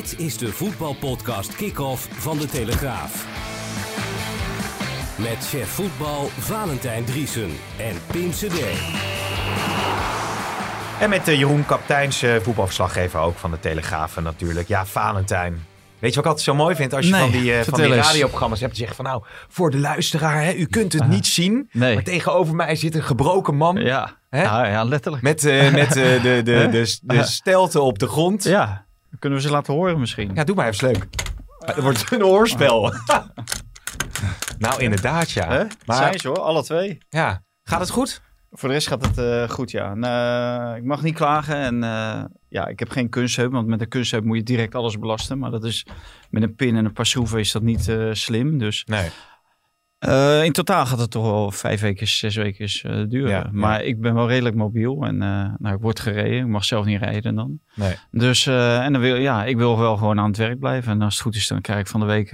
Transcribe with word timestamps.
Dit 0.00 0.18
is 0.18 0.38
de 0.38 0.52
voetbalpodcast 0.52 1.56
Kick-Off 1.56 2.08
van 2.10 2.38
De 2.38 2.46
Telegraaf. 2.46 3.26
Met 5.18 5.48
chef 5.48 5.68
voetbal 5.68 6.26
Valentijn 6.38 7.04
Driesen 7.04 7.50
en 7.78 7.96
Pim 8.06 8.30
CD. 8.30 8.58
En 11.00 11.10
met 11.10 11.28
uh, 11.28 11.38
Jeroen 11.38 11.66
Kapteins, 11.66 12.22
uh, 12.22 12.36
voetbalverslaggever 12.36 13.20
ook 13.20 13.36
van 13.38 13.50
de 13.50 13.60
Telegraaf 13.60 14.16
en 14.16 14.22
natuurlijk. 14.22 14.68
Ja, 14.68 14.86
Valentijn. 14.86 15.52
Weet 15.98 16.14
je 16.14 16.16
wat 16.16 16.24
ik 16.24 16.30
altijd 16.30 16.40
zo 16.44 16.54
mooi 16.54 16.74
vind? 16.74 16.94
Als 16.94 17.06
je 17.06 17.12
Nee, 17.12 17.20
van 17.20 17.30
die, 17.30 17.52
uh, 17.52 17.60
van 17.60 17.80
die 17.80 17.94
radioprogramma's 17.94 18.60
hebt, 18.60 18.76
zeggen 18.76 18.96
van 18.96 19.04
nou, 19.04 19.22
voor 19.48 19.70
de 19.70 19.78
luisteraar, 19.78 20.42
hè, 20.42 20.52
u 20.52 20.66
kunt 20.66 20.92
het 20.92 21.08
niet 21.08 21.26
zien. 21.26 21.68
Nee. 21.72 21.94
Maar 21.94 22.04
tegenover 22.04 22.54
mij 22.54 22.76
zit 22.76 22.94
een 22.94 23.02
gebroken 23.02 23.56
man 23.56 23.76
Ja, 23.76 24.16
Hè? 24.30 24.42
ja, 24.42 24.66
ja 24.66 24.84
letterlijk. 24.84 25.22
met, 25.22 25.44
eh, 25.44 25.72
met 25.72 25.96
eh, 25.96 26.22
de, 26.22 26.40
de, 26.44 26.68
de, 26.70 26.98
de, 27.02 27.22
stelte 27.22 27.80
op 27.80 27.98
de 27.98 28.06
grond. 28.06 28.44
Ja. 28.44 28.88
Ja, 29.10 29.16
kunnen 29.18 29.38
we 29.38 29.44
ze 29.44 29.50
laten 29.50 29.74
horen 29.74 30.00
misschien. 30.00 30.34
doe 30.44 30.54
maar 30.56 30.68
even 30.68 30.86
leuk. 30.92 31.06
Het 31.58 31.82
wordt 31.82 32.12
een 32.12 32.20
hoorspel. 32.22 32.92
nou, 34.58 34.82
inderdaad, 34.82 35.30
ja. 35.30 35.66
Maar 35.86 35.96
Zijn 35.96 36.18
ze 36.18 36.28
hoor, 36.28 36.38
alle 36.40 36.62
twee. 36.62 36.98
ja, 37.08 37.42
gaat 37.62 37.80
het 37.80 37.90
goed? 37.90 38.22
Voor 38.52 38.68
de 38.68 38.74
rest 38.74 38.88
gaat 38.88 39.06
het 39.06 39.18
eh, 39.18 39.48
goed, 39.48 39.70
ja. 39.70 39.90
En, 39.90 40.04
eh, 40.04 40.76
ik 40.76 40.84
mag 40.84 41.02
niet 41.02 41.14
klagen 41.14 41.56
en 41.56 41.82
eh, 41.82 42.24
ja, 42.48 42.66
ik 42.66 42.78
heb 42.78 42.90
geen 42.90 43.08
kunstheup, 43.08 43.52
want 43.52 43.66
met 43.66 43.80
een 43.80 43.88
kunstheup 43.88 44.24
moet 44.24 44.36
je 44.36 44.42
direct 44.42 44.74
alles 44.74 44.98
belasten. 44.98 45.38
Maar 45.38 45.50
dat 45.50 45.64
is 45.64 45.86
met 46.30 46.42
een 46.42 46.54
pin 46.54 46.76
en 46.76 46.84
een 46.84 46.92
paar 46.92 47.06
schroeven 47.06 47.38
is 47.38 47.52
dat 47.52 47.62
niet 47.62 47.88
eh, 47.88 48.08
slim. 48.12 48.58
Dus 48.58 48.84
Nee. 48.84 49.10
Eh, 50.00 50.44
in 50.44 50.52
totaal 50.52 50.86
gaat 50.86 50.98
het 50.98 51.10
toch 51.10 51.24
wel 51.24 51.50
vijf 51.50 51.80
weken, 51.80 52.08
zes 52.08 52.36
weken 52.36 52.66
eh, 52.66 53.04
duren. 53.08 53.30
Ja, 53.30 53.36
ja. 53.36 53.48
maar 53.52 53.82
ik 53.82 54.00
ben 54.00 54.14
wel 54.14 54.28
redelijk 54.28 54.56
mobiel 54.56 55.02
en 55.02 55.22
eh, 55.22 55.44
nou, 55.58 55.74
ik 55.74 55.80
word 55.80 56.00
gereden. 56.00 56.38
Ik 56.38 56.46
mag 56.46 56.64
zelf 56.64 56.84
niet 56.84 57.02
rijden 57.02 57.34
dan. 57.34 57.58
nee. 57.74 57.94
Dus 58.10 58.46
en 58.46 58.92
dan 58.92 59.00
wil, 59.00 59.16
ja, 59.16 59.44
ik 59.44 59.56
wil 59.56 59.78
wel 59.78 59.96
gewoon 59.96 60.18
aan 60.18 60.28
het 60.28 60.36
werk 60.36 60.58
blijven. 60.58 60.92
En 60.92 61.02
als 61.02 61.14
het 61.14 61.22
goed 61.22 61.34
is, 61.34 61.48
dan 61.48 61.60
krijg 61.60 61.80
ik 61.80 61.86
van 61.86 62.00
de 62.00 62.06
week 62.06 62.30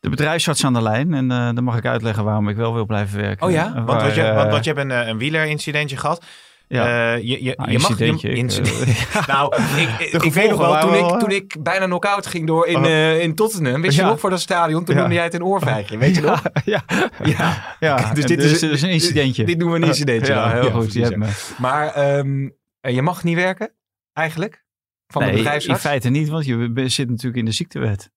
de 0.00 0.08
bedrijfsarts 0.10 0.64
aan 0.64 0.72
de 0.72 0.82
lijn. 0.82 1.14
En 1.14 1.28
dan 1.28 1.64
mag 1.64 1.76
ik 1.76 1.86
uitleggen 1.86 2.24
waarom 2.24 2.48
ik 2.48 2.56
wel 2.56 2.74
wil 2.74 2.86
blijven 2.86 3.20
werken. 3.20 3.46
Oh 3.46 3.52
ja? 3.52 3.84
Want, 3.84 4.14
je, 4.14 4.32
want, 4.32 4.50
want 4.50 4.64
je 4.64 4.72
hebt 4.72 4.90
een, 4.90 5.08
een 5.08 5.18
wielerincidentje 5.18 5.96
gehad. 5.96 6.24
Ja. 6.72 7.14
Eh, 7.14 7.22
je, 7.22 7.28
je, 7.28 7.38
je 7.44 7.54
mag 7.56 7.66
je, 7.66 7.72
incidentje, 7.72 8.28
ik, 8.28 8.36
incident- 8.36 9.26
nou, 9.26 9.54
ik, 10.24 10.32
weet 10.32 10.50
nog 10.50 10.58
wel, 10.58 10.80
toen 10.80 10.94
ik, 10.94 11.18
toen 11.18 11.30
ik 11.30 11.56
bijna 11.62 11.84
knock-out 11.84 12.26
ging 12.26 12.46
door 12.46 12.66
in, 12.66 12.76
Oh. 12.76 12.84
eh, 12.84 13.20
in 13.22 13.34
Tottenham, 13.34 13.82
wist 13.82 13.96
je 13.96 14.02
nog 14.02 14.20
voor 14.20 14.30
dat 14.30 14.40
stadion, 14.40 14.84
toen 14.84 14.96
noemde 14.96 15.14
jij 15.14 15.24
het 15.24 15.34
een 15.34 15.44
oorvijgje, 15.44 15.98
weet 15.98 16.14
je 16.14 16.20
nog? 16.20 16.42
ja, 16.64 16.84
Ja. 17.24 17.76
ja. 17.80 18.12
Dus 18.14 18.24
dit 18.24 18.38
is- 18.42 18.62
is, 18.62 18.82
een 18.82 18.90
incidentje. 18.90 19.44
Dit 19.44 19.58
noemen 19.58 19.76
we 19.76 19.82
een 19.82 19.88
incidentje. 19.90 20.32
ja, 20.32 20.50
heel 20.60 20.70
goed. 20.70 20.92
Je 20.92 21.02
hebt. 21.02 21.54
Maar 21.58 21.88
ehm, 21.94 22.48
eh, 22.80 22.94
je 22.94 23.02
mag 23.02 23.24
niet 23.24 23.36
werken, 23.36 23.74
eigenlijk, 24.12 24.64
van 25.06 25.20
de 25.22 25.26
Nee, 25.28 25.36
in 25.36 25.42
bedrijfsarts? 25.42 25.80
feite 25.80 26.08
niet, 26.08 26.28
want 26.28 26.44
je 26.44 26.72
zit 26.86 27.08
natuurlijk 27.08 27.36
in 27.36 27.44
de 27.44 27.52
ziektewet. 27.52 28.10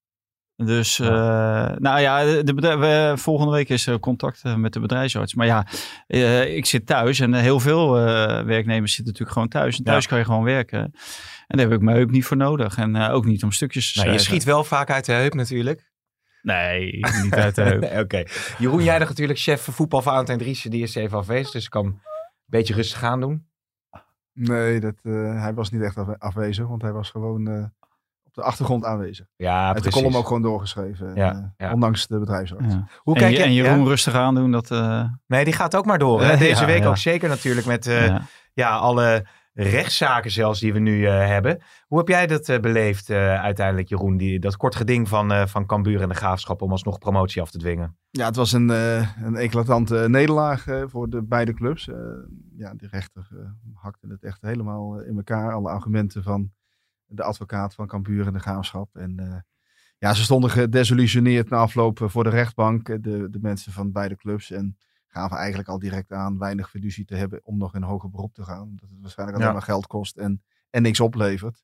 Dus, 0.56 0.98
Ja. 0.98 1.70
eh, 1.72 1.78
nou 1.78 2.00
ja, 2.00 2.23
de, 2.23 2.44
de 2.44 2.53
bedrijf- 2.53 2.79
we- 2.79 3.18
volgende 3.22 3.52
week 3.52 3.69
is 3.69 3.88
er 3.88 4.00
contact 4.00 4.41
eh, 4.44 4.56
met 4.56 4.74
de 4.74 4.79
bedrijfsarts. 4.79 5.34
Maar 5.34 5.46
ja, 5.47 5.66
eh, 6.07 6.56
ik 6.56 6.66
zit 6.66 6.85
thuis 6.85 7.19
en 7.19 7.34
eh, 7.34 7.41
heel 7.41 7.59
veel 7.59 7.97
eh, 7.97 8.44
werknemers 8.44 8.94
zitten 8.94 9.06
natuurlijk 9.06 9.31
gewoon 9.31 9.47
thuis. 9.47 9.78
En 9.78 9.84
thuis 9.84 10.03
Ja. 10.03 10.09
kan 10.09 10.18
je 10.18 10.25
gewoon 10.25 10.44
werken. 10.44 10.79
En 11.47 11.57
daar 11.57 11.66
heb 11.69 11.72
ik 11.75 11.81
mijn 11.81 11.97
heup 11.97 12.12
niet 12.12 12.25
voor 12.25 12.38
nodig. 12.38 12.78
En 12.78 12.96
eh, 12.96 13.13
ook 13.13 13.25
niet 13.25 13.44
om 13.44 13.52
stukjes 13.52 13.94
te 13.94 14.00
Nou, 14.00 14.12
je 14.12 14.19
schiet 14.19 14.44
wel 14.44 14.63
vaak 14.63 14.90
uit 14.90 15.06
de 15.06 15.12
heup 15.12 15.34
natuurlijk. 15.34 15.91
Nee, 16.41 17.00
niet 17.24 17.34
uit 17.34 17.56
de 17.56 17.62
heup. 17.69 17.79
Nee, 17.81 18.00
Oké. 18.00 18.24
Jeroen, 18.58 18.84
jij 18.84 18.97
bent 18.97 19.09
natuurlijk 19.09 19.40
chef 19.40 19.62
voetbal 19.62 20.02
Valentijn 20.02 20.38
Driessen, 20.38 20.72
die 20.72 20.84
is 20.84 20.96
even 20.96 21.18
afwezig, 21.18 21.52
dus 21.52 21.63
ik 21.63 21.69
kan 21.69 21.85
een 21.85 22.00
beetje 22.46 22.74
rustig 22.74 23.03
aan 23.03 23.19
doen. 23.22 23.47
Nee, 24.34 24.79
dat, 24.79 24.96
eh, 25.03 25.41
hij 25.41 25.53
was 25.53 25.72
niet 25.72 25.81
echt 25.81 25.97
afwe- 25.97 26.19
afwezig, 26.19 26.68
want 26.68 26.81
hij 26.81 26.91
was 26.91 27.09
gewoon 27.09 27.47
eh, 27.47 27.63
de 28.35 28.41
achtergrond 28.41 28.85
aanwezig. 28.85 29.25
Ja, 29.35 29.62
heeft 29.63 29.75
de 29.75 29.81
precies. 29.81 30.00
column 30.01 30.18
ook 30.18 30.28
gewoon 30.28 30.41
doorgeschreven, 30.41 31.16
Ja, 31.16 31.31
eh, 31.34 31.68
ja. 31.68 31.73
ondanks 31.73 32.07
de 32.07 32.19
bedrijfsarts. 32.19 32.73
Ja. 32.73 32.88
Hoe 32.97 33.16
kijk 33.16 33.31
je- 33.31 33.38
je? 33.38 33.44
en 33.44 33.53
Jeroen 33.53 33.79
ja? 33.79 33.85
rustig 33.85 34.13
aandoen, 34.13 34.51
dat... 34.51 34.72
eh, 34.72 35.03
Nee, 35.28 35.44
die 35.44 35.53
gaat 35.53 35.75
ook 35.75 35.85
maar 35.85 36.00
door. 36.00 36.23
Hè? 36.23 36.38
Deze 36.47 36.62
ja, 36.62 36.66
week 36.68 36.81
ja. 36.84 36.88
ook 36.88 36.97
zeker 36.97 37.29
natuurlijk 37.29 37.68
met 37.68 37.88
eh, 37.88 38.06
ja. 38.07 38.22
ja. 38.53 38.69
alle 38.75 39.25
rechtszaken 39.53 40.31
zelfs 40.31 40.59
die 40.59 40.73
we 40.73 40.79
nu 40.79 41.06
eh, 41.07 41.28
hebben. 41.28 41.62
Hoe 41.88 41.97
heb 41.97 42.07
jij 42.07 42.28
dat 42.28 42.62
beleefd 42.62 43.09
eh, 43.09 43.41
uiteindelijk, 43.41 43.90
Jeroen? 43.90 44.18
Die, 44.18 44.40
dat 44.40 44.57
kort 44.57 44.75
geding 44.75 45.07
van, 45.09 45.31
eh 45.31 45.46
van 45.46 45.66
Cambuur 45.66 46.02
en 46.02 46.09
de 46.09 46.16
Graafschap 46.16 46.62
om 46.62 46.72
alsnog 46.72 46.97
promotie 46.97 47.41
af 47.41 47.52
te 47.52 47.57
dwingen. 47.57 47.97
Ja, 48.09 48.25
het 48.25 48.35
was 48.35 48.52
een, 48.52 48.69
eh, 48.69 49.09
een 49.23 49.35
eclatante 49.35 50.06
nederlaag 50.09 50.66
voor 50.85 51.09
de 51.09 51.23
beide 51.23 51.53
clubs. 51.53 51.88
Eh, 51.90 51.96
ja, 52.57 52.73
de 52.73 52.88
rechter 52.91 53.28
eh, 53.31 53.38
hakte 53.73 54.07
het 54.09 54.23
echt 54.23 54.41
helemaal 54.41 55.00
in 55.02 55.16
elkaar. 55.16 55.53
Alle 55.53 55.69
argumenten 55.69 56.23
van 56.23 56.52
de 57.16 57.24
advocaat 57.24 57.74
van 57.74 57.88
Cambuur 57.88 58.28
en 58.28 58.34
de 58.34 58.40
Graafschap. 58.40 58.96
En 58.96 59.20
eh, 59.20 59.38
ja, 59.98 60.14
ze 60.14 60.24
stonden 60.24 60.50
gedesillusioneerd 60.50 61.50
na 61.50 61.58
afloop 61.58 62.02
eh, 62.02 62.09
voor 62.09 62.24
de 62.24 62.30
rechtbank, 62.30 62.90
eh, 62.90 62.98
de, 63.02 63.30
de 63.30 63.40
mensen 63.42 63.72
van 63.72 63.92
beide 63.92 64.16
clubs. 64.16 64.52
En 64.52 64.78
gaven 65.08 65.38
eigenlijk 65.38 65.70
al 65.70 65.80
direct 65.80 66.12
aan 66.12 66.38
weinig 66.38 66.70
fiducie 66.70 67.06
te 67.06 67.16
hebben 67.16 67.40
om 67.44 67.58
nog 67.58 67.76
in 67.76 67.81
hoger 67.81 68.09
beroep 68.09 68.34
te 68.34 68.44
gaan. 68.44 68.72
Dat 68.76 68.90
het 68.90 69.00
waarschijnlijk 69.02 69.38
alleen 69.38 69.50
Ja. 69.50 69.58
maar 69.58 69.68
geld 69.68 69.88
kost 69.88 70.18
en, 70.18 70.44
en 70.70 70.81
niks 70.81 71.00
oplevert. 71.00 71.64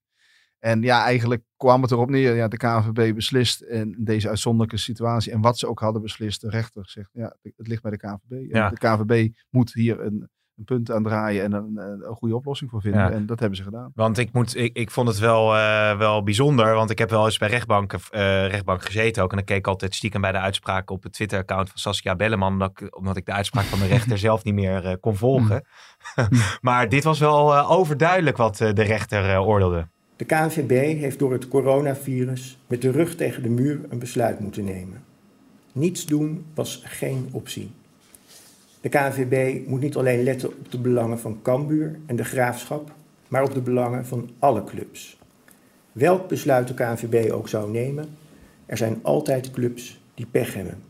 En 0.59 0.81
ja, 0.81 1.03
eigenlijk 1.03 1.43
kwam 1.57 1.81
het 1.81 1.91
erop 1.91 2.09
neer. 2.09 2.35
Ja, 2.35 2.47
de 2.47 2.57
KNVB 2.57 3.15
beslist 3.15 3.61
in 3.61 3.95
deze 3.99 4.29
uitzonderlijke 4.29 4.77
situatie. 4.77 5.31
En 5.31 5.41
wat 5.41 5.57
ze 5.57 5.67
ook 5.67 5.79
hadden 5.79 6.01
beslist, 6.01 6.41
de 6.41 6.49
rechter 6.49 6.89
zegt, 6.89 7.09
ja, 7.13 7.35
het 7.41 7.67
ligt 7.67 7.81
bij 7.81 7.91
de 7.91 7.97
KNVB. 7.97 8.51
Ja. 8.53 8.69
de 8.69 8.77
KNVB 8.77 9.33
moet 9.49 9.73
hier 9.73 9.99
een, 9.99 10.29
een 10.57 10.63
punt 10.63 10.91
aan 10.91 11.03
draaien 11.03 11.43
en 11.43 11.53
een, 11.53 11.77
een, 11.77 12.15
goede 12.15 12.35
oplossing 12.35 12.69
voor 12.69 12.81
vinden. 12.81 13.01
Ja. 13.01 13.11
En 13.11 13.25
dat 13.25 13.39
hebben 13.39 13.57
ze 13.57 13.63
gedaan. 13.63 13.91
Want 13.95 14.17
ik, 14.17 14.33
moet, 14.33 14.55
ik, 14.55 14.77
ik 14.77 14.91
vond 14.91 15.07
het 15.07 15.19
wel, 15.19 15.55
eh, 15.55 15.97
wel 15.97 16.23
bijzonder, 16.23 16.73
want 16.73 16.89
ik 16.89 16.97
heb 16.97 17.09
wel 17.09 17.25
eens 17.25 17.37
bij 17.37 17.49
rechtbank, 17.49 17.93
eh, 17.93 18.47
rechtbank 18.47 18.85
gezeten 18.85 19.23
ook. 19.23 19.29
En 19.29 19.35
dan 19.35 19.45
keek 19.45 19.57
ik 19.57 19.67
altijd 19.67 19.95
stiekem 19.95 20.21
bij 20.21 20.31
de 20.31 20.39
uitspraak 20.39 20.89
op 20.89 21.03
het 21.03 21.13
Twitter-account 21.13 21.69
van 21.69 21.77
Saskia 21.77 22.15
Belleman, 22.15 22.51
omdat 22.51 22.71
ik, 22.79 22.97
omdat 22.97 23.17
ik 23.17 23.25
de 23.25 23.31
uitspraak 23.31 23.65
van 23.65 23.79
de 23.79 23.87
rechter 23.87 24.17
zelf 24.27 24.43
niet 24.43 24.53
meer 24.53 24.85
eh, 24.85 24.93
kon 24.99 25.15
volgen. 25.15 25.63
maar 26.61 26.89
dit 26.89 27.03
was 27.03 27.19
wel 27.19 27.53
eh, 27.53 27.71
overduidelijk 27.71 28.37
wat 28.37 28.61
eh, 28.61 28.73
de 28.73 28.83
rechter 28.83 29.29
eh, 29.29 29.47
oordeelde. 29.47 29.87
De 30.15 30.25
KNVB 30.25 30.99
heeft 30.99 31.19
door 31.19 31.31
het 31.31 31.47
coronavirus 31.47 32.57
met 32.67 32.81
de 32.81 32.91
rug 32.91 33.15
tegen 33.15 33.43
de 33.43 33.49
muur 33.49 33.79
een 33.89 33.99
besluit 33.99 34.39
moeten 34.39 34.63
nemen. 34.63 35.03
Niets 35.71 36.05
doen 36.05 36.45
was 36.53 36.81
geen 36.85 37.29
optie. 37.31 37.71
De 38.81 38.89
KNVB 38.89 39.67
moet 39.67 39.81
niet 39.81 39.95
alleen 39.95 40.23
letten 40.23 40.49
op 40.49 40.71
de 40.71 40.79
belangen 40.79 41.19
van 41.19 41.39
Cambuur 41.41 41.99
en 42.05 42.15
de 42.15 42.23
Graafschap, 42.23 42.91
maar 43.27 43.43
op 43.43 43.53
de 43.53 43.61
belangen 43.61 44.05
van 44.05 44.29
alle 44.39 44.63
clubs. 44.63 45.17
Welk 45.91 46.27
besluit 46.27 46.67
de 46.67 46.73
KNVB 46.73 47.31
ook 47.31 47.47
zou 47.49 47.71
nemen, 47.71 48.17
er 48.65 48.77
zijn 48.77 48.99
altijd 49.01 49.51
clubs 49.51 49.99
die 50.13 50.25
pech 50.25 50.53
hebben. 50.53 50.83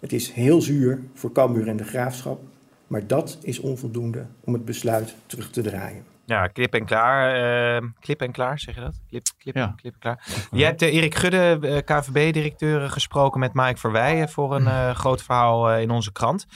Het 0.00 0.12
is 0.12 0.32
heel 0.32 0.60
zuur 0.60 1.00
voor 1.14 1.32
Cambuur 1.32 1.68
en 1.68 1.76
de 1.76 1.84
Graafschap, 1.84 2.40
maar 2.86 3.06
dat 3.06 3.38
is 3.42 3.58
onvoldoende 3.60 4.26
om 4.40 4.52
het 4.52 4.64
besluit 4.64 5.14
terug 5.26 5.50
te 5.50 5.62
draaien. 5.62 6.04
Ja, 6.26 6.46
klip 6.46 6.74
en 6.74 6.84
klaar. 6.84 7.34
eh, 7.76 7.88
klip 8.00 8.20
en 8.20 8.32
klaar, 8.32 8.58
zeg 8.58 8.74
je 8.74 8.80
dat? 8.80 9.00
Klip, 9.08 9.26
klip, 9.38 9.54
Ja. 9.54 9.72
klip 9.76 9.92
en 9.92 9.98
klaar. 9.98 10.26
Jij 10.50 10.66
hebt 10.66 10.82
eh, 10.82 10.94
Erik 10.94 11.14
Gudde, 11.14 11.58
eh, 11.62 11.76
KVB-directeur, 11.84 12.90
gesproken 12.90 13.40
met 13.40 13.54
Mike 13.54 13.76
Verweijen 13.78 14.28
voor 14.28 14.54
een 14.54 14.66
eh, 14.66 14.90
groot 14.94 15.22
verhaal 15.22 15.74
in 15.76 15.90
onze 15.90 16.12
krant. 16.12 16.46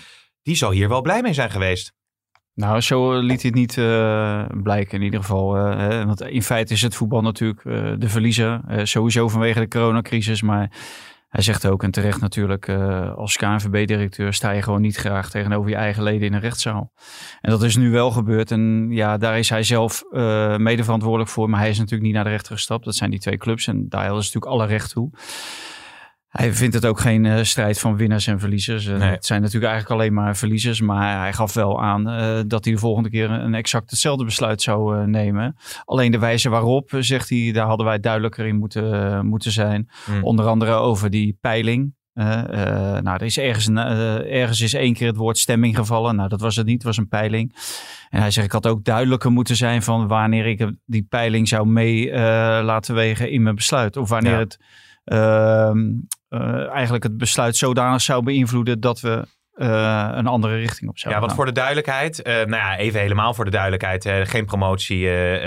Die 0.49 0.57
zal 0.57 0.71
hier 0.71 0.89
wel 0.89 1.01
blij 1.01 1.23
mee 1.23 1.33
zijn 1.33 1.51
geweest. 1.51 1.93
Nou, 2.55 2.81
zo 2.81 3.19
liet 3.19 3.43
hij 3.43 3.51
het 3.51 3.55
niet 3.55 3.79
eh, 3.79 4.45
blijken 4.63 4.99
in 4.99 5.05
ieder 5.05 5.21
geval. 5.21 5.57
eh, 5.57 5.77
hè. 5.77 6.07
want 6.07 6.21
in 6.21 6.43
feite 6.43 6.73
is 6.73 6.83
het 6.83 6.95
voetbal 6.95 7.21
natuurlijk 7.23 7.65
eh, 7.65 7.93
de 7.99 8.09
verliezer. 8.09 8.61
eh, 8.69 8.85
sowieso 8.85 9.29
vanwege 9.29 9.61
de 9.61 9.69
coronacrisis. 9.69 10.43
Maar 10.43 10.71
hij 11.29 11.43
zegt 11.43 11.67
ook, 11.67 11.83
en 11.83 11.91
terecht 11.91 12.21
natuurlijk, 12.21 12.69
eh, 12.69 13.15
als 13.15 13.37
KNVB-directeur 13.37 14.33
sta 14.33 14.51
je 14.51 14.63
gewoon 14.63 14.81
niet 14.81 14.97
graag 14.97 15.31
tegenover 15.31 15.71
je 15.71 15.77
eigen 15.77 16.03
leden 16.03 16.27
in 16.27 16.33
een 16.33 16.41
rechtszaal. 16.41 16.93
En 17.41 17.51
dat 17.51 17.63
is 17.63 17.77
nu 17.77 17.91
wel 17.91 18.11
gebeurd. 18.11 18.51
En 18.51 18.87
ja, 18.91 19.17
daar 19.17 19.39
is 19.39 19.49
hij 19.51 19.63
zelf 19.63 20.03
eh 20.13 20.57
mede 20.57 20.85
verantwoordelijk 20.85 21.31
voor. 21.31 21.51
Maar 21.51 21.61
hij 21.61 21.71
is 21.71 21.79
natuurlijk 21.79 22.05
niet 22.05 22.15
naar 22.15 22.25
de 22.25 22.31
rechter 22.31 22.53
gestapt. 22.55 22.85
Dat 22.85 22.95
zijn 22.95 23.11
die 23.11 23.21
twee 23.21 23.37
clubs. 23.39 23.67
En 23.67 23.89
daar 23.89 24.05
ze 24.05 24.13
natuurlijk 24.15 24.47
alle 24.47 24.67
recht 24.67 24.91
toe. 24.91 25.11
Hij 26.29 26.53
vindt 26.53 26.75
het 26.75 26.87
ook 26.87 27.01
geen 27.01 27.25
uh, 27.25 27.43
strijd 27.43 27.79
van 27.81 27.97
winnaars 27.97 28.27
en 28.27 28.39
verliezers. 28.41 28.87
Uh, 28.87 28.97
Nee. 28.97 29.11
Het 29.11 29.27
zijn 29.27 29.41
natuurlijk 29.43 29.73
eigenlijk 29.73 30.01
alleen 30.01 30.15
maar 30.15 30.37
verliezers. 30.37 30.81
Maar 30.81 31.19
hij 31.21 31.33
gaf 31.33 31.55
wel 31.55 31.83
aan 31.83 32.09
uh, 32.09 32.39
dat 32.47 32.65
hij 32.65 32.73
de 32.75 32.79
volgende 32.81 33.11
keer 33.11 33.31
een 33.31 33.55
exact 33.55 33.91
hetzelfde 33.91 34.25
besluit 34.25 34.63
zou 34.63 35.07
nemen. 35.07 35.57
Alleen 35.85 36.11
de 36.11 36.19
wijze 36.19 36.49
waarop, 36.49 36.91
zegt 36.99 37.29
hij, 37.29 37.51
daar 37.53 37.67
hadden 37.67 37.87
wij 37.87 38.01
duidelijker 38.01 38.47
in 38.47 38.57
moeten, 38.57 39.27
moeten 39.27 39.53
zijn. 39.53 39.89
Mm. 40.11 40.25
Onder 40.25 40.47
andere 40.47 40.73
over 40.73 41.11
die 41.11 41.39
peiling. 41.41 41.95
nou, 42.13 43.09
er 43.09 43.23
is 43.23 43.39
ergens, 43.39 43.69
ergens 44.31 44.61
is 44.61 44.75
één 44.75 44.95
keer 44.95 45.07
het 45.07 45.17
woord 45.17 45.39
stemming 45.39 45.77
gevallen. 45.77 46.17
Nou, 46.17 46.29
dat 46.29 46.41
was 46.41 46.57
het 46.57 46.67
niet, 46.67 46.75
het 46.75 46.85
was 46.87 46.97
een 46.97 47.09
peiling. 47.09 47.57
En 48.11 48.21
hij 48.21 48.31
zegt, 48.31 48.47
ik 48.47 48.53
had 48.53 48.67
ook 48.67 48.85
duidelijker 48.85 49.31
moeten 49.31 49.57
zijn 49.57 49.83
van 49.83 50.07
wanneer 50.09 50.47
ik 50.47 50.73
die 50.87 51.07
peiling 51.09 51.49
zou 51.49 51.67
mee 51.67 52.13
laten 52.63 52.95
wegen 52.95 53.31
in 53.31 53.43
mijn 53.43 53.55
besluit. 53.55 53.97
Of 53.97 54.09
wanneer 54.09 54.33
Ja. 54.33 54.39
het 54.39 54.59
uh, 55.05 55.71
eigenlijk 56.29 57.03
het 57.03 57.17
besluit 57.17 57.57
zodanig 57.57 58.01
zou 58.01 58.23
beïnvloeden 58.23 58.81
dat 58.81 59.01
we 59.01 59.25
uh, 59.55 60.09
een 60.15 60.27
andere 60.27 60.57
richting 60.57 60.91
op 60.91 60.99
zouden 60.99 61.21
Ja, 61.21 61.27
want 61.27 61.27
gaan. 61.27 61.35
voor 61.35 61.45
de 61.45 61.61
duidelijkheid, 61.61 62.19
uh, 62.19 62.35
nou 62.35 62.51
ja, 62.51 62.77
even 62.77 63.01
helemaal 63.01 63.35
voor 63.35 63.45
de 63.45 63.51
duidelijkheid. 63.51 64.07
Uh, 64.07 64.21
geen 64.23 64.45
promotie, 64.45 65.05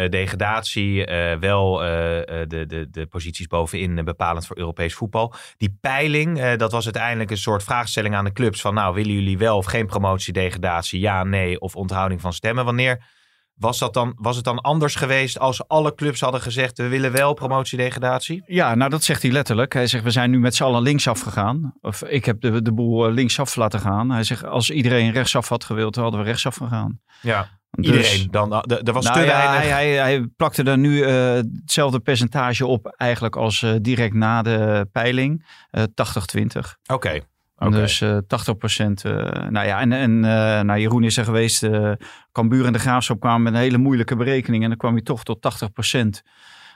degradatie, 0.10 1.06
wel 1.40 1.78
de, 1.78 2.64
de, 2.68 2.88
de 2.92 3.06
posities 3.06 3.48
bovenin 3.48 4.06
bepalend 4.06 4.48
voor 4.48 4.58
Europees 4.58 4.94
voetbal. 4.94 5.34
Die 5.58 5.78
peiling, 5.82 6.56
dat 6.56 6.72
was 6.72 6.84
uiteindelijk 6.84 7.32
een 7.32 7.38
soort 7.38 7.64
vraagstelling 7.64 8.16
aan 8.16 8.26
de 8.26 8.32
clubs 8.32 8.62
van 8.62 8.74
nou, 8.74 8.96
willen 8.96 9.14
jullie 9.14 9.38
wel 9.38 9.58
of 9.58 9.66
geen 9.66 9.86
promotie, 9.86 10.34
degradatie, 10.34 11.00
ja, 11.00 11.24
nee 11.24 11.60
of 11.60 11.76
onthouding 11.76 12.22
van 12.22 12.34
stemmen? 12.34 12.66
Wanneer 12.66 13.04
was, 13.62 13.80
dat 13.80 13.94
dan, 13.94 14.14
was 14.16 14.36
het 14.36 14.46
dan 14.46 14.62
anders 14.62 14.96
geweest 14.96 15.40
als 15.40 15.68
alle 15.68 15.96
clubs 15.96 16.20
hadden 16.20 16.42
gezegd 16.42 16.78
we 16.78 16.88
willen 16.88 17.12
wel 17.12 17.34
promotie-degradatie? 17.34 18.44
Ja, 18.46 18.76
nou 18.76 18.90
dat 18.90 19.04
zegt 19.04 19.22
hij 19.22 19.32
letterlijk. 19.32 19.74
Hij 19.74 19.88
zegt 19.88 20.04
we 20.04 20.12
zijn 20.12 20.32
nu 20.32 20.40
met 20.40 20.56
z'n 20.56 20.64
allen 20.64 20.82
linksaf 20.82 21.22
gegaan. 21.22 21.74
Of 21.82 22.04
ik 22.04 22.26
heb 22.26 22.42
de, 22.42 22.62
de 22.62 22.74
boel 22.74 23.08
eh, 23.08 23.14
linksaf 23.14 23.56
laten 23.56 23.80
gaan. 23.80 24.12
Hij 24.12 24.24
zegt 24.24 24.46
als 24.46 24.70
iedereen 24.70 25.12
rechtsaf 25.12 25.50
had 25.50 25.64
gewild, 25.64 25.94
dan 25.94 26.04
hadden 26.04 26.22
we 26.22 26.28
rechtsaf 26.28 26.56
gegaan. 26.56 27.00
Ja, 27.22 27.50
Dus- 27.72 27.86
iedereen. 27.86 28.28
Dan, 28.32 28.54
er 28.64 28.94
was 28.94 29.06
nou 29.06 29.20
te 29.20 29.26
ja. 29.26 29.54
Hij, 29.54 29.68
hij, 29.68 29.92
hij 29.92 30.22
plakte 30.22 30.64
er 30.64 30.78
nu 30.78 30.98
uh, 30.98 31.34
hetzelfde 31.62 32.00
percentage 32.00 32.66
op 32.66 32.86
eigenlijk 32.86 33.36
als 33.36 33.62
uh, 33.62 33.76
direct 33.82 34.14
na 34.14 34.42
de 34.42 34.88
peiling. 34.92 35.46
Uh, 35.72 35.84
80-20. 35.84 35.86
Oké. 35.88 36.94
Okay. 36.94 37.24
Dus 37.70 38.02
uh, 38.02 38.18
80%. 38.18 38.18
Uh, 39.06 39.14
nou 39.50 39.68
ja, 39.68 39.80
en, 39.80 39.92
en 39.92 40.12
uh, 40.12 40.22
nou, 40.62 40.80
Jeroen 40.80 41.04
is 41.04 41.18
er 41.18 41.24
geweest. 41.24 41.70
Cambuur 42.32 42.66
en 42.66 42.74
de 42.74 42.80
Graafschap 42.80 43.20
kwamen 43.20 43.42
met 43.42 43.54
een 43.54 43.60
hele 43.60 43.78
moeilijke 43.78 44.16
berekening. 44.16 44.64
En 44.64 44.70
dan 44.70 44.78
kwam 44.78 44.94
hij 44.94 45.02
toch 45.02 45.24
tot 45.24 45.70
80%. 45.96 46.08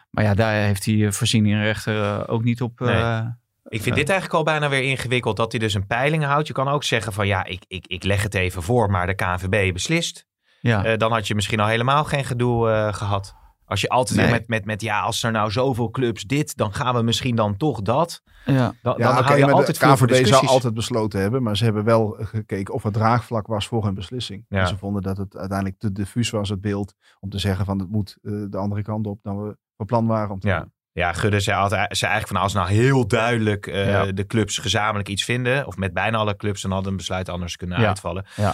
Maar 0.10 0.24
ja, 0.24 0.34
daar 0.34 0.54
heeft 0.54 0.84
die 0.84 1.12
voorzieningenrechter 1.12 1.96
uh, 1.96 2.24
ook 2.26 2.44
niet 2.44 2.62
op... 2.62 2.80
Nee. 2.80 3.24
Ik 3.68 3.82
vind 3.82 3.96
dit 3.96 4.10
eigenlijk 4.10 4.40
al 4.40 4.44
bijna 4.44 4.70
weer 4.70 4.84
ingewikkeld. 4.84 5.38
Dat 5.38 5.52
hij 5.52 5.60
dus 5.60 5.74
een 5.74 5.88
peiling 5.88 6.24
houdt. 6.24 6.48
Je 6.48 6.54
kan 6.54 6.68
ook 6.68 6.84
zeggen 6.84 7.14
van 7.14 7.28
ja, 7.28 7.46
ik, 7.46 7.64
ik, 7.68 7.88
ik 7.88 8.04
leg 8.04 8.24
het 8.24 8.34
even 8.34 8.64
voor. 8.64 8.90
Maar 8.92 9.08
de 9.08 9.16
KNVB 9.16 9.74
beslist. 9.74 10.26
Ja. 10.60 10.98
dan 10.98 11.12
had 11.12 11.28
je 11.28 11.36
misschien 11.36 11.60
al 11.60 11.68
helemaal 11.68 12.04
geen 12.04 12.26
gedoe 12.26 12.90
gehad. 12.94 13.36
Als 13.66 13.82
je 13.82 13.90
altijd 13.90 14.20
Nee. 14.20 14.30
met, 14.32 14.48
met, 14.48 14.66
met 14.66 14.82
ja, 14.82 15.00
als 15.02 15.24
er 15.24 15.32
nou 15.32 15.52
zoveel 15.52 15.90
clubs 15.90 16.24
dit, 16.24 16.58
dan 16.58 16.74
gaan 16.74 16.96
we 16.96 17.02
misschien 17.02 17.36
dan 17.36 17.58
toch 17.58 17.82
dat. 17.82 18.22
Ja. 18.46 18.74
Dan, 18.82 18.96
Ja, 18.98 19.14
dan 19.14 19.24
hou 19.24 19.38
je 19.38 19.52
altijd 19.52 19.80
de 19.80 19.86
KVB 19.88 20.26
zou 20.26 20.48
altijd 20.48 20.74
besloten 20.74 21.20
hebben, 21.22 21.44
maar 21.44 21.58
ze 21.58 21.64
hebben 21.64 21.84
wel 21.84 22.18
gekeken 22.20 22.74
of 22.74 22.84
er 22.84 22.92
draagvlak 22.92 23.48
was 23.48 23.68
voor 23.68 23.84
hun 23.86 23.94
beslissing. 23.94 24.46
Ja. 24.50 24.60
En 24.60 24.68
ze 24.68 24.78
vonden 24.78 25.02
dat 25.02 25.18
het 25.18 25.38
uiteindelijk 25.38 25.80
te 25.80 25.92
diffuus 25.92 26.30
was, 26.30 26.50
het 26.50 26.62
beeld, 26.62 26.94
om 27.20 27.30
te 27.30 27.40
zeggen 27.40 27.66
van 27.66 27.80
het 27.80 27.90
moet 27.90 28.18
eh, 28.22 28.32
de 28.50 28.58
andere 28.58 28.82
kant 28.82 29.08
op 29.08 29.20
dan 29.22 29.44
we 29.44 29.58
van 29.78 29.86
plan 29.86 30.08
waren 30.08 30.30
om 30.32 30.40
te 30.40 30.48
Ja. 30.48 30.60
doen. 30.60 30.74
Ja, 30.92 31.14
Gudde 31.14 31.40
zei, 31.40 31.58
altijd, 31.58 31.98
zei 31.98 32.12
eigenlijk 32.12 32.40
van 32.40 32.42
als 32.50 32.54
nou 32.54 32.70
heel 32.70 33.08
duidelijk 33.08 33.68
eh, 33.68 33.88
Ja. 33.90 34.12
de 34.12 34.26
clubs 34.26 34.58
gezamenlijk 34.58 35.10
iets 35.10 35.24
vinden, 35.24 35.68
of 35.68 35.78
met 35.78 35.94
bijna 35.94 36.18
alle 36.18 36.36
clubs, 36.36 36.62
dan 36.62 36.72
hadden 36.72 36.92
een 36.92 36.98
besluit 36.98 37.30
anders 37.30 37.56
kunnen 37.56 37.80
Ja. 37.82 37.88
uitvallen. 37.88 38.26
Ja. 38.36 38.54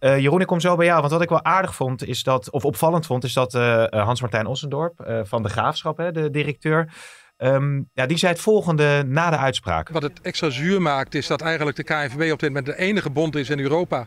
Eh, 0.00 0.18
Jeroen, 0.18 0.40
ik 0.40 0.46
kom 0.46 0.60
zo 0.60 0.76
bij 0.76 0.86
jou. 0.86 1.00
Want 1.00 1.12
wat 1.12 1.22
ik 1.22 1.28
wel 1.28 1.44
aardig 1.44 1.74
vond, 1.74 2.06
is 2.06 2.22
dat, 2.22 2.50
of 2.50 2.64
opvallend 2.64 3.06
vond, 3.06 3.24
is 3.24 3.32
dat 3.32 3.54
eh, 3.54 3.82
eh, 3.82 4.04
Hans-Martijn 4.04 4.46
Ossendorp 4.46 5.22
van 5.24 5.42
de 5.42 5.48
Graafschap, 5.48 5.96
hè, 5.96 6.12
de 6.12 6.30
directeur, 6.30 6.92
ehm, 7.36 7.82
ja, 7.92 8.06
die 8.06 8.16
zei 8.16 8.32
het 8.32 8.40
volgende 8.40 9.04
na 9.06 9.30
de 9.30 9.36
uitspraak. 9.36 9.88
Wat 9.88 10.02
het 10.02 10.20
extra 10.20 10.50
zuur 10.50 10.82
maakt 10.82 11.14
is 11.14 11.26
dat 11.26 11.40
eigenlijk 11.40 11.76
de 11.76 11.84
KNVB 11.84 12.32
op 12.32 12.38
dit 12.38 12.48
moment 12.48 12.66
de 12.66 12.78
enige 12.78 13.10
bond 13.10 13.36
is 13.36 13.50
in 13.50 13.58
Europa 13.58 14.06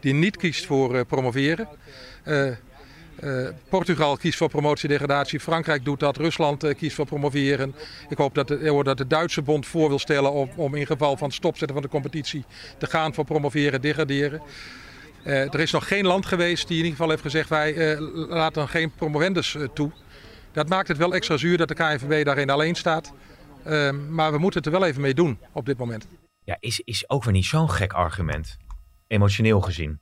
die 0.00 0.14
niet 0.14 0.36
kiest 0.36 0.66
voor 0.66 1.04
promoveren. 1.04 1.68
Portugal 3.68 4.16
kiest 4.16 4.38
voor 4.38 4.48
promotie-degradatie, 4.48 5.40
Frankrijk 5.40 5.84
doet 5.84 6.00
dat, 6.00 6.16
Rusland 6.16 6.74
kiest 6.74 6.96
voor 6.96 7.06
promoveren. 7.06 7.74
Ik 8.08 8.16
hoop 8.16 8.34
dat 8.34 8.48
de, 8.48 8.80
dat 8.84 8.98
de 8.98 9.06
Duitse 9.06 9.42
bond 9.42 9.66
voor 9.66 9.88
wil 9.88 9.98
stellen 9.98 10.32
om, 10.32 10.50
om 10.56 10.74
in 10.74 10.86
geval 10.86 11.16
van 11.16 11.32
stopzetten 11.32 11.76
van 11.76 11.82
de 11.82 11.90
competitie 11.90 12.44
te 12.78 12.86
gaan 12.86 13.14
voor 13.14 13.24
promoveren, 13.24 13.80
degraderen. 13.80 14.42
Eh, 15.24 15.54
er 15.54 15.60
is 15.60 15.70
nog 15.70 15.88
geen 15.88 16.06
land 16.06 16.26
geweest 16.26 16.68
die 16.68 16.78
in 16.78 16.82
ieder 16.82 16.90
geval 16.90 17.10
heeft 17.10 17.22
gezegd 17.22 17.48
wij 17.48 17.74
eh, 17.74 18.00
laten 18.28 18.68
geen 18.68 18.90
promovendus 18.90 19.54
eh, 19.54 19.68
toe. 19.74 19.90
Dat 20.52 20.68
maakt 20.68 20.88
het 20.88 20.96
wel 20.96 21.14
extra 21.14 21.36
zuur 21.36 21.56
dat 21.56 21.68
de 21.68 21.74
KNVB 21.74 22.24
daarin 22.24 22.50
alleen 22.50 22.74
staat. 22.74 23.12
Eh, 23.62 23.90
maar 23.90 24.32
we 24.32 24.38
moeten 24.38 24.62
het 24.62 24.72
er 24.72 24.78
wel 24.78 24.88
even 24.88 25.00
mee 25.00 25.14
doen 25.14 25.38
op 25.52 25.66
dit 25.66 25.78
moment. 25.78 26.06
Ja, 26.44 26.56
is, 26.60 26.80
is 26.80 27.10
ook 27.10 27.24
weer 27.24 27.32
niet 27.32 27.44
zo'n 27.44 27.70
gek 27.70 27.92
argument. 27.92 28.56
Emotioneel 29.06 29.60
gezien. 29.60 30.00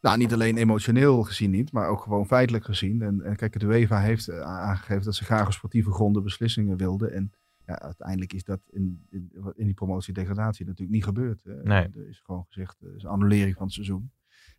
Nou, 0.00 0.18
niet 0.18 0.32
alleen 0.32 0.56
emotioneel 0.56 1.22
gezien 1.22 1.50
niet, 1.50 1.72
maar 1.72 1.88
ook 1.88 2.02
gewoon 2.02 2.26
feitelijk 2.26 2.64
gezien. 2.64 3.02
En, 3.02 3.20
en 3.24 3.36
kijk, 3.36 3.60
de 3.60 3.66
UEFA 3.66 4.00
heeft 4.00 4.30
aangegeven 4.30 5.04
dat 5.04 5.14
ze 5.14 5.24
graag 5.24 5.46
op 5.46 5.52
sportieve 5.52 5.90
gronden 5.90 6.22
beslissingen 6.22 6.76
wilden. 6.76 7.12
En 7.12 7.32
ja, 7.68 7.78
uiteindelijk 7.78 8.32
is 8.32 8.44
dat 8.44 8.60
in, 8.70 9.06
in, 9.10 9.30
in 9.54 9.64
die 9.64 9.74
promotie-degradatie 9.74 10.66
natuurlijk 10.66 10.94
niet 10.94 11.04
gebeurd. 11.04 11.44
Nee. 11.44 11.88
Er 11.94 12.08
is 12.08 12.20
gewoon 12.20 12.44
gezegd, 12.48 12.80
er 12.80 12.94
is 12.94 13.02
een 13.02 13.08
annulering 13.08 13.56
van 13.56 13.64
het 13.64 13.74
seizoen. 13.74 14.12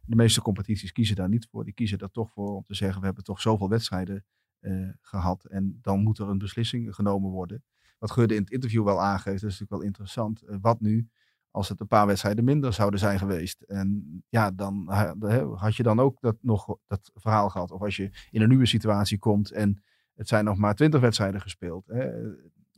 De 0.06 0.16
meeste 0.16 0.42
competities 0.42 0.92
kiezen 0.92 1.16
daar 1.16 1.30
niet 1.30 1.48
voor. 1.52 1.64
Die 1.64 1.74
kiezen 1.74 2.00
er 2.00 2.12
toch 2.12 2.32
voor 2.32 2.56
om 2.56 2.64
te 2.64 2.76
zeggen, 2.76 3.00
we 3.00 3.06
hebben 3.06 3.24
toch 3.24 3.42
zoveel 3.42 3.70
wedstrijden 3.70 4.26
eh, 4.60 4.90
gehad. 5.02 5.46
En 5.46 5.80
dan 5.82 6.00
moet 6.00 6.18
er 6.18 6.30
een 6.30 6.38
beslissing 6.38 6.96
genomen 6.96 7.30
worden. 7.30 7.64
Wat 8.00 8.12
Geurde 8.12 8.36
in 8.36 8.42
het 8.42 8.52
interview 8.52 8.84
wel 8.84 9.02
aangeeft, 9.02 9.42
dat 9.42 9.52
is 9.52 9.60
natuurlijk 9.60 9.72
wel 9.72 9.82
interessant. 9.82 10.42
Eh, 10.42 10.58
wat 10.62 10.80
nu 10.80 11.10
als 11.52 11.70
het 11.70 11.80
een 11.80 11.88
paar 11.88 12.08
wedstrijden 12.08 12.44
minder 12.44 12.74
zouden 12.74 13.00
zijn 13.00 13.20
geweest? 13.20 13.62
En 13.62 14.24
ja, 14.28 14.52
dan 14.52 14.92
had 15.56 15.76
je 15.76 15.84
dan 15.84 16.00
ook 16.00 16.22
dat, 16.22 16.38
nog 16.42 16.78
dat 16.88 17.12
verhaal 17.14 17.50
gehad. 17.50 17.72
Of 17.72 17.82
als 17.82 17.96
je 17.96 18.12
in 18.32 18.42
een 18.42 18.50
nieuwe 18.50 18.66
situatie 18.66 19.18
komt 19.18 19.52
en 19.52 19.84
het 20.14 20.28
zijn 20.28 20.46
nog 20.46 20.58
maar 20.58 20.76
twintig 20.76 21.02
wedstrijden 21.02 21.42
gespeeld. 21.42 21.88
Hè. 21.88 22.12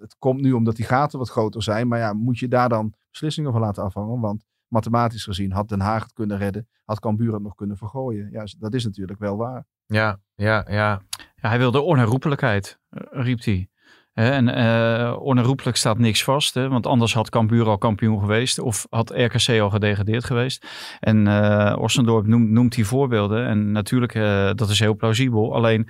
Het 0.02 0.16
komt 0.20 0.42
nu 0.42 0.52
omdat 0.52 0.76
die 0.76 0.86
gaten 0.86 1.20
wat 1.20 1.30
groter 1.30 1.64
zijn. 1.64 1.88
Maar 1.88 2.00
ja, 2.00 2.14
moet 2.14 2.40
je 2.40 2.48
daar 2.48 2.70
dan 2.70 2.94
beslissingen 3.10 3.52
van 3.52 3.62
laten 3.62 3.84
afhangen? 3.84 4.20
Want 4.20 4.46
mathematisch 4.68 5.24
gezien 5.24 5.52
had 5.52 5.70
Den 5.70 5.80
Haag 5.80 6.04
het 6.04 6.14
kunnen 6.14 6.38
redden. 6.38 6.68
Had 6.86 7.00
Cambuur 7.00 7.34
het 7.34 7.42
nog 7.42 7.56
kunnen 7.56 7.78
vergooien. 7.78 8.30
Ja, 8.32 8.44
dat 8.60 8.74
is 8.74 8.86
natuurlijk 8.86 9.20
wel 9.20 9.38
waar. 9.38 9.66
Ja, 9.86 10.20
ja, 10.36 10.66
ja. 10.70 11.02
Ja, 11.36 11.50
hij 11.50 11.58
wilde 11.58 11.82
onherroepelijkheid, 11.82 12.80
eh, 12.90 13.02
riep 13.12 13.44
hij. 13.44 13.70
Hè, 14.12 14.30
En 14.32 14.48
eh 14.48 15.16
onherroepelijk 15.20 15.78
staat 15.78 15.98
niks 15.98 16.24
vast, 16.24 16.54
hè, 16.54 16.70
want 16.70 16.88
anders 16.88 17.14
had 17.14 17.30
Cambuur 17.30 17.68
al 17.68 17.78
kampioen 17.78 18.20
geweest 18.20 18.60
of 18.60 18.88
had 18.90 19.10
RKC 19.10 19.60
al 19.60 19.70
gedegradeerd 19.70 20.24
geweest. 20.24 20.68
En 21.00 21.28
eh 21.28 21.78
Ossendorp 21.80 22.28
noemt, 22.28 22.50
noemt 22.50 22.76
die 22.76 22.86
voorbeelden 22.86 23.48
en 23.48 23.72
natuurlijk, 23.72 24.16
eh, 24.16 24.50
dat 24.56 24.70
is 24.70 24.80
heel 24.80 24.96
plausibel. 24.96 25.56
Alleen 25.56 25.88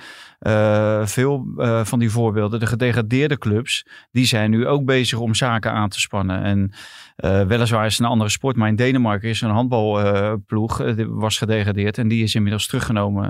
veel 1.04 1.46
van 1.84 2.00
die 2.00 2.10
voorbeelden, 2.10 2.60
de 2.60 2.66
gedegradeerde 2.66 3.38
clubs, 3.38 3.86
die 4.12 4.26
zijn 4.26 4.50
nu 4.50 4.68
ook 4.68 4.86
bezig 4.86 5.20
om 5.20 5.36
zaken 5.36 5.72
aan 5.72 5.90
te 5.90 6.00
spannen. 6.00 6.44
En 6.44 6.72
weliswaar 7.48 7.86
is 7.86 7.94
het 7.94 8.02
een 8.02 8.12
andere 8.12 8.30
sport, 8.30 8.56
maar 8.56 8.68
in 8.68 8.76
Denemarken 8.76 9.30
is 9.30 9.42
een 9.42 9.50
handbalploeg, 9.50 10.82
was 11.08 11.38
gedegradeerd 11.38 11.98
en 11.98 12.08
die 12.08 12.24
is 12.24 12.36
inmiddels 12.36 12.68
teruggenomen 12.68 13.30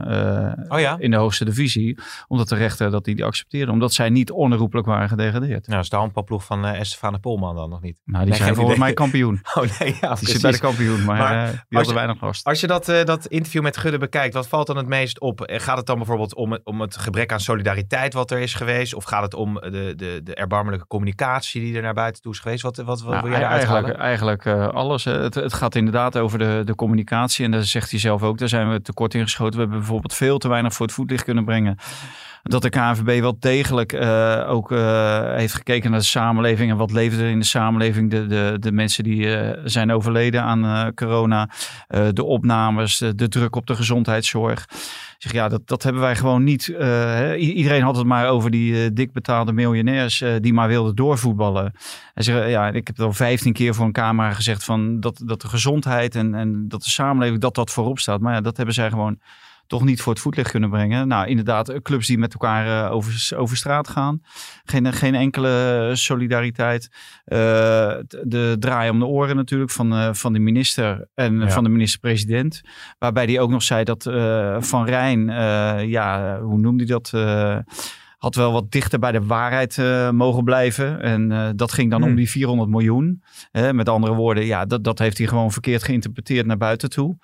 Oh 0.69 0.79
ja? 0.79 0.95
in 0.99 1.11
de 1.11 1.17
hoogste 1.17 1.45
divisie. 1.45 1.97
Omdat 2.27 2.49
de 2.49 2.55
rechter 2.55 2.91
dat 2.91 3.05
die 3.05 3.25
accepteerde. 3.25 3.71
Omdat 3.71 3.93
zij 3.93 4.09
niet 4.09 4.31
onherroepelijk 4.31 4.80
waren 4.85 5.09
gedegradeerd. 5.09 5.67
Nou, 5.67 5.79
is 5.81 5.89
de 5.89 5.95
handbalploeg 5.95 6.43
van 6.45 6.65
eh 6.65 6.79
Estefane 6.79 7.19
Polman 7.19 7.55
dan 7.55 7.69
nog 7.69 7.81
niet? 7.81 7.97
Nou, 8.05 8.23
die 8.23 8.33
Nee, 8.33 8.41
zijn 8.41 8.55
volgens 8.55 8.77
mij 8.77 8.93
kampioen. 8.93 9.39
Oh 9.53 9.63
nee, 9.79 9.89
ja, 9.89 9.93
Die 9.93 9.99
precies. 9.99 10.29
zit 10.31 10.41
bij 10.41 10.51
de 10.51 10.59
kampioen, 10.59 11.05
maar, 11.05 11.17
Maar 11.17 11.31
eh, 11.37 11.41
die 11.43 11.53
als 11.53 11.61
hadden 11.69 11.87
je- 11.87 11.93
weinig 11.93 12.21
last. 12.21 12.45
Als 12.45 12.59
je 12.61 12.67
dat, 12.67 12.89
eh, 12.89 13.03
dat 13.03 13.25
interview 13.25 13.61
met 13.63 13.77
Gudde 13.77 13.97
bekijkt, 13.97 14.33
wat 14.33 14.47
valt 14.47 14.67
dan 14.67 14.77
het 14.77 14.87
meest 14.87 15.19
op? 15.19 15.41
Gaat 15.45 15.77
het 15.77 15.85
dan 15.85 15.97
bijvoorbeeld 15.97 16.35
om 16.35 16.51
het, 16.51 16.61
om 16.63 16.81
het 16.81 16.97
gebrek 16.97 17.31
aan 17.31 17.39
solidariteit 17.39 18.13
wat 18.13 18.31
er 18.31 18.39
is 18.39 18.53
geweest? 18.53 18.93
Of 18.95 19.03
gaat 19.03 19.21
het 19.23 19.33
om 19.33 19.53
de, 19.53 19.93
de, 19.95 20.19
de 20.23 20.35
erbarmelijke 20.35 20.87
communicatie 20.87 21.61
die 21.61 21.75
er 21.75 21.81
naar 21.81 21.93
buiten 21.93 22.21
toe 22.21 22.31
is 22.31 22.39
geweest? 22.39 22.63
Wat, 22.63 22.77
wat, 22.77 23.01
wat 23.01 23.09
Nou, 23.09 23.21
wil 23.21 23.31
jij 23.31 23.39
eruit 23.39 23.53
eigenlijk 23.57 23.85
halen? 23.87 24.01
eigenlijk 24.05 24.47
alles. 24.73 25.03
Het, 25.03 25.35
het 25.35 25.53
gaat 25.53 25.75
inderdaad 25.75 26.17
over 26.17 26.39
de, 26.39 26.61
de 26.65 26.75
communicatie. 26.75 27.45
En 27.45 27.51
daar 27.51 27.63
zegt 27.63 27.91
hij 27.91 27.99
zelf 27.99 28.23
ook, 28.23 28.37
daar 28.37 28.47
zijn 28.49 28.69
we 28.71 28.81
tekort 28.81 29.13
in 29.13 29.21
geschoten. 29.23 29.53
We 29.53 29.59
hebben 29.59 29.77
bijvoorbeeld 29.77 30.13
veel 30.13 30.37
te 30.37 30.47
weinig 30.47 30.73
voor 30.73 30.85
het 30.85 30.95
voetlicht 30.95 31.23
kunnen 31.23 31.45
brengen. 31.45 31.77
Dat 32.43 32.61
de 32.61 32.69
KNVB 32.69 33.21
wel 33.21 33.35
degelijk 33.39 33.93
uh, 33.93 34.45
ook 34.47 34.71
uh, 34.71 35.33
heeft 35.35 35.53
gekeken 35.53 35.91
naar 35.91 35.99
de 35.99 36.05
samenleving 36.05 36.71
en 36.71 36.77
wat 36.77 36.91
leeft 36.91 37.19
er 37.19 37.29
in 37.29 37.39
de 37.39 37.45
samenleving. 37.45 38.11
De, 38.11 38.27
de, 38.27 38.57
de 38.59 38.71
mensen 38.71 39.03
die 39.03 39.25
uh, 39.25 39.49
zijn 39.63 39.91
overleden 39.91 40.43
aan 40.43 40.93
corona, 40.93 41.49
de 42.11 42.23
opnames, 42.23 42.97
de, 42.97 43.27
druk 43.27 43.55
op 43.55 43.65
de 43.65 43.75
gezondheidszorg. 43.75 44.67
Zeg, 45.17 45.31
ja, 45.31 45.47
dat, 45.47 45.61
dat 45.65 45.83
hebben 45.83 46.01
wij 46.01 46.15
gewoon 46.15 46.43
niet. 46.43 46.67
Iedereen 47.37 47.81
had 47.81 47.95
het 47.95 48.05
maar 48.05 48.29
over 48.29 48.51
die 48.51 48.93
dik 48.93 49.11
betaalde 49.13 49.53
miljonairs 49.53 50.23
die 50.39 50.53
maar 50.53 50.67
wilden 50.67 50.95
doorvoetballen. 50.95 51.73
En 52.13 52.23
zeg, 52.23 52.49
ja, 52.49 52.67
ik 52.67 52.87
heb 52.87 52.99
al 52.99 53.13
vijftien 53.13 53.53
keer 53.53 53.75
voor 53.75 53.85
een 53.85 53.91
camera 53.91 54.31
gezegd 54.31 54.63
van 54.63 54.99
dat, 54.99 55.21
dat 55.25 55.41
de 55.41 55.47
gezondheid 55.47 56.15
en, 56.15 56.35
en 56.35 56.67
dat 56.67 56.83
de 56.83 56.89
samenleving 56.89 57.41
dat 57.41 57.55
dat 57.55 57.71
voorop 57.71 57.99
staat. 57.99 58.19
Maar 58.19 58.33
ja, 58.33 58.41
dat 58.41 58.57
hebben 58.57 58.75
zij 58.75 58.89
gewoon 58.89 59.19
toch 59.71 59.83
niet 59.83 60.01
voor 60.01 60.13
het 60.13 60.21
voetlicht 60.21 60.51
kunnen 60.51 60.69
brengen. 60.69 61.07
Nou, 61.07 61.27
inderdaad, 61.27 61.69
eh, 61.69 61.81
clubs 61.81 62.07
die 62.07 62.17
met 62.17 62.33
elkaar 62.33 62.85
uh, 62.85 62.95
over, 62.95 63.37
over 63.37 63.57
straat 63.57 63.87
gaan. 63.87 64.21
Geen, 64.63 64.93
geen 64.93 65.15
enkele 65.15 65.91
solidariteit. 65.93 66.89
Uh, 67.25 67.37
de 68.23 68.55
draai 68.59 68.89
om 68.89 68.99
de 68.99 69.05
oren 69.05 69.35
natuurlijk 69.35 69.71
van, 69.71 69.93
uh, 69.93 70.09
van 70.11 70.33
de 70.33 70.39
minister 70.39 71.07
en 71.13 71.51
van 71.51 71.63
de 71.63 71.69
minister-president. 71.69 72.61
Waarbij 72.99 73.25
die 73.25 73.39
ook 73.39 73.49
nog 73.49 73.63
zei 73.63 73.83
dat 73.83 74.03
Van 74.59 74.85
Rijn, 74.85 75.25
ja, 75.89 76.39
hoe 76.41 76.59
noemde 76.59 76.83
hij 76.83 76.93
dat? 76.93 77.11
had 78.17 78.35
wel 78.35 78.51
wat 78.51 78.71
dichter 78.71 78.99
bij 78.99 79.11
de 79.11 79.25
waarheid 79.25 79.77
mogen 80.13 80.43
blijven. 80.43 81.01
En 81.01 81.53
dat 81.55 81.71
ging 81.71 81.91
dan 81.91 82.01
om 82.01 82.07
hmm. 82.07 82.15
die 82.15 82.29
400 82.29 82.69
miljoen. 82.69 83.23
met 83.51 83.89
andere 83.89 84.13
woorden, 84.13 84.45
ja, 84.45 84.65
dat, 84.65 84.83
dat 84.83 84.99
heeft 84.99 85.17
hij 85.17 85.27
gewoon 85.27 85.51
verkeerd 85.51 85.83
geïnterpreteerd 85.83 86.45
naar 86.45 86.57
buiten 86.57 86.89
toe. 86.89 87.17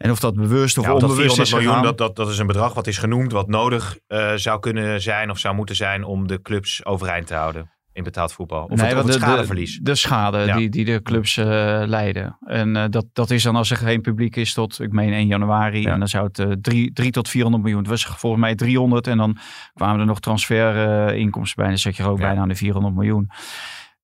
En 0.00 0.10
of 0.10 0.20
dat 0.20 0.34
bewust 0.34 0.78
of 0.78 0.84
ja, 0.84 0.92
onbewust 0.92 1.36
dat 1.36 1.46
is 1.46 1.52
miljoen, 1.52 1.82
dat, 1.82 1.98
dat, 1.98 2.16
dat 2.16 2.28
is 2.28 2.38
een 2.38 2.46
bedrag 2.46 2.74
wat 2.74 2.86
is 2.86 2.98
genoemd, 2.98 3.32
wat 3.32 3.48
nodig 3.48 3.98
uh, 4.08 4.32
zou 4.34 4.60
kunnen 4.60 5.00
zijn 5.02 5.30
of 5.30 5.38
zou 5.38 5.54
moeten 5.54 5.76
zijn 5.76 6.04
om 6.04 6.26
de 6.26 6.42
clubs 6.42 6.84
overeind 6.84 7.26
te 7.26 7.34
houden 7.34 7.70
in 7.92 8.02
betaald 8.02 8.32
voetbal? 8.32 8.64
Of 8.64 8.80
nee, 8.80 8.94
het, 8.94 9.04
het 9.04 9.14
schadeverlies? 9.14 9.76
De, 9.76 9.82
de 9.82 9.94
schade 9.94 10.52
die, 10.52 10.68
die 10.68 10.84
de 10.84 11.02
clubs 11.02 11.36
uh, 11.36 11.44
leiden. 11.86 12.38
En 12.46 12.76
uh, 12.76 12.84
dat, 12.90 13.06
dat 13.12 13.30
is 13.30 13.42
dan 13.42 13.56
als 13.56 13.70
er 13.70 13.76
geen 13.76 14.00
publiek 14.00 14.36
is 14.36 14.52
tot, 14.52 14.80
ik 14.80 14.92
meen 14.92 15.12
1 15.12 15.26
januari. 15.26 15.80
Ja. 15.80 15.92
En 15.92 15.98
dan 15.98 16.08
zou 16.08 16.26
het 16.26 16.38
uh, 16.38 16.52
3, 16.60 16.92
3 16.92 17.10
tot 17.10 17.28
400 17.28 17.62
miljoen. 17.62 17.82
Het 17.82 17.90
was 17.90 18.04
volgens 18.04 18.42
mij 18.42 18.54
300 18.54 19.06
en 19.06 19.16
dan 19.16 19.38
kwamen 19.74 20.00
er 20.00 20.06
nog 20.06 20.20
transferinkomsten 20.20 21.56
bij. 21.56 21.64
En 21.64 21.70
dan 21.70 21.80
zat 21.80 21.96
je 21.96 22.02
er 22.02 22.08
ook 22.08 22.18
ja. 22.18 22.26
bijna 22.26 22.40
aan 22.40 22.48
de 22.48 22.54
400 22.56 22.94
miljoen. 22.94 23.30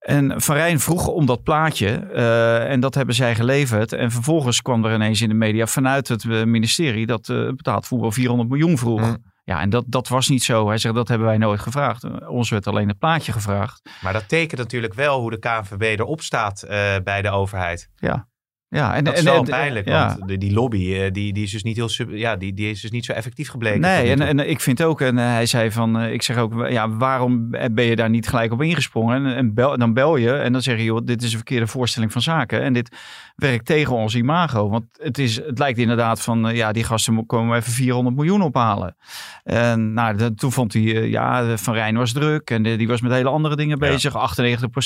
En 0.06 0.40
Van 0.42 0.56
Rijn 0.56 0.80
vroeg 0.80 1.06
om 1.06 1.26
dat 1.26 1.42
plaatje 1.42 2.08
uh, 2.14 2.70
en 2.70 2.80
dat 2.80 2.94
hebben 2.94 3.14
zij 3.14 3.34
geleverd. 3.34 3.92
En 3.92 4.10
vervolgens 4.10 4.62
kwam 4.62 4.84
er 4.84 4.94
ineens 4.94 5.20
in 5.20 5.28
de 5.28 5.34
media 5.34 5.66
vanuit 5.66 6.08
het 6.08 6.24
eh, 6.24 6.44
ministerie 6.44 7.06
dat 7.06 7.28
uh, 7.28 7.48
betaald 7.48 7.86
voetbal 7.86 8.12
400 8.12 8.48
miljoen 8.48 8.78
vroeg. 8.78 9.00
Mm. 9.00 9.16
Ja, 9.44 9.60
en 9.60 9.70
dat, 9.70 9.84
dat 9.86 10.08
was 10.08 10.28
niet 10.28 10.42
zo. 10.42 10.68
Hij 10.68 10.78
zegt 10.78 10.94
dat 10.94 11.08
hebben 11.08 11.26
wij 11.26 11.38
nooit 11.38 11.60
gevraagd. 11.60 12.26
Ons 12.28 12.50
werd 12.50 12.66
alleen 12.66 12.88
het 12.88 12.98
plaatje 12.98 13.32
gevraagd. 13.32 13.90
Maar 14.02 14.12
dat 14.12 14.28
tekent 14.28 14.60
natuurlijk 14.60 14.94
wel 14.94 15.20
hoe 15.20 15.30
de 15.30 15.38
KNVB 15.38 15.98
erop 15.98 16.20
staat 16.20 16.64
uh, 16.64 16.70
bij 17.04 17.22
de 17.22 17.30
overheid. 17.30 17.90
Ja. 17.96 18.28
Ja, 18.68 18.94
en, 18.94 19.04
dat 19.04 19.14
is 19.14 19.18
en, 19.18 19.24
wel 19.24 19.42
pijnlijk, 19.42 19.88
want 19.88 20.28
die, 20.28 20.38
die 20.38 20.52
lobby 20.52 20.94
eh, 20.94 21.12
die, 21.12 21.32
die 21.32 21.44
is 21.44 21.50
dus 21.50 21.62
niet 21.62 21.76
heel 21.76 22.16
ja, 22.16 22.36
die, 22.36 22.54
die 22.54 22.70
is 22.70 22.80
dus 22.80 22.90
niet 22.90 23.04
zo 23.04 23.12
effectief 23.12 23.48
gebleken. 23.48 23.80
Nee, 23.80 24.10
en, 24.10 24.20
en 24.20 24.50
ik 24.50 24.60
vind 24.60 24.82
ook, 24.82 25.00
en 25.00 25.18
eh, 25.18 25.24
hij 25.24 25.46
zei 25.46 25.70
van, 25.70 25.98
eh, 25.98 26.12
ik 26.12 26.22
zeg 26.22 26.36
ook, 26.36 26.68
ja, 26.68 26.90
waarom 26.90 27.50
ben 27.50 27.84
je 27.84 27.96
daar 27.96 28.10
niet 28.10 28.28
gelijk 28.28 28.52
op 28.52 28.62
ingesprongen? 28.62 29.26
En, 29.26 29.36
en 29.36 29.54
bel, 29.54 29.78
dan 29.78 29.94
bel 29.94 30.16
je 30.16 30.32
en 30.32 30.52
dan 30.52 30.62
zeg 30.62 30.76
je, 30.76 30.84
joh, 30.84 31.00
dit 31.04 31.22
is 31.22 31.30
een 31.30 31.36
verkeerde 31.36 31.66
voorstelling 31.66 32.12
van 32.12 32.22
zaken. 32.22 32.62
En 32.62 32.72
dit 32.72 32.96
werkt 33.36 33.66
tegen 33.66 33.94
ons 33.94 34.14
imago. 34.14 34.68
Want 34.68 34.84
het, 34.92 35.18
is, 35.18 35.36
het 35.36 35.58
lijkt 35.58 35.78
inderdaad 35.78 36.22
van, 36.22 36.54
ja, 36.54 36.72
die 36.72 36.84
gasten 36.84 37.26
komen 37.26 37.56
even 37.56 37.72
400 37.72 38.16
miljoen 38.16 38.42
ophalen. 38.42 38.96
En 39.44 39.92
nou, 39.92 40.34
toen 40.34 40.52
vond 40.52 40.72
hij, 40.72 40.82
ja, 41.08 41.56
Van 41.56 41.74
Rijn 41.74 41.96
was 41.96 42.12
druk 42.12 42.50
en 42.50 42.62
die 42.62 42.88
was 42.88 43.00
met 43.00 43.12
hele 43.12 43.28
andere 43.28 43.56
dingen 43.56 43.78
bezig. 43.78 44.14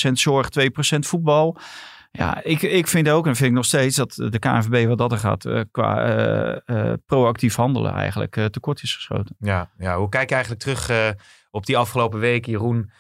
98% 0.09 0.13
zorg, 0.13 0.49
2% 0.61 0.99
voetbal. 0.99 1.59
Ja, 2.13 2.43
ik, 2.45 2.63
ik 2.63 2.87
vind 2.87 3.09
ook 3.09 3.27
en 3.27 3.37
vind 3.37 3.49
ik 3.49 3.57
nog 3.57 3.65
steeds 3.65 3.97
dat 3.97 4.13
de 4.15 4.39
KNVB 4.39 4.87
wat 4.87 4.99
dat 4.99 5.13
er 5.13 5.19
gaat 5.19 5.45
uh, 5.45 5.61
qua 5.71 6.17
uh, 6.17 6.57
uh, 6.67 6.93
proactief 7.07 7.55
handelen 7.55 7.93
eigenlijk 7.93 8.49
tekort 8.51 8.83
is 8.83 8.95
geschoten. 8.95 9.37
Ja, 9.39 9.71
ja, 9.79 9.97
hoe 9.99 10.09
kijk 10.09 10.29
je 10.29 10.35
eigenlijk 10.35 10.63
terug 10.65 11.15
op 11.51 11.67
die 11.67 11.77
afgelopen 11.77 12.19
weken, 12.19 12.53
Jeroen? 12.53 12.91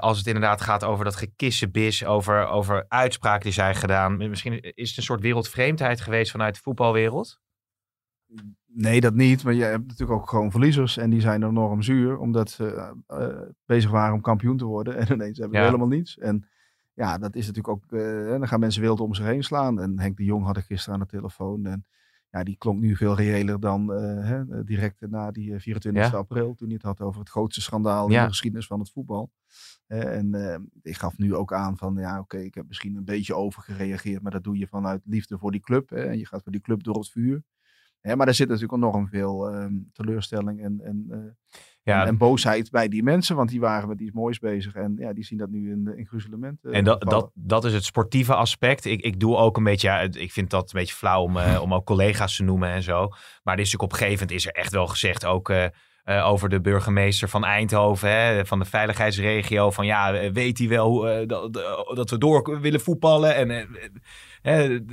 als 0.00 0.18
het 0.18 0.26
inderdaad 0.26 0.60
gaat 0.60 0.84
over 0.84 1.04
dat 1.04 1.16
gekissenbis, 1.16 2.04
over, 2.04 2.46
over 2.46 2.84
uitspraken 2.88 3.42
die 3.42 3.52
zijn 3.52 3.74
gedaan. 3.74 4.16
Misschien 4.16 4.60
is 4.60 4.88
het 4.88 4.96
een 4.96 5.02
soort 5.02 5.20
wereldvreemdheid 5.20 6.00
geweest 6.00 6.30
vanuit 6.30 6.54
de 6.54 6.60
voetbalwereld? 6.60 7.40
Nee, 8.66 9.00
dat 9.00 9.14
niet. 9.14 9.44
Maar 9.44 9.54
je 9.54 9.64
hebt 9.64 9.86
natuurlijk 9.86 10.20
ook 10.20 10.28
gewoon 10.28 10.50
verliezers. 10.50 10.96
En 10.96 11.10
die 11.10 11.20
zijn 11.20 11.42
enorm 11.42 11.82
zuur. 11.82 12.18
Omdat 12.18 12.50
ze 12.50 12.94
bezig 13.66 13.90
waren 13.90 14.14
om 14.14 14.20
kampioen 14.20 14.56
te 14.56 14.64
worden. 14.64 14.96
En 15.06 15.12
ineens 15.12 15.38
hebben 15.38 15.58
we 15.58 15.64
helemaal 15.64 15.86
niets. 15.86 16.18
En 16.18 16.48
ja, 16.94 17.18
dat 17.18 17.34
is 17.34 17.46
natuurlijk 17.46 17.74
ook, 17.74 17.92
uh, 17.92 18.28
dan 18.28 18.48
gaan 18.48 18.60
mensen 18.60 18.82
wild 18.82 19.00
om 19.00 19.14
zich 19.14 19.24
heen 19.24 19.42
slaan. 19.42 19.80
En 19.80 19.98
Henk 19.98 20.16
de 20.16 20.24
Jong 20.24 20.44
had 20.44 20.56
ik 20.56 20.64
gisteren 20.64 20.94
aan 20.94 21.00
de 21.00 21.16
telefoon. 21.16 21.66
En 21.66 21.86
ja, 22.30 22.42
die 22.42 22.56
klonk 22.56 22.80
nu 22.80 22.96
veel 22.96 23.16
reëler 23.16 23.60
dan 23.60 23.90
uh, 23.90 24.28
hè, 24.28 24.64
direct 24.64 25.00
na 25.00 25.30
die 25.30 25.58
24 25.58 26.10
ja. 26.10 26.18
april. 26.18 26.54
Toen 26.54 26.66
hij 26.66 26.76
het 26.76 26.86
had 26.86 27.00
over 27.00 27.20
het 27.20 27.28
grootste 27.28 27.60
schandaal 27.60 28.08
in 28.08 28.22
de 28.22 28.28
geschiedenis 28.28 28.66
van 28.66 28.78
het 28.78 28.90
voetbal. 28.90 29.30
en 29.86 30.70
ik 30.82 30.96
gaf 30.96 31.18
nu 31.18 31.34
ook 31.34 31.52
aan 31.52 31.76
van, 31.76 31.94
ja 31.94 32.20
oké, 32.20 32.38
ik 32.38 32.54
heb 32.54 32.66
misschien 32.66 32.96
een 32.96 33.04
beetje 33.04 33.34
overgereageerd. 33.34 34.22
Maar 34.22 34.32
dat 34.32 34.44
doe 34.44 34.58
je 34.58 34.66
vanuit 34.66 35.02
liefde 35.04 35.38
voor 35.38 35.50
die 35.50 35.60
club. 35.60 35.90
Hè, 35.90 36.02
en 36.02 36.18
je 36.18 36.26
gaat 36.26 36.42
voor 36.42 36.52
die 36.52 36.60
club 36.60 36.82
door 36.82 36.98
het 36.98 37.10
vuur. 37.10 37.42
maar 38.00 38.28
er 38.28 38.34
zit 38.34 38.48
natuurlijk 38.48 38.82
enorm 38.82 39.08
veel 39.08 39.50
ehm, 39.50 39.74
teleurstelling 39.92 40.60
en... 40.60 40.80
en 40.80 41.36
ja. 41.84 42.06
En, 42.06 42.16
boosheid 42.16 42.70
bij 42.70 42.88
die 42.88 43.02
mensen, 43.02 43.36
want 43.36 43.48
die 43.48 43.60
waren 43.60 43.88
met 43.88 44.00
iets 44.00 44.12
moois 44.12 44.38
bezig. 44.38 44.74
En 44.74 44.96
ja, 44.98 45.12
die 45.12 45.24
zien 45.24 45.38
dat 45.38 45.50
nu 45.50 45.70
in, 45.70 45.92
in 45.96 46.06
gruzelementen. 46.06 46.72
En 46.72 46.84
dat, 46.84 47.00
dat, 47.02 47.30
dat 47.34 47.64
is 47.64 47.72
het 47.72 47.84
sportieve 47.84 48.34
aspect. 48.34 48.84
Ik, 48.84 49.00
ik 49.00 49.20
doe 49.20 49.36
ook 49.36 49.56
een 49.56 49.64
beetje, 49.64 49.88
ja, 49.88 50.00
ik 50.00 50.32
vind 50.32 50.50
dat 50.50 50.62
een 50.62 50.80
beetje 50.80 50.94
flauw 50.94 51.22
om, 51.22 51.36
uh, 51.36 51.60
om 51.62 51.74
ook 51.74 51.86
collega's 51.86 52.36
te 52.36 52.42
noemen 52.42 52.68
en 52.68 52.82
zo. 52.82 53.08
Maar 53.42 53.58
is 53.58 53.72
natuurlijk 53.72 53.82
op 53.82 53.92
een 53.92 53.98
gegeven 53.98 54.20
moment 54.20 54.38
is 54.38 54.46
er 54.46 54.52
echt 54.52 54.72
wel 54.72 54.86
gezegd 54.86 55.24
ook... 55.24 55.48
Uh, 55.48 55.64
uh, 56.04 56.28
over 56.28 56.48
de 56.48 56.60
burgemeester 56.60 57.28
van 57.28 57.44
Eindhoven, 57.44 58.10
hè, 58.10 58.46
van 58.46 58.58
de 58.58 58.64
veiligheidsregio. 58.64 59.70
Van 59.70 59.86
ja, 59.86 60.30
weet 60.32 60.58
hij 60.58 60.68
wel 60.68 61.00
dat, 61.26 61.52
dat, 61.94 62.10
we 62.10 62.18
door 62.18 62.60
willen 62.60 62.80
voetballen? 62.80 63.34
En 63.34 63.68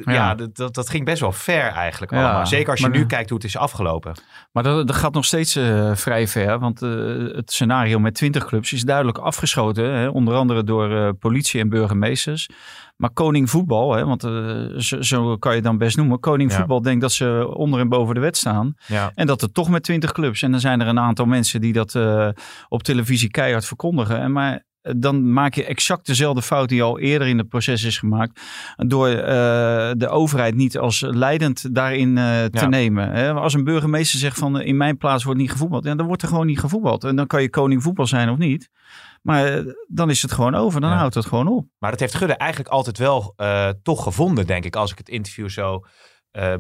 ja, 0.06 0.36
dat, 0.36 0.74
dat, 0.74 0.90
ging 0.90 1.06
best 1.06 1.20
wel 1.20 1.32
ver 1.32 1.68
eigenlijk 1.72 2.12
allemaal. 2.12 2.46
Zeker 2.46 2.72
als 2.72 2.80
je 2.80 2.90
nu 2.90 3.06
kijkt 3.06 3.30
hoe 3.30 3.38
het 3.38 3.48
is 3.48 3.58
afgelopen. 3.58 4.14
Maar 4.52 4.64
dat, 4.64 4.88
dat 4.88 4.96
gaat 4.96 5.14
nog 5.14 5.26
steeds 5.26 5.58
uh, 5.58 5.96
vrij 5.96 6.28
ver. 6.28 6.60
Want 6.60 6.82
uh, 6.82 7.36
het 7.36 7.52
scenario 7.52 8.00
met 8.00 8.14
20 8.14 8.46
clubs 8.46 8.74
is 8.74 8.82
duidelijk 8.82 9.18
afgeschoten. 9.18 9.94
Hè? 9.94 10.08
Onder 10.08 10.34
andere 10.34 10.64
door 10.64 10.92
uh, 10.92 11.10
politie 11.20 11.60
en 11.60 11.70
burgemeesters. 11.70 12.50
Maar 12.96 13.10
koning 13.10 13.50
voetbal, 13.50 13.94
hè, 13.94 14.06
want 14.06 14.22
zo, 14.84 15.02
zo, 15.02 15.38
kan 15.38 15.56
je 15.56 15.62
dan 15.62 15.78
best 15.78 15.98
noemen. 15.98 16.20
Koning 16.20 16.54
voetbal 16.54 16.82
denkt 16.82 17.02
dat 17.02 17.12
ze 17.12 17.52
onder 17.54 17.80
en 17.80 17.90
boven 17.90 18.16
de 18.16 18.22
wet 18.22 18.38
staan. 18.38 18.76
En 19.16 19.28
dat 19.28 19.42
het 19.42 19.54
toch 19.54 19.70
met 19.70 19.84
20 19.84 20.12
clubs. 20.12 20.42
En 20.42 20.52
dan 20.52 20.60
zijn 20.60 20.82
er 20.82 20.88
een 20.88 21.00
aantal 21.00 21.26
mensen 21.26 21.62
die 21.62 21.74
dat 21.74 22.00
op 22.68 22.84
televisie 22.84 23.30
keihard 23.30 23.66
verkondigen. 23.66 24.20
En 24.20 24.32
maar 24.32 24.64
dan 24.82 25.34
maak 25.34 25.54
je 25.54 25.66
exact 25.66 26.06
dezelfde 26.06 26.42
fout 26.42 26.70
die 26.70 26.84
al 26.84 27.00
eerder 27.00 27.28
in 27.28 27.38
het 27.38 27.48
proces 27.48 27.84
is 27.84 27.98
gemaakt. 27.98 28.42
Door 28.76 29.10
uh, 29.10 29.24
de 29.98 30.08
overheid 30.10 30.56
niet 30.56 30.78
als 30.78 31.02
leidend 31.08 31.76
daarin 31.76 32.18
uh, 32.18 32.44
te 32.44 32.68
nemen. 32.68 33.12
Hè? 33.12 33.34
Als 33.34 33.54
een 33.54 33.64
burgemeester 33.64 34.20
zegt 34.20 34.38
van 34.38 34.62
in 34.62 34.78
mijn 34.78 34.98
plaats 34.98 35.24
wordt 35.24 35.40
niet 35.40 35.52
gevoetbald. 35.52 35.84
Ja, 35.84 35.96
dan 35.96 36.06
wordt 36.06 36.22
er 36.22 36.28
gewoon 36.28 36.46
niet 36.46 36.60
gevoetbald. 36.60 37.04
En 37.04 37.16
dan 37.16 37.28
kan 37.28 37.42
je 37.42 37.50
koning 37.50 37.84
voetbal 37.84 38.08
zijn 38.08 38.30
of 38.30 38.38
niet. 38.38 38.70
Maar 39.22 39.64
dan 39.88 40.10
is 40.10 40.22
het 40.22 40.32
gewoon 40.32 40.56
over. 40.56 40.82
Dan 40.82 40.90
ja. 40.90 40.98
houdt 40.98 41.16
het 41.16 41.26
gewoon 41.26 41.48
op. 41.48 41.68
Maar 41.80 41.92
dat 41.92 42.00
heeft 42.00 42.16
Gudde 42.16 42.36
eigenlijk 42.36 42.72
altijd 42.72 42.98
wel 42.98 43.34
uh, 43.38 43.70
toch 43.84 44.04
gevonden, 44.04 44.48
denk 44.48 44.66
ik. 44.66 44.76
Als 44.76 44.92
ik 44.92 44.98
het 44.98 45.10
interview 45.10 45.50
zo 45.50 45.86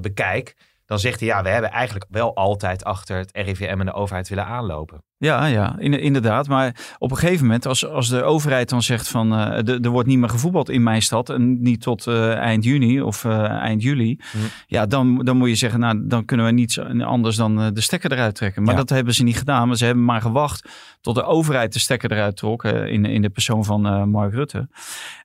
bekijk. 0.02 0.70
Dan 0.86 1.00
zegt 1.00 1.20
hij 1.20 1.30
ja, 1.30 1.44
we 1.44 1.50
hebben 1.50 1.72
eigenlijk 1.72 2.06
wel 2.10 2.36
altijd 2.36 2.84
achter 2.84 3.18
het 3.18 3.30
RIVM 3.32 3.80
en 3.80 3.86
de 3.86 3.94
overheid 3.94 4.30
willen 4.30 4.46
aanlopen. 4.46 5.04
Ja, 5.22 5.46
ja, 5.46 5.80
inderdaad. 5.80 6.48
Maar 6.48 6.96
op 6.98 7.12
een 7.12 7.18
gegeven 7.18 7.46
moment, 7.46 7.66
als, 7.66 7.88
als 7.88 8.10
de 8.10 8.24
overheid 8.24 8.70
dan 8.70 8.82
zegt 8.82 9.08
van 9.08 9.34
uh, 9.34 9.68
er 9.68 9.90
wordt 9.90 10.08
niet 10.08 10.18
meer 10.18 10.30
gevoetbald 10.30 10.70
in 10.70 10.84
mijn 10.84 11.02
stad 11.02 11.30
en 11.30 11.62
niet 11.62 11.82
tot 11.82 12.08
uh, 12.08 12.34
eind 12.34 12.64
juni 12.64 13.02
of 13.02 13.24
uh, 13.24 13.44
eind 13.44 13.82
juli, 13.82 14.20
hm. 14.32 14.38
ja, 14.68 14.86
dan, 14.86 15.26
dan 15.26 15.38
moet 15.38 15.50
je 15.50 15.56
zeggen, 15.56 15.80
nou, 15.80 16.02
dan 16.04 16.26
kunnen 16.26 16.46
we 16.46 16.52
niets 16.52 16.80
anders 17.02 17.36
dan 17.36 17.74
de 17.74 17.82
stekker 17.82 18.12
eruit 18.12 18.36
trekken. 18.36 18.64
Maar 18.64 18.74
ja. 18.74 18.80
dat 18.80 18.90
hebben 18.90 19.14
ze 19.14 19.24
niet 19.24 19.38
gedaan, 19.38 19.68
maar 19.68 19.78
ze 19.78 19.86
hebben 19.86 20.06
maar 20.06 20.22
gewacht 20.22 20.70
tot 21.02 21.16
de 21.16 21.24
overheid 21.24 21.74
de 21.74 21.80
stekker 21.80 22.12
eruit 22.12 22.38
trok 22.38 22.64
in, 22.64 23.06
in 23.06 23.22
de 23.22 23.30
persoon 23.30 23.66
van 23.66 24.10
Mark 24.10 24.34
Rutte. 24.34 24.70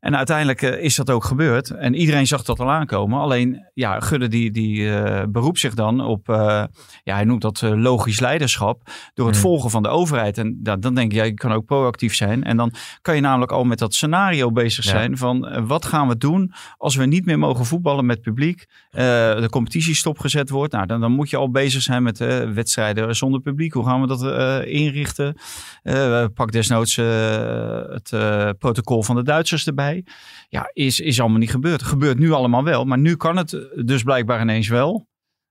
En 0.01 0.17
uiteindelijk 0.17 0.63
is 0.63 0.97
dat 0.97 1.11
ook 1.11 1.25
gebeurd 1.25 1.71
en 1.71 1.95
iedereen 1.95 2.27
zag 2.27 2.43
dat 2.43 2.61
al 2.61 2.71
aankomen. 2.71 3.21
Alleen, 3.21 3.67
ja, 3.75 4.01
Gudde 4.01 4.29
die, 4.29 4.51
die 4.51 4.91
beroept 5.29 5.59
zich 5.59 5.75
dan 5.75 6.01
op, 6.01 6.27
ja, 7.05 7.15
hij 7.15 7.25
noemt 7.25 7.43
dat 7.43 7.63
logisch 7.63 8.21
leiderschap 8.21 8.91
door 9.15 9.27
het 9.27 9.37
hm. 9.37 9.43
volgen 9.43 9.71
van 9.71 9.85
de 9.87 9.93
overheid. 9.93 10.39
En 10.39 10.61
ja, 10.63 10.77
dan 10.77 10.95
denk 10.95 11.11
ik, 11.13 11.19
ja, 11.19 11.25
je 11.25 11.35
kan 11.35 11.53
ook 11.53 11.65
proactief 11.65 12.15
zijn. 12.15 12.45
En 12.45 12.57
dan 12.57 12.73
kan 13.03 13.15
je 13.15 13.21
namelijk 13.21 13.53
al 13.53 13.65
met 13.65 13.79
dat 13.79 13.95
scenario 13.95 14.51
bezig 14.53 14.85
Ja. 14.85 14.91
zijn 14.91 15.17
van 15.17 15.47
eh, 15.47 15.67
wat 15.67 15.85
gaan 15.85 16.09
we 16.09 16.17
doen 16.17 16.53
als 16.77 16.95
we 16.97 17.07
niet 17.07 17.25
meer 17.25 17.39
mogen 17.39 17.65
voetballen 17.65 18.07
met 18.07 18.21
publiek. 18.21 18.65
eh, 18.91 19.03
de 19.41 19.49
competitie 19.51 19.95
stopgezet 19.95 20.51
wordt. 20.51 20.73
Nou, 20.73 20.87
dan, 20.87 21.01
dan 21.01 21.13
moet 21.13 21.31
je 21.31 21.37
al 21.37 21.51
bezig 21.51 21.83
zijn 21.83 22.03
met 22.03 22.21
eh, 22.21 22.51
wedstrijden 22.51 23.17
zonder 23.17 23.41
publiek. 23.41 23.73
Hoe 23.73 23.85
gaan 23.85 24.01
we 24.01 24.07
dat 24.07 24.23
inrichten? 24.67 25.35
Pak 26.35 26.53
desnoods 26.53 26.97
het 26.97 28.11
protocol 28.59 29.03
van 29.03 29.17
de 29.17 29.23
Duitsers 29.23 29.67
erbij. 29.67 30.05
Ja, 30.49 30.71
is, 30.73 31.01
is 31.01 31.21
allemaal 31.21 31.39
niet 31.39 31.51
gebeurd. 31.51 31.83
Gebeurt 31.83 32.19
nu 32.19 32.33
allemaal 32.33 32.65
wel. 32.65 32.85
Maar 32.85 32.99
nu 32.99 33.17
kan 33.17 33.37
het 33.37 33.69
dus 33.85 34.03
blijkbaar 34.03 34.41
ineens 34.41 34.69
wel. 34.69 35.07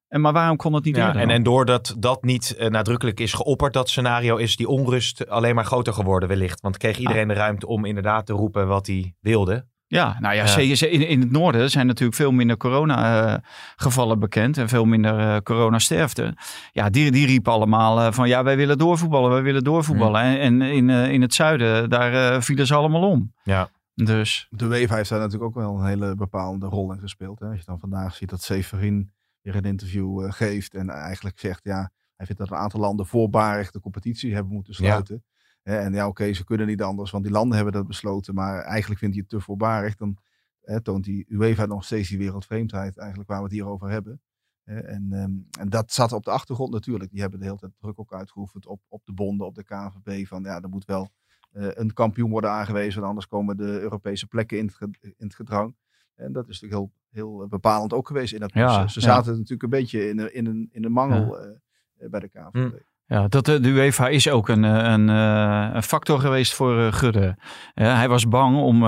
En 0.08 0.22
maar 0.22 0.34
waarom 0.34 0.58
kon 0.58 0.74
het 0.74 0.84
niet 0.84 0.96
Ja, 0.96 1.16
en, 1.16 1.30
en 1.30 1.44
doordat 1.44 1.96
dat 1.98 2.24
niet 2.24 2.56
eh, 2.56 2.70
nadrukkelijk 2.70 3.20
is 3.20 3.34
geopperd, 3.34 3.74
dat 3.74 3.90
scenario, 3.90 4.36
is 4.36 4.56
die 4.56 4.68
onrust 4.68 5.30
alleen 5.30 5.56
maar 5.56 5.66
groter 5.66 5.94
geworden 5.94 6.30
wellicht. 6.30 6.62
Want 6.62 6.78
kreeg 6.78 6.98
iedereen 6.98 7.28
de 7.28 7.34
ruimte 7.34 7.68
om 7.68 7.86
inderdaad 7.86 8.26
te 8.26 8.34
roepen 8.34 8.68
wat 8.68 8.88
hij 8.88 9.16
wilde. 9.20 9.66
Ja, 9.88 10.18
nou 10.20 10.36
ja, 10.36 10.58
in, 10.58 11.08
in 11.08 11.20
het 11.20 11.32
noorden 11.32 11.70
zijn 11.70 11.88
natuurlijk 11.88 12.18
veel 12.18 12.32
minder 12.32 12.58
corona-gevallen 12.58 14.20
bekend 14.20 14.58
en 14.58 14.70
veel 14.70 14.86
minder 14.86 15.20
eh 15.20 15.38
coronasterfte. 15.38 16.38
Ja, 16.72 16.90
die, 16.90 17.12
die 17.12 17.26
riepen 17.26 17.52
allemaal 17.52 18.02
eh, 18.02 18.12
van 18.12 18.28
ja, 18.28 18.44
wij 18.44 18.58
willen 18.58 18.78
doorvoetballen, 18.78 19.30
wij 19.30 19.42
willen 19.42 19.64
doorvoetballen. 19.64 20.22
En, 20.22 20.38
en 20.40 20.62
in, 20.62 20.90
eh, 20.90 21.12
in 21.12 21.22
het 21.22 21.34
zuiden, 21.34 21.90
daar 21.90 22.34
eh, 22.34 22.42
vielen 22.42 22.68
ze 22.68 22.76
allemaal 22.76 23.10
om. 23.10 23.34
Ja. 23.44 23.70
Dus 23.94 24.48
De 24.50 24.66
UEFA 24.66 24.96
heeft 24.96 25.10
daar 25.10 25.20
natuurlijk 25.20 25.44
ook 25.44 25.64
wel 25.64 25.78
een 25.78 25.86
hele 25.86 26.16
bepaalde 26.16 26.66
rol 26.66 26.94
in 26.94 27.00
gespeeld. 27.00 27.40
Hè? 27.40 27.48
Als 27.48 27.60
je 27.60 27.66
dan 27.66 27.80
vandaag 27.80 28.16
ziet 28.16 28.30
dat 28.30 28.42
Severin 28.42 29.12
weer 29.46 29.56
een 29.56 29.64
interview 29.64 30.24
eh, 30.24 30.32
geeft 30.32 30.74
en 30.74 30.90
eigenlijk 30.90 31.40
zegt, 31.40 31.64
ja, 31.64 31.92
hij 32.16 32.26
vindt 32.26 32.42
dat 32.42 32.52
een 32.52 32.58
aantal 32.58 32.80
landen 32.80 33.06
voorbarig 33.06 33.72
de 33.72 33.80
competitie 33.80 34.34
hebben 34.34 34.54
moeten 34.54 34.74
sluiten. 34.74 35.24
En 35.64 35.94
ja, 35.94 36.08
oké, 36.08 36.34
ze 36.34 36.44
kunnen 36.44 36.68
niet 36.68 36.82
anders, 36.82 37.12
want 37.12 37.24
die 37.24 37.34
landen 37.34 37.56
hebben 37.56 37.74
dat 37.74 37.88
besloten, 37.88 38.34
maar 38.34 38.62
eigenlijk 38.62 39.00
vindt 39.00 39.16
hij 39.16 39.24
het 39.28 39.40
te 39.40 39.46
voorbarig. 39.46 39.96
Dan 39.96 40.18
hè, 40.62 40.82
toont 40.82 41.04
die 41.04 41.26
UEFA 41.28 41.66
nog 41.66 41.84
steeds 41.84 42.10
die 42.10 42.18
wereldvreemdheid, 42.18 42.98
eigenlijk 42.98 43.30
waar 43.30 43.38
we 43.38 43.44
het 43.44 43.54
hier 43.54 43.68
over 43.68 43.90
hebben. 43.90 44.22
En, 44.64 45.08
ehm, 45.12 45.60
en 45.60 45.70
dat 45.70 45.92
zat 45.92 46.12
op 46.12 46.24
de 46.24 46.32
achtergrond 46.32 46.74
natuurlijk. 46.74 47.12
Die 47.12 47.22
hebben 47.22 47.40
de 47.40 47.46
hele 47.46 47.58
tijd 47.58 47.72
druk 47.78 48.00
ook 48.00 48.14
uitgeoefend 48.14 48.66
op, 48.66 48.82
op 48.88 49.06
de 49.06 49.14
bonden, 49.14 49.48
op 49.48 49.56
de 49.56 49.64
KNVB. 49.64 50.28
Van 50.28 50.44
ja, 50.44 50.62
er 50.62 50.70
moet 50.70 50.86
wel 50.86 51.10
eh, 51.52 51.68
een 51.72 51.94
kampioen 51.94 52.30
worden 52.30 52.50
aangewezen, 52.50 53.04
anders 53.04 53.28
komen 53.28 53.58
de 53.58 53.80
Europese 53.80 54.28
plekken 54.28 54.58
in 54.58 54.66
het, 54.66 54.98
in 55.02 55.14
het 55.18 55.36
gedrang. 55.36 55.76
En 56.16 56.32
dat 56.32 56.48
is 56.48 56.62
natuurlijk 56.62 56.92
heel, 57.12 57.24
heel 57.24 57.48
bepalend 57.48 57.94
ook 57.94 58.08
geweest 58.08 58.34
in 58.34 58.40
dat 58.40 58.54
Ja, 58.54 58.66
proces. 58.66 58.94
Ze 58.94 59.00
ja. 59.00 59.06
zaten 59.06 59.32
natuurlijk 59.32 59.64
een 59.64 59.70
beetje 59.70 60.10
in 60.10 60.20
een, 60.20 60.34
in 60.34 60.46
een, 60.46 60.70
in 60.72 60.84
een 60.86 60.92
mangel 60.92 61.40
eh, 61.40 61.50
eh, 61.98 62.10
bij 62.10 62.20
de 62.20 62.30
KNVB. 62.30 62.54
Hm. 62.54 62.70
Ja, 63.08 63.28
dat, 63.28 63.48
eh, 63.48 63.62
de 63.62 63.70
UEFA 63.70 64.08
is 64.08 64.30
ook 64.30 64.50
een, 64.50 64.64
eh, 64.64 64.92
een, 64.92 65.10
eh, 65.10 65.70
een 65.74 65.84
factor 65.84 66.20
geweest 66.20 66.54
voor 66.54 66.94
Gudde. 66.94 67.38
Hij 67.74 68.10
was 68.10 68.28
bang 68.28 68.58
om, 68.58 68.80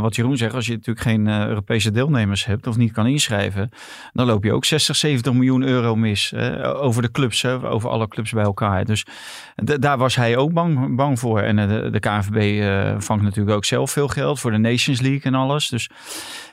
wat 0.00 0.16
Jeroen 0.16 0.36
zegt, 0.36 0.54
als 0.54 0.66
je 0.66 0.72
natuurlijk 0.72 1.06
geen 1.06 1.28
Europese 1.28 1.90
deelnemers 1.90 2.44
hebt 2.44 2.66
of 2.66 2.76
niet 2.76 2.92
kan 2.92 3.06
inschrijven, 3.06 3.70
dan 4.12 4.26
loop 4.26 4.44
je 4.44 4.52
ook 4.52 4.64
60, 4.64 4.96
70 4.96 5.32
miljoen 5.32 5.62
euro 5.62 5.96
mis 5.96 6.34
over 6.62 7.02
de 7.02 7.10
clubs, 7.10 7.44
over 7.44 7.90
alle 7.90 8.08
clubs 8.08 8.32
bij 8.32 8.44
elkaar. 8.44 8.84
Dus 8.84 9.06
daar 9.54 9.98
was 9.98 10.16
hij 10.16 10.36
ook 10.36 10.52
bang, 10.52 10.96
bang 10.96 11.18
voor. 11.18 11.40
En 11.40 11.56
de, 11.56 11.90
de 11.90 12.00
KNVB 12.00 12.62
vangt 13.02 13.22
natuurlijk 13.24 13.56
ook 13.56 13.64
zelf 13.64 13.90
veel 13.90 14.08
geld 14.08 14.40
voor 14.40 14.50
de 14.50 14.58
Nations 14.58 15.00
League 15.00 15.22
en 15.22 15.34
alles. 15.34 15.68
Dus, 15.68 15.90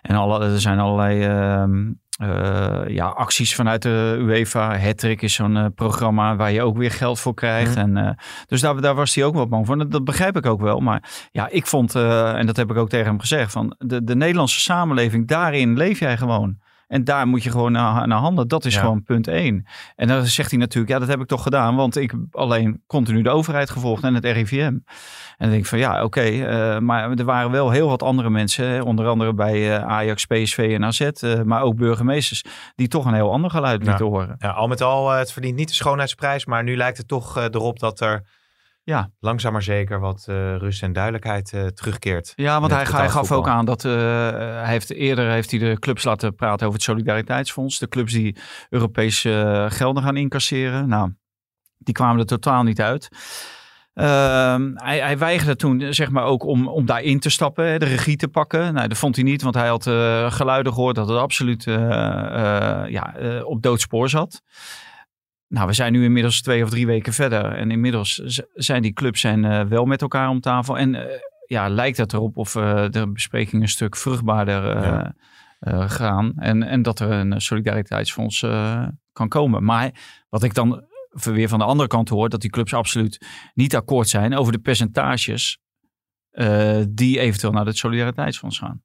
en 0.02 0.16
alle, 0.16 0.46
er 0.46 0.62
zijn 0.62 0.80
allerlei 0.80 1.26
eh, 2.20 2.82
ja, 2.88 3.06
acties 3.06 3.56
vanuit 3.56 3.82
de 3.82 4.18
UEFA. 4.20 4.78
Hattrick 4.78 5.22
is 5.22 5.34
zo'n 5.34 5.58
eh, 5.58 5.66
programma 5.76 6.36
waar 6.36 6.52
je 6.52 6.62
ook 6.62 6.78
weer 6.78 6.92
geld 6.92 7.20
voor 7.20 7.34
krijgt. 7.34 7.76
En, 7.76 7.98
eh, 7.98 8.10
dus 8.48 8.62
daar, 8.62 8.82
daar 8.82 8.96
was 8.96 9.16
hij 9.16 9.24
ook 9.24 9.34
wel 9.34 9.48
bang 9.48 9.66
voor. 9.66 9.78
Dat, 9.78 9.92
dat 9.92 10.04
begrijp 10.04 10.38
ik 10.38 10.46
ook 10.46 10.62
wel. 10.62 10.80
Maar 10.80 11.28
ja, 11.32 11.50
ik 11.50 11.66
vond, 11.66 11.96
en 11.96 12.46
dat 12.46 12.56
heb 12.56 12.72
ik 12.72 12.78
ook 12.78 12.90
tegen 12.90 13.06
hem 13.06 13.20
gezegd, 13.20 13.52
van 13.52 13.76
de, 13.78 14.04
de 14.04 14.16
Nederlandse 14.16 14.60
samenleving, 14.60 15.28
daarin 15.28 15.78
leef 15.78 16.00
jij 16.00 16.18
gewoon. 16.18 16.58
En 16.94 17.04
daar 17.04 17.28
moet 17.28 17.44
je 17.44 17.50
gewoon 17.52 17.72
naar, 17.72 18.08
naar 18.08 18.18
handelen. 18.20 18.48
Dat 18.48 18.66
is 18.66 18.74
Ja. 18.74 18.80
gewoon 18.80 19.04
punt 19.04 19.28
één. 19.28 19.66
En 19.96 20.08
dan 20.08 20.26
zegt 20.26 20.50
hij 20.52 20.60
natuurlijk, 20.60 20.94
ja, 20.94 21.00
dat 21.00 21.08
heb 21.08 21.20
ik 21.22 21.28
toch 21.28 21.44
gedaan. 21.44 21.76
Want 21.76 21.96
ik 21.98 22.12
heb 22.12 22.20
alleen 22.32 22.82
continu 22.88 23.22
de 23.22 23.30
overheid 23.30 23.70
gevolgd 23.70 24.04
en 24.04 24.14
het 24.14 24.26
RIVM. 24.26 24.58
En 24.64 24.84
dan 25.38 25.50
denk 25.50 25.62
ik 25.62 25.66
van, 25.66 25.80
ja, 25.80 26.04
oké. 26.04 26.22
eh, 26.22 26.80
maar 26.80 27.12
er 27.12 27.24
waren 27.26 27.52
wel 27.52 27.70
heel 27.70 27.88
wat 27.90 28.04
andere 28.04 28.30
mensen. 28.30 28.84
Onder 28.84 29.08
andere 29.08 29.34
bij 29.34 29.76
eh, 29.78 29.84
Ajax, 29.88 30.26
PSV 30.26 30.72
en 30.76 30.86
AZ. 30.86 31.00
eh, 31.02 31.42
maar 31.42 31.62
ook 31.62 31.76
burgemeesters. 31.76 32.44
Die 32.76 32.88
toch 32.88 33.06
een 33.06 33.14
heel 33.14 33.32
ander 33.32 33.50
geluid 33.52 33.82
Ja. 33.84 33.88
lieten 33.88 34.06
horen. 34.06 34.36
Ja, 34.38 34.50
al 34.50 34.68
met 34.68 34.82
al, 34.82 35.10
het 35.12 35.32
verdient 35.32 35.56
niet 35.56 35.68
de 35.68 35.74
schoonheidsprijs, 35.74 36.46
maar 36.46 36.64
nu 36.64 36.76
lijkt 36.78 36.98
het 36.98 37.08
toch 37.08 37.38
erop 37.38 37.80
dat 37.80 38.00
er 38.00 38.24
Ja. 38.86 39.12
langzaam 39.20 39.52
maar 39.52 39.64
zeker 39.64 40.00
wat 40.00 40.26
eh, 40.28 40.56
rust 40.56 40.84
en 40.84 40.94
duidelijkheid 40.94 41.54
eh, 41.54 41.66
terugkeert. 41.66 42.34
Ja, 42.36 42.60
want 42.60 42.72
hij, 42.72 42.86
gaf 42.86 43.32
ook 43.32 43.48
aan 43.48 43.66
dat 43.66 43.86
eh, 43.86 43.92
hij 43.92 44.72
heeft 44.72 44.92
eerder 44.92 45.32
heeft 45.32 45.52
hij 45.52 45.60
de 45.60 45.80
clubs 45.80 46.04
laten 46.04 46.36
praten 46.36 46.66
over 46.68 46.80
het 46.80 46.88
Solidariteitsfonds. 46.90 47.80
De 47.80 47.88
clubs 47.88 48.14
die 48.14 48.38
Europese 48.70 49.66
gelden 49.70 50.04
gaan 50.04 50.18
incasseren. 50.18 50.88
Nou, 50.88 51.14
die 51.78 51.94
kwamen 51.94 52.20
er 52.20 52.26
totaal 52.26 52.64
niet 52.64 52.82
uit. 52.82 53.10
Ehm, 53.94 54.72
hij, 54.74 55.00
hij 55.00 55.18
weigerde 55.18 55.56
toen 55.56 55.94
zeg 55.94 56.10
maar 56.10 56.24
ook 56.24 56.44
om, 56.44 56.68
om 56.68 56.86
daarin 56.86 57.20
te 57.20 57.30
stappen, 57.30 57.68
hè, 57.68 57.80
de 57.80 57.86
regie 57.86 58.18
te 58.18 58.28
pakken. 58.28 58.74
Nou, 58.74 58.88
dat 58.88 58.98
vond 58.98 59.16
hij 59.16 59.24
niet, 59.24 59.42
want 59.42 59.56
hij 59.56 59.68
had 59.68 59.84
geluiden 60.34 60.74
gehoord 60.74 60.96
dat 60.96 61.08
het 61.08 61.18
absoluut 61.18 61.64
ja, 61.64 63.14
op 63.44 63.62
doodspoor 63.62 64.10
zat. 64.10 64.42
Nou, 65.54 65.68
we 65.68 65.74
zijn 65.74 65.92
nu 65.92 66.04
inmiddels 66.04 66.42
twee 66.42 66.64
of 66.64 66.70
drie 66.70 66.86
weken 66.86 67.14
verder. 67.14 67.46
En 67.46 67.72
inmiddels 67.72 68.22
zijn 68.54 68.82
die 68.82 68.94
clubs 68.94 69.20
zijn, 69.22 69.46
eh, 69.46 69.66
wel 69.66 69.86
met 69.86 70.02
elkaar 70.02 70.30
om 70.30 70.40
tafel. 70.40 70.78
En 70.78 70.96
eh, 70.96 71.20
ja, 71.46 71.70
lijkt 71.70 71.98
het 71.98 72.14
erop 72.14 72.38
of 72.38 72.56
eh, 72.56 72.90
de 72.90 73.12
besprekingen 73.12 73.62
een 73.62 73.70
stuk 73.70 73.96
vruchtbaarder 73.96 74.84
Ja. 74.84 75.88
gaan. 75.88 76.34
En, 76.36 76.64
en 76.64 76.82
dat 76.82 77.00
er 77.00 77.12
een 77.12 77.42
solidariteitsfonds 77.42 78.40
kan 79.12 79.28
komen. 79.28 79.64
Maar 79.64 79.92
wat 80.30 80.44
ik 80.44 80.54
dan 80.54 80.86
weer 81.12 81.50
van 81.50 81.60
de 81.60 81.66
andere 81.66 81.90
kant 81.90 82.10
hoor, 82.10 82.30
dat 82.30 82.42
die 82.42 82.50
clubs 82.50 82.74
absoluut 82.74 83.26
niet 83.54 83.76
akkoord 83.76 84.10
zijn 84.10 84.36
over 84.36 84.52
de 84.52 84.60
percentages 84.60 85.58
die 86.90 87.20
eventueel 87.20 87.54
naar 87.54 87.66
het 87.66 87.78
solidariteitsfonds 87.78 88.60
gaan. 88.60 88.82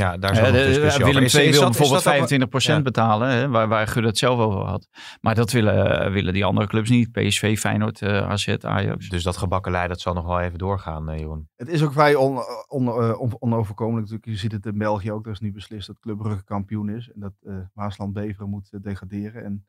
Ja, 0.00 0.16
daar 0.16 0.30
Eh, 0.32 0.42
nog 0.42 0.46
de- 0.52 0.66
discussie 0.66 1.04
Willem. 1.04 1.22
Is- 1.22 1.34
II 1.34 1.44
is 1.46 1.50
wil 1.50 1.60
dat- 1.60 1.70
is 1.70 1.76
bijvoorbeeld 1.76 2.04
dat 2.04 2.12
ook- 2.12 2.18
25% 2.18 2.76
Ja. 2.76 2.82
betalen, 2.82 3.28
hè, 3.28 3.48
waar, 3.48 3.68
waar 3.68 3.86
Gudde 3.86 4.08
het 4.08 4.18
zelf 4.18 4.38
over 4.38 4.60
had. 4.60 4.88
Maar 5.20 5.34
dat 5.34 5.50
willen, 5.52 6.00
eh, 6.04 6.12
willen 6.12 6.32
die 6.32 6.44
andere 6.44 6.66
clubs 6.66 6.90
niet. 6.90 7.12
PSV, 7.12 7.58
Feyenoord, 7.58 8.02
eh, 8.02 8.28
AZ, 8.30 8.48
Ajax. 8.60 9.08
Dus 9.08 9.22
dat 9.22 9.36
gebakkelei, 9.36 9.88
dat 9.88 10.00
zal 10.00 10.14
nog 10.14 10.26
wel 10.26 10.40
even 10.40 10.58
doorgaan, 10.58 11.08
eh, 11.10 11.18
Jeroen. 11.18 11.48
Het 11.56 11.68
is 11.68 11.82
ook 11.82 11.92
vrij 11.92 12.14
on, 12.14 12.38
on, 12.68 12.86
eh, 12.88 13.20
on- 13.20 13.36
onoverkomelijk 13.38 14.00
natuurlijk. 14.00 14.26
Je 14.26 14.36
ziet 14.36 14.52
het 14.52 14.66
in 14.66 14.78
België 14.78 15.12
ook. 15.12 15.26
Er 15.26 15.32
is 15.32 15.40
nu 15.40 15.52
beslist 15.52 15.86
dat 15.86 15.98
Club 15.98 16.18
Brugge 16.18 16.44
kampioen 16.44 16.88
is. 16.88 17.10
En 17.14 17.20
dat 17.20 17.32
eh 17.42 17.54
Waasland-Beveren 17.74 18.48
moet 18.48 18.68
eh, 18.72 18.80
degraderen. 18.82 19.44
En 19.44 19.66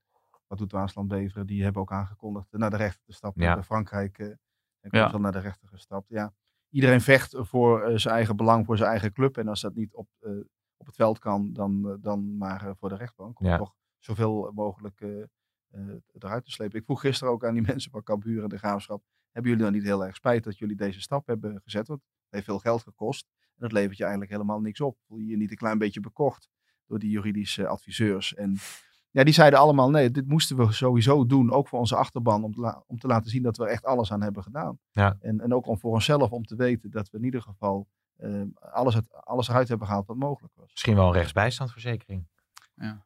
wat 0.48 0.58
doet 0.58 0.72
Waasland-Beveren? 0.72 1.46
Die 1.46 1.64
hebben 1.64 1.82
ook 1.82 1.92
aangekondigd 1.92 2.46
naar 2.52 2.70
de 2.70 2.78
rechter 2.78 3.02
te 3.06 3.14
stappen. 3.14 3.44
Ja. 3.44 3.64
Frankrijk 3.64 4.18
eh 4.18 4.26
en 4.28 4.90
Ja. 4.92 5.00
komt 5.00 5.12
dan 5.12 5.22
naar 5.22 5.32
de 5.32 5.40
rechter 5.40 5.68
gestapt. 5.68 6.06
Ja. 6.10 6.34
Iedereen 6.72 7.02
vecht 7.02 7.36
voor 7.38 7.82
eh, 7.82 7.98
zijn 7.98 8.16
eigen 8.16 8.36
belang, 8.36 8.66
voor 8.66 8.78
zijn 8.78 8.90
eigen 8.90 9.14
club. 9.14 9.38
En 9.38 9.48
als 9.48 9.62
dat 9.62 9.76
niet 9.76 9.94
op, 9.94 10.08
eh, 10.20 10.32
op 10.78 10.86
het 10.86 10.96
veld 10.96 11.20
kan, 11.20 11.54
dan, 11.54 11.90
eh, 11.90 11.96
dan 12.00 12.38
maar 12.38 12.76
voor 12.78 12.90
de 12.90 12.96
rechtbank. 12.96 13.40
Om 13.40 13.46
Ja. 13.46 13.58
toch 13.58 13.76
zoveel 14.00 14.52
mogelijk 14.54 15.02
eruit 16.14 16.46
te 16.46 16.52
slepen. 16.52 16.80
Ik 16.80 16.86
vroeg 16.86 17.02
gisteren 17.02 17.34
ook 17.34 17.46
aan 17.46 17.54
die 17.54 17.64
mensen 17.72 17.92
van 17.92 18.04
Cambuur 18.04 18.44
en 18.44 18.50
de 18.50 18.58
Graafschap. 18.58 19.04
Hebben 19.32 19.52
jullie 19.52 19.66
dan 19.66 19.74
niet 19.76 19.84
heel 19.84 20.06
erg 20.06 20.16
spijt 20.16 20.44
dat 20.44 20.58
jullie 20.58 20.76
deze 20.76 21.02
stap 21.02 21.28
hebben 21.28 21.62
gezet? 21.64 21.88
Want 21.88 22.00
het 22.02 22.30
heeft 22.30 22.46
veel 22.46 22.60
geld 22.60 22.82
gekost. 22.82 23.28
En 23.40 23.58
dat 23.58 23.72
levert 23.72 23.98
je 23.98 24.04
eigenlijk 24.04 24.32
helemaal 24.32 24.62
niks 24.62 24.82
op. 24.82 24.98
Voel 25.08 25.18
je 25.18 25.26
je 25.28 25.38
niet 25.38 25.52
een 25.52 25.58
klein 25.58 25.78
beetje 25.78 26.00
bekocht 26.00 26.50
door 26.86 27.00
die 27.00 27.10
juridische 27.10 27.68
adviseurs? 27.68 28.34
En 28.34 28.58
ja, 29.12 29.24
die 29.24 29.34
zeiden 29.34 29.60
allemaal 29.60 29.90
nee, 29.90 30.12
dit 30.12 30.28
moesten 30.28 30.58
we 30.58 30.72
sowieso 30.72 31.26
doen. 31.26 31.52
Ook 31.52 31.68
voor 31.68 31.80
onze 31.80 31.96
achterban. 31.96 32.44
Om 32.44 32.54
te, 32.54 32.60
la- 32.62 32.84
om 32.88 32.98
te 33.00 33.08
laten 33.08 33.30
zien 33.30 33.44
dat 33.44 33.58
we 33.58 33.64
er 33.64 33.70
echt 33.70 33.86
alles 33.86 34.12
aan 34.12 34.22
hebben 34.22 34.44
gedaan. 34.44 34.80
Ja. 34.92 35.18
En, 35.20 35.40
en 35.42 35.54
ook 35.54 35.68
om 35.68 35.80
voor 35.80 35.92
onszelf 35.94 36.32
om 36.32 36.46
te 36.46 36.56
weten 36.56 36.92
dat 36.92 37.10
we 37.10 37.18
in 37.18 37.24
ieder 37.24 37.42
geval 37.42 37.88
eh, 38.16 38.42
alles, 38.72 38.96
uit, 38.96 39.14
alles 39.24 39.48
eruit 39.48 39.68
hebben 39.68 39.88
gehaald 39.88 40.08
wat 40.08 40.18
mogelijk 40.18 40.54
was. 40.56 40.70
Misschien 40.72 40.96
wel 40.96 41.08
een 41.08 41.14
rechtsbijstandverzekering. 41.14 42.28
Dat, 42.76 43.06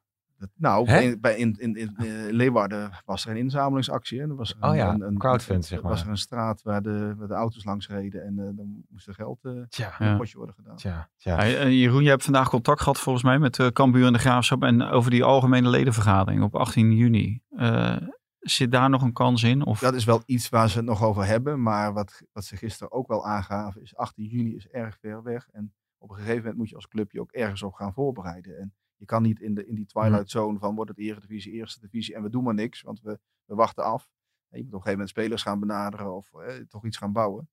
nou, 0.54 1.16
bij, 1.20 1.36
in, 1.36 1.56
in, 1.58 1.76
in 1.76 1.96
eh, 1.96 2.06
Leeuwarden 2.32 2.90
was 3.04 3.24
er 3.24 3.30
een 3.30 3.36
inzamelingsactie. 3.36 4.20
En 4.22 4.30
er 4.30 4.36
was 4.36 4.54
er 4.60 4.68
Oh 4.68 4.74
ja, 4.76 4.92
een, 4.94 5.00
een, 5.00 5.18
crowdfund, 5.18 5.58
een- 5.58 5.64
zeg 5.68 5.80
was 5.80 5.92
maar. 5.92 6.04
er 6.04 6.10
een 6.10 6.16
straat 6.18 6.62
waar 6.62 6.82
de, 6.82 7.14
waar 7.16 7.28
de 7.28 7.34
auto's 7.34 7.64
langs 7.64 7.88
reden. 7.88 8.24
En 8.24 8.38
eh, 8.38 8.44
dan 8.56 8.84
moest 8.88 9.06
er 9.08 9.14
geld 9.14 9.44
eh, 9.44 9.52
Tja, 9.68 9.94
in 9.98 10.06
Ja. 10.06 10.12
een 10.12 10.18
potje 10.18 10.36
worden 10.36 10.54
gedaan. 10.54 10.76
tja, 10.76 11.08
tja. 11.16 11.44
Ja, 11.44 11.58
eh, 11.58 11.70
Jeroen, 11.70 12.02
je 12.02 12.08
hebt 12.08 12.24
vandaag 12.24 12.48
contact 12.48 12.80
gehad 12.80 12.98
volgens 13.00 13.24
mij 13.24 13.38
met 13.38 13.58
uh, 13.58 13.66
Cambuur 13.66 14.06
en 14.06 14.12
de 14.12 14.18
Graafschap. 14.18 14.62
En 14.62 14.82
over 14.82 15.10
die 15.10 15.24
algemene 15.24 15.68
ledenvergadering 15.68 16.42
op 16.42 16.54
18 16.56 16.92
juni. 16.92 17.40
Eh, 17.56 17.96
zit 18.40 18.72
daar 18.72 18.90
nog 18.90 19.02
een 19.02 19.12
kans 19.12 19.42
in? 19.42 19.64
Of... 19.66 19.80
Dat 19.80 19.94
is 19.94 20.04
wel 20.04 20.22
iets 20.26 20.48
waar 20.48 20.68
ze 20.70 20.76
het 20.76 20.86
nog 20.86 21.02
over 21.02 21.26
hebben. 21.26 21.62
Maar 21.62 21.92
wat, 21.92 22.22
wat 22.32 22.44
ze 22.44 22.56
gisteren 22.56 22.92
ook 22.92 23.08
wel 23.08 23.26
aangaven 23.26 23.82
is 23.82 23.96
18 23.96 24.24
juni 24.24 24.54
is 24.56 24.68
erg 24.68 24.96
ver 25.00 25.22
weg. 25.22 25.48
En 25.52 25.72
op 25.98 26.10
een 26.10 26.16
gegeven 26.16 26.38
moment 26.38 26.56
moet 26.56 26.68
je 26.68 26.74
als 26.74 26.88
club 26.88 27.12
je 27.12 27.20
ook 27.20 27.32
ergens 27.32 27.62
op 27.62 27.72
gaan 27.74 27.92
voorbereiden. 27.92 28.58
En 28.58 28.74
je 28.96 29.04
kan 29.04 29.22
niet 29.22 29.40
in, 29.40 29.54
de, 29.54 29.66
in 29.66 29.74
die 29.74 29.86
twilight 29.86 30.30
zone 30.30 30.58
van 30.58 30.74
wordt 30.74 30.90
het 30.90 30.98
eredivisie, 30.98 31.52
eerste 31.52 31.80
divisie 31.80 32.14
en 32.14 32.22
we 32.22 32.30
doen 32.30 32.44
maar 32.44 32.54
niks. 32.54 32.82
Want 32.82 33.00
we, 33.00 33.18
we 33.44 33.54
wachten 33.54 33.84
af. 33.84 34.08
je 34.48 34.56
moet 34.56 34.58
op 34.58 34.64
een 34.64 34.70
gegeven 34.70 34.90
moment 34.90 35.08
spelers 35.08 35.42
gaan 35.42 35.60
benaderen 35.60 36.14
of 36.14 36.34
eh, 36.34 36.54
toch 36.54 36.84
iets 36.84 36.96
gaan 36.96 37.12
bouwen. 37.12 37.48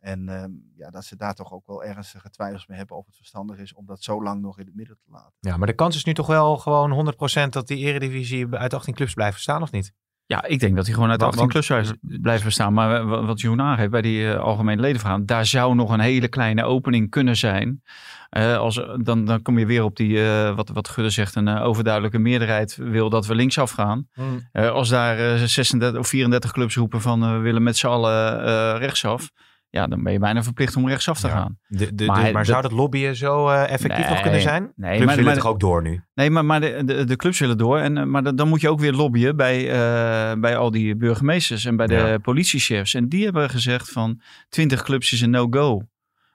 En 0.00 0.28
ehm, 0.28 0.52
ja, 0.74 0.90
dat 0.90 1.04
ze 1.04 1.16
daar 1.16 1.34
toch 1.34 1.52
ook 1.52 1.66
wel 1.66 1.84
ernstige 1.84 2.30
twijfels 2.30 2.66
mee 2.66 2.78
hebben 2.78 2.96
of 2.96 3.06
het 3.06 3.16
verstandig 3.16 3.58
is 3.58 3.74
om 3.74 3.86
dat 3.86 4.02
zo 4.02 4.22
lang 4.22 4.40
nog 4.40 4.58
in 4.58 4.66
het 4.66 4.74
midden 4.74 4.96
te 4.96 5.10
laten. 5.10 5.32
Ja, 5.38 5.56
maar 5.56 5.66
de 5.66 5.74
kans 5.74 5.96
is 5.96 6.04
nu 6.04 6.14
toch 6.14 6.26
wel 6.26 6.56
gewoon 6.56 7.14
100% 7.46 7.48
dat 7.48 7.66
die 7.66 7.78
eredivisie 7.78 8.48
uit 8.48 8.74
18 8.74 8.94
clubs 8.94 9.14
blijven 9.14 9.40
staan, 9.40 9.62
of 9.62 9.70
niet? 9.70 9.94
Ja, 10.28 10.44
ik 10.44 10.60
denk 10.60 10.76
dat 10.76 10.84
hij 10.84 10.94
gewoon 10.94 11.10
uit 11.10 11.18
de 11.18 11.24
Want- 11.24 11.38
18 11.40 11.48
clubs 11.76 11.92
blijft- 12.00 12.44
bestaan. 12.44 12.72
Maar 12.72 13.06
wa- 13.06 13.24
wat 13.24 13.40
Jeroen 13.40 13.60
aangeeft 13.60 13.90
bij 13.90 14.02
die 14.02 14.30
eh, 14.32 14.40
algemene 14.40 14.80
ledenvergadering, 14.80 15.28
daar 15.28 15.46
zou 15.46 15.74
nog 15.74 15.90
een 15.90 16.00
hele 16.00 16.28
kleine 16.28 16.64
opening 16.64 17.10
kunnen 17.10 17.36
zijn. 17.36 17.82
Eh, 18.30 18.56
als, 18.56 18.80
dan, 19.02 19.24
dan 19.24 19.42
kom 19.42 19.58
je 19.58 19.66
weer 19.66 19.84
op 19.84 19.96
die, 19.96 20.24
eh, 20.30 20.54
wat, 20.56 20.68
wat 20.68 20.88
Gudde 20.88 21.10
zegt, 21.10 21.34
een 21.34 21.48
overduidelijke 21.48 22.18
meerderheid 22.18 22.76
wil 22.76 23.10
dat 23.10 23.26
we 23.26 23.34
linksaf 23.34 23.70
gaan. 23.70 24.08
Eh, 24.52 24.70
als 24.70 24.88
daar 24.88 25.18
eh, 25.18 25.42
36 25.42 26.00
of 26.00 26.08
34 26.08 26.52
clubs 26.52 26.76
roepen 26.76 27.00
van 27.00 27.32
we 27.32 27.38
willen 27.38 27.62
met 27.62 27.76
z'n 27.76 27.86
allen 27.86 28.78
rechtsaf. 28.78 29.30
Ja, 29.70 29.86
dan 29.86 30.02
ben 30.02 30.12
je 30.12 30.18
bijna 30.18 30.42
verplicht 30.42 30.76
om 30.76 30.88
rechtsaf 30.88 31.20
te 31.20 31.26
Ja. 31.26 31.32
gaan. 31.32 31.58
De, 31.66 31.94
de, 31.94 32.04
Maar 32.06 32.32
maar, 32.32 32.46
zou 32.46 32.62
dat 32.62 32.72
lobbyen 32.72 33.16
zo 33.16 33.48
eh, 33.48 33.70
effectief 33.70 34.08
nog 34.08 34.20
kunnen 34.20 34.40
zijn? 34.40 34.72
nee, 34.76 34.90
Clubs 34.90 35.04
maar- 35.06 35.16
willen 35.16 35.24
maar- 35.32 35.42
toch 35.42 35.52
ook 35.52 35.60
door 35.60 35.82
nu? 35.82 36.02
Nee, 36.14 36.30
maar, 36.30 36.44
maar 36.44 36.60
de, 36.60 37.04
de, 37.04 37.16
clubs 37.16 37.38
willen 37.38 37.58
door. 37.58 37.78
En, 37.78 37.98
eh, 37.98 38.04
maar 38.04 38.34
dan- 38.36 38.48
moet 38.48 38.60
je 38.60 38.68
ook 38.70 38.80
weer 38.80 38.92
lobbyen 38.92 39.36
bij, 39.36 39.70
eh, 39.70 40.40
bij 40.40 40.56
al 40.56 40.70
die 40.70 40.96
burgemeesters 40.96 41.64
en 41.64 41.76
bij 41.76 41.86
de 41.86 41.94
Ja. 41.94 42.18
politiechefs. 42.18 42.94
En 42.94 43.08
die 43.08 43.24
hebben 43.24 43.50
gezegd 43.50 43.90
van 43.90 44.20
20 44.48 44.82
clubs 44.82 45.12
is 45.12 45.20
een 45.20 45.30
no-go. 45.30 45.82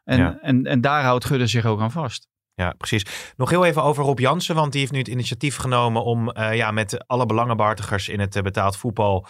En, 0.03 0.17
Ja. 0.17 0.37
en, 0.41 0.63
en 0.65 0.81
daar 0.81 1.03
houdt 1.03 1.25
Gudde 1.25 1.47
zich 1.47 1.65
ook 1.65 1.81
aan 1.81 1.91
vast. 1.91 2.27
Ja, 2.55 2.73
precies. 2.77 3.33
Nog 3.37 3.49
heel 3.49 3.65
even 3.65 3.83
over 3.83 4.03
Rob 4.03 4.19
Jansen, 4.19 4.55
want 4.55 4.71
die 4.71 4.79
heeft 4.81 4.93
nu 4.93 4.99
het 4.99 5.07
initiatief 5.07 5.55
genomen 5.55 6.03
om 6.03 6.31
ja, 6.37 6.71
met 6.71 7.07
alle 7.07 7.25
belangenbehartigers 7.25 8.09
in 8.09 8.19
het 8.19 8.39
betaald 8.43 8.77
voetbal 8.77 9.27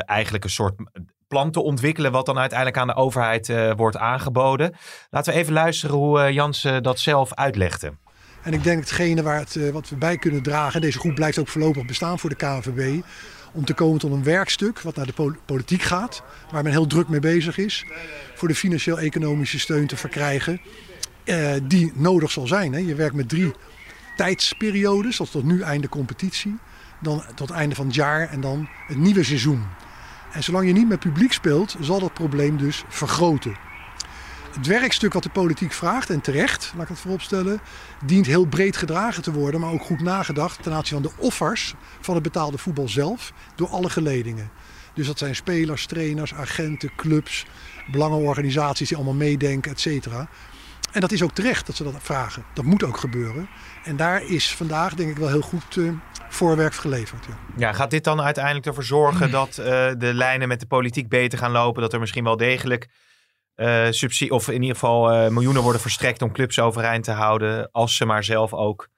eigenlijk 0.00 0.44
een 0.44 0.50
soort 0.50 0.74
plan 1.32 1.50
te 1.50 1.62
ontwikkelen, 1.62 2.12
wat 2.12 2.26
dan 2.26 2.38
uiteindelijk 2.38 2.78
aan 2.78 2.86
de 2.86 2.94
overheid 2.94 3.48
eh, 3.48 3.72
wordt 3.76 3.96
aangeboden. 3.96 4.74
Laten 5.10 5.32
we 5.32 5.38
even 5.38 5.52
luisteren 5.52 5.96
hoe 5.96 6.20
eh, 6.20 6.34
Jansen 6.34 6.82
dat 6.82 6.98
zelf 6.98 7.34
uitlegde. 7.34 7.92
En 8.42 8.52
ik 8.52 8.64
denk 8.64 8.80
hetgene 8.80 9.22
waar 9.22 9.38
het, 9.38 9.56
eh, 9.56 9.70
wat 9.70 9.88
we 9.88 9.96
bij 9.96 10.16
kunnen 10.16 10.42
dragen, 10.42 10.80
deze 10.80 10.98
groep 10.98 11.14
blijft 11.14 11.38
ook 11.38 11.48
voorlopig 11.48 11.86
bestaan 11.86 12.18
voor 12.18 12.30
de 12.30 12.36
KNVB, 12.36 13.02
om 13.52 13.64
te 13.64 13.74
komen 13.74 14.00
tot 14.00 14.12
een 14.12 14.24
werkstuk 14.24 14.80
wat 14.80 14.96
naar 14.96 15.06
de 15.06 15.12
pol- 15.12 15.36
politiek 15.44 15.82
gaat, 15.82 16.22
waar 16.50 16.62
men 16.62 16.72
heel 16.72 16.86
druk 16.86 17.08
mee 17.08 17.20
bezig 17.20 17.58
is, 17.58 17.86
voor 18.34 18.48
de 18.48 18.54
financieel-economische 18.54 19.58
steun 19.58 19.86
te 19.86 19.96
verkrijgen, 19.96 20.60
eh, 21.24 21.52
die 21.62 21.92
nodig 21.94 22.30
zal 22.30 22.46
zijn. 22.46 22.72
Hè. 22.72 22.78
Je 22.78 22.94
werkt 22.94 23.14
met 23.14 23.28
drie 23.28 23.52
tijdsperiodes, 24.16 25.20
is 25.20 25.30
tot 25.30 25.44
nu 25.44 25.60
einde 25.60 25.88
competitie, 25.88 26.58
dan 27.00 27.24
tot 27.34 27.50
einde 27.50 27.74
van 27.74 27.86
het 27.86 27.94
jaar 27.94 28.28
en 28.28 28.40
dan 28.40 28.68
het 28.86 28.96
nieuwe 28.96 29.24
seizoen. 29.24 29.62
En 30.32 30.42
zolang 30.42 30.66
je 30.66 30.72
niet 30.72 30.88
met 30.88 30.98
publiek 30.98 31.32
speelt, 31.32 31.76
zal 31.80 32.00
dat 32.00 32.14
probleem 32.14 32.56
dus 32.56 32.84
vergroten. 32.88 33.56
Het 34.52 34.66
werkstuk 34.66 35.12
wat 35.12 35.22
de 35.22 35.28
politiek 35.28 35.72
vraagt, 35.72 36.10
en 36.10 36.20
terecht, 36.20 36.72
laat 36.74 36.82
ik 36.82 36.88
het 36.88 36.98
vooropstellen, 36.98 37.60
dient 38.04 38.26
heel 38.26 38.44
breed 38.44 38.76
gedragen 38.76 39.22
te 39.22 39.32
worden, 39.32 39.60
maar 39.60 39.70
ook 39.70 39.82
goed 39.82 40.00
nagedacht 40.00 40.62
ten 40.62 40.72
aanzien 40.72 41.02
van 41.02 41.10
de 41.10 41.22
offers 41.22 41.74
van 42.00 42.14
het 42.14 42.22
betaalde 42.22 42.58
voetbal 42.58 42.88
zelf 42.88 43.32
door 43.54 43.68
alle 43.68 43.90
geledingen. 43.90 44.50
Dus 44.94 45.06
dat 45.06 45.18
zijn 45.18 45.34
spelers, 45.34 45.86
trainers, 45.86 46.34
agenten, 46.34 46.94
clubs, 46.96 47.46
belangenorganisaties 47.90 48.88
die 48.88 48.96
allemaal 48.96 49.14
meedenken, 49.14 49.70
et 49.70 49.80
cetera. 49.80 50.28
En 50.92 51.00
dat 51.00 51.12
is 51.12 51.22
ook 51.22 51.32
terecht 51.32 51.66
dat 51.66 51.76
ze 51.76 51.84
dat 51.84 51.94
vragen. 51.98 52.44
Dat 52.54 52.64
moet 52.64 52.84
ook 52.84 52.96
gebeuren. 52.96 53.48
En 53.84 53.96
daar 53.96 54.22
is 54.22 54.54
vandaag 54.54 54.94
denk 54.94 55.10
ik 55.10 55.16
wel 55.16 55.28
heel 55.28 55.40
goed 55.40 55.76
eh, 55.76 55.92
voorwerk 56.28 56.74
geleverd. 56.74 57.26
Ja. 57.26 57.36
Ja, 57.56 57.72
gaat 57.72 57.90
dit 57.90 58.04
dan 58.04 58.20
uiteindelijk 58.22 58.66
ervoor 58.66 58.84
zorgen 58.84 59.30
dat 59.30 59.58
eh, 59.58 59.90
de 59.98 60.14
lijnen 60.14 60.48
met 60.48 60.60
de 60.60 60.66
politiek 60.66 61.08
beter 61.08 61.38
gaan 61.38 61.50
lopen? 61.50 61.82
Dat 61.82 61.92
er 61.92 62.00
misschien 62.00 62.24
wel 62.24 62.36
degelijk 62.36 62.88
eh 63.54 63.86
subsidie, 63.90 64.34
of 64.34 64.48
in 64.48 64.62
ieder 64.62 64.76
geval 64.76 65.30
miljoenen 65.30 65.62
worden 65.62 65.80
verstrekt 65.80 66.22
om 66.22 66.32
clubs 66.32 66.58
overeind 66.58 67.04
te 67.04 67.10
houden, 67.10 67.70
als 67.70 67.96
ze 67.96 68.04
maar 68.04 68.24
zelf 68.24 68.54
ook 68.54 68.88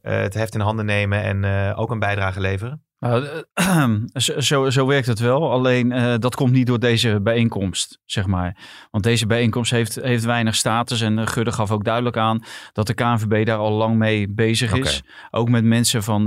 het 0.00 0.34
heft 0.34 0.54
in 0.54 0.60
handen 0.60 0.84
nemen 0.84 1.22
en 1.22 1.74
ook 1.74 1.90
een 1.90 1.98
bijdrage 1.98 2.40
leveren? 2.40 2.84
Nou, 3.02 3.26
eh, 3.54 3.84
zo, 4.38 4.70
zo, 4.70 4.86
werkt 4.86 5.06
het 5.06 5.18
wel. 5.18 5.50
Alleen 5.50 5.92
eh, 5.92 6.14
dat 6.18 6.34
komt 6.34 6.52
niet 6.52 6.66
door 6.66 6.78
deze 6.78 7.20
bijeenkomst, 7.22 7.98
zeg 8.04 8.26
maar. 8.26 8.56
Want 8.90 9.04
deze 9.04 9.26
bijeenkomst 9.26 9.70
heeft, 9.70 9.94
heeft 9.94 10.24
weinig 10.24 10.54
status. 10.54 11.00
En 11.00 11.18
eh, 11.18 11.26
Gudde 11.26 11.52
gaf 11.52 11.70
ook 11.70 11.84
duidelijk 11.84 12.16
aan 12.16 12.42
dat 12.72 12.86
de 12.86 12.94
KNVB 12.94 13.46
daar 13.46 13.58
al 13.58 13.72
lang 13.72 13.96
mee 13.96 14.28
bezig 14.28 14.72
is. 14.72 15.02
Ook 15.30 15.48
met 15.48 15.64
mensen 15.64 16.02
van 16.02 16.24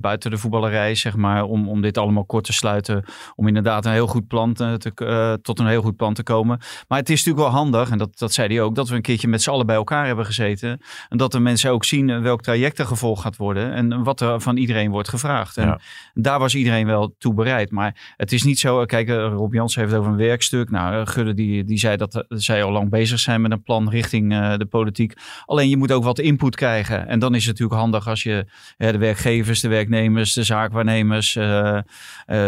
buiten 0.00 0.30
de 0.30 0.38
voetballerij, 0.38 0.94
zeg 0.94 1.16
maar. 1.16 1.42
Om, 1.42 1.68
om 1.68 1.80
dit 1.80 1.98
allemaal 1.98 2.24
kort 2.24 2.44
te 2.44 2.52
sluiten. 2.52 3.04
Om 3.34 3.46
inderdaad 3.46 3.86
een 3.86 3.92
heel 3.92 4.06
goed 4.06 4.26
plan 4.26 4.52
te, 4.54 5.38
tot 5.42 5.58
een 5.58 5.66
heel 5.66 5.82
goed 5.82 5.96
plan 5.96 6.14
te 6.14 6.22
komen. 6.22 6.58
Maar 6.88 6.98
het 6.98 7.10
is 7.10 7.24
natuurlijk 7.24 7.52
wel 7.52 7.62
handig, 7.62 7.90
en 7.90 7.98
dat, 7.98 8.18
dat 8.18 8.32
zei 8.32 8.48
hij 8.48 8.62
ook, 8.62 8.74
dat 8.74 8.88
we 8.88 8.94
een 8.94 9.02
keertje 9.02 9.28
met 9.28 9.42
z'n 9.42 9.50
allen 9.50 9.66
bij 9.66 9.76
elkaar 9.76 10.06
hebben 10.06 10.26
gezeten. 10.26 10.80
En 11.08 11.18
dat 11.18 11.32
de 11.32 11.40
mensen 11.40 11.70
ook 11.70 11.84
zien 11.84 12.22
welk 12.22 12.42
traject 12.42 12.78
er 12.78 12.86
gevolgd 12.86 13.22
gaat 13.22 13.36
worden. 13.36 13.72
En 13.72 14.02
wat 14.02 14.20
er 14.20 14.40
van 14.40 14.56
iedereen 14.56 14.90
wordt 14.90 15.08
gevraagd. 15.08 15.56
En 15.56 15.66
Ja. 15.66 15.80
Daar 16.14 16.38
was 16.38 16.54
iedereen 16.54 16.86
wel 16.86 17.14
toe 17.18 17.34
bereid. 17.34 17.70
Maar 17.70 18.14
het 18.16 18.32
is 18.32 18.42
niet 18.42 18.58
zo. 18.58 18.84
Kijk, 18.84 19.08
eh, 19.08 19.14
Rob 19.16 19.54
Jans 19.54 19.74
heeft 19.74 19.90
het 19.90 19.98
over 20.00 20.10
een 20.12 20.16
werkstuk. 20.18 20.70
Nou, 20.70 20.94
eh, 21.00 21.06
Gudde 21.06 21.34
die, 21.34 21.64
die 21.64 21.78
zei 21.78 21.96
dat 21.96 22.14
eh, 22.14 22.22
zij 22.28 22.62
al 22.62 22.70
lang 22.72 22.90
bezig 22.90 23.18
zijn 23.18 23.40
met 23.40 23.50
een 23.52 23.62
plan 23.62 23.90
richting 23.90 24.32
eh, 24.32 24.56
de 24.56 24.66
politiek. 24.66 25.12
Alleen 25.44 25.68
je 25.68 25.76
moet 25.76 25.92
ook 25.92 26.04
wat 26.04 26.18
input 26.18 26.56
krijgen. 26.56 27.06
En 27.06 27.18
dan 27.18 27.34
is 27.34 27.40
het 27.46 27.52
natuurlijk 27.52 27.80
handig 27.80 28.08
als 28.08 28.22
je 28.22 28.46
eh, 28.76 28.90
de 28.90 28.98
werkgevers, 28.98 29.60
de 29.60 29.68
werknemers, 29.68 30.32
de 30.32 30.42
zaakwaarnemers, 30.42 31.36
eh, 31.36 31.76
eh, 31.76 31.82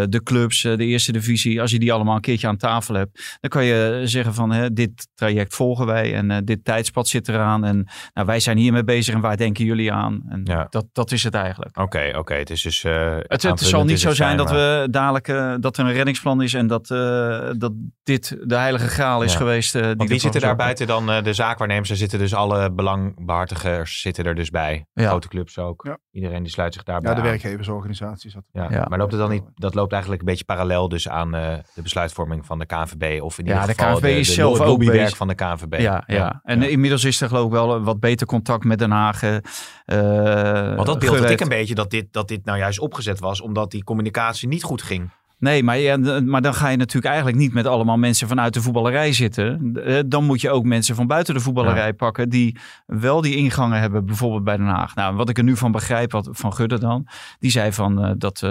de 0.08 0.20
clubs, 0.22 0.64
eh, 0.64 0.76
de 0.76 0.84
eerste 0.84 1.12
divisie. 1.12 1.60
Als 1.60 1.70
je 1.70 1.78
die 1.78 1.92
allemaal 1.92 2.14
een 2.14 2.20
keertje 2.20 2.46
aan 2.48 2.56
tafel 2.56 2.94
hebt, 2.94 3.36
dan 3.40 3.50
kan 3.50 3.64
je 3.64 4.00
zeggen 4.04 4.34
van 4.34 4.50
hè, 4.52 4.72
dit 4.72 5.08
traject 5.14 5.54
volgen 5.54 5.86
wij 5.86 6.14
en 6.14 6.30
eh, 6.30 6.38
dit 6.44 6.64
tijdspad 6.64 7.08
zit 7.08 7.28
eraan. 7.28 7.64
En 7.64 7.86
nou, 8.14 8.26
wij 8.26 8.40
zijn 8.40 8.56
hiermee 8.58 8.84
bezig 8.84 9.14
en 9.14 9.20
waar 9.20 9.36
denken 9.36 9.64
jullie 9.64 9.92
aan? 9.92 10.22
En 10.28 10.40
Ja. 10.44 10.66
dat, 10.70 10.86
dat 10.92 11.12
is 11.12 11.24
het 11.24 11.34
eigenlijk. 11.34 11.78
Oké, 11.78 12.12
oké. 12.16 12.34
Het 12.34 12.50
is 12.50 12.62
dus. 12.62 12.84
eh, 12.84 13.16
Het, 13.42 13.60
zal 13.60 13.82
niet 13.84 13.90
is 13.90 14.00
zo 14.00 14.12
zijn 14.12 14.36
dat 14.36 14.50
we 14.50 14.88
dadelijk 14.90 15.28
eh, 15.28 15.54
dat 15.60 15.76
er 15.76 15.84
een 15.84 15.92
reddingsplan 15.92 16.42
is 16.42 16.54
en 16.54 16.66
dat, 16.66 16.90
eh, 16.90 17.50
dat 17.58 17.72
dit 18.02 18.36
de 18.44 18.56
heilige 18.56 18.88
graal 18.88 19.22
is 19.22 19.32
Ja. 19.32 19.38
geweest. 19.38 19.74
eh, 19.74 19.82
die 19.82 19.94
Want 19.96 20.08
wie 20.10 20.18
zitten 20.20 20.40
daar 20.40 20.56
buiten 20.56 20.86
dan 20.86 21.10
eh, 21.10 21.22
de 21.22 21.32
zaakwaarnemers? 21.32 21.90
Er 21.90 21.96
zitten 21.96 22.18
dus 22.18 22.34
alle 22.34 22.72
belangbehartigers 22.72 24.00
zitten 24.00 24.24
er 24.24 24.34
dus 24.34 24.50
bij. 24.50 24.86
Ja. 24.92 25.08
Grote 25.08 25.28
clubs 25.28 25.58
ook. 25.58 25.84
Ja. 25.84 25.98
Iedereen 26.10 26.42
die 26.42 26.52
sluit 26.52 26.74
zich 26.74 26.82
daarbij 26.82 27.10
Ja, 27.10 27.16
de 27.16 27.22
aan. 27.22 27.28
werkgeversorganisatie 27.28 28.30
zat 28.30 28.42
Ja. 28.52 28.66
Ja. 28.70 28.86
Maar 28.88 28.98
loopt 28.98 29.12
het 29.12 29.20
dan 29.20 29.30
niet, 29.30 29.42
dat 29.54 29.74
loopt 29.74 29.92
eigenlijk 29.92 30.22
een 30.22 30.28
beetje 30.28 30.44
parallel 30.44 30.88
dus 30.88 31.08
aan 31.08 31.34
eh, 31.34 31.54
de 31.74 31.82
besluitvorming 31.82 32.46
van 32.46 32.58
de 32.58 32.66
KNVB. 32.66 33.22
Of 33.22 33.38
in 33.38 33.44
Ja, 33.46 33.52
ieder 33.60 33.76
de 33.76 33.82
geval 33.82 33.98
KNVB 33.98 34.04
is 34.18 34.26
de 34.26 34.32
zelf 34.32 34.60
ook 34.60 34.66
lobbywerk 34.66 34.98
bezig. 34.98 35.16
van 35.16 35.28
de 35.28 35.34
KNVB. 35.34 35.74
Ja, 35.80 36.02
ja. 36.06 36.40
en 36.42 36.62
inmiddels 36.62 37.04
is 37.04 37.20
er 37.20 37.28
geloof 37.28 37.46
ik 37.46 37.50
wel 37.52 37.82
wat 37.82 38.00
beter 38.00 38.26
contact 38.26 38.64
met 38.64 38.78
Den 38.78 38.90
Haag. 38.90 39.22
eh, 39.22 40.74
Want 40.74 40.86
dat 40.86 40.98
beeld 40.98 41.18
had 41.18 41.30
ik 41.30 41.40
een 41.40 41.48
beetje 41.48 41.74
dat 41.74 41.90
dit, 41.90 42.12
dat 42.12 42.28
dit 42.28 42.44
nou 42.44 42.58
juist 42.58 42.78
opgezet 42.80 43.18
was 43.20 43.27
omdat 43.40 43.70
die 43.70 43.84
communicatie 43.84 44.48
niet 44.48 44.62
goed 44.62 44.82
ging. 44.82 45.10
Nee, 45.38 45.62
maar, 45.62 45.78
ja, 45.78 46.20
maar 46.20 46.42
dan 46.42 46.54
ga 46.54 46.68
je 46.68 46.76
natuurlijk 46.76 47.06
eigenlijk 47.06 47.36
niet 47.36 47.52
met 47.52 47.66
allemaal 47.66 47.96
mensen 47.96 48.28
vanuit 48.28 48.54
de 48.54 48.62
voetballerij 48.62 49.12
zitten. 49.12 49.74
Eh, 49.84 49.98
Dan 50.06 50.24
moet 50.24 50.40
je 50.40 50.50
ook 50.50 50.64
mensen 50.64 50.94
van 50.94 51.06
buiten 51.06 51.34
de 51.34 51.40
voetballerij 51.40 51.92
pakken 51.92 52.28
die 52.28 52.56
wel 52.86 53.20
die 53.20 53.36
ingangen 53.36 53.80
hebben, 53.80 54.06
bijvoorbeeld 54.06 54.44
bij 54.44 54.56
Den 54.56 54.66
Haag. 54.66 54.94
Nou, 54.94 55.16
wat 55.16 55.28
ik 55.28 55.38
er 55.38 55.44
nu 55.44 55.56
van 55.56 55.72
begrijp, 55.72 56.12
wat, 56.12 56.28
van 56.32 56.52
Gudde 56.52 56.78
dan, 56.78 57.06
die 57.38 57.50
zei 57.50 57.72
van 57.72 58.04
eh, 58.04 58.10
dat 58.16 58.42
eh, 58.42 58.50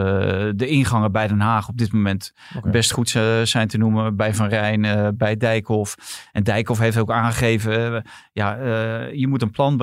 de 0.56 0.68
ingangen 0.68 1.12
bij 1.12 1.28
Den 1.28 1.40
Haag 1.40 1.68
op 1.68 1.78
dit 1.78 1.94
moment 1.94 2.34
best 2.64 2.92
goed 2.92 3.10
zijn 3.44 3.68
te 3.68 3.78
noemen. 3.78 4.16
Bij 4.16 4.34
Van 4.34 4.48
Rijn, 4.48 5.16
bij 5.18 5.38
Dijkhoff. 5.38 5.96
En 6.32 6.44
Dijkhoff 6.44 6.80
heeft 6.80 6.98
ook 6.98 7.12
aangegeven, 7.12 8.04
ja, 8.34 8.56
je 9.12 9.28
moet 9.28 9.42
een 9.42 9.52
plan 9.52 9.76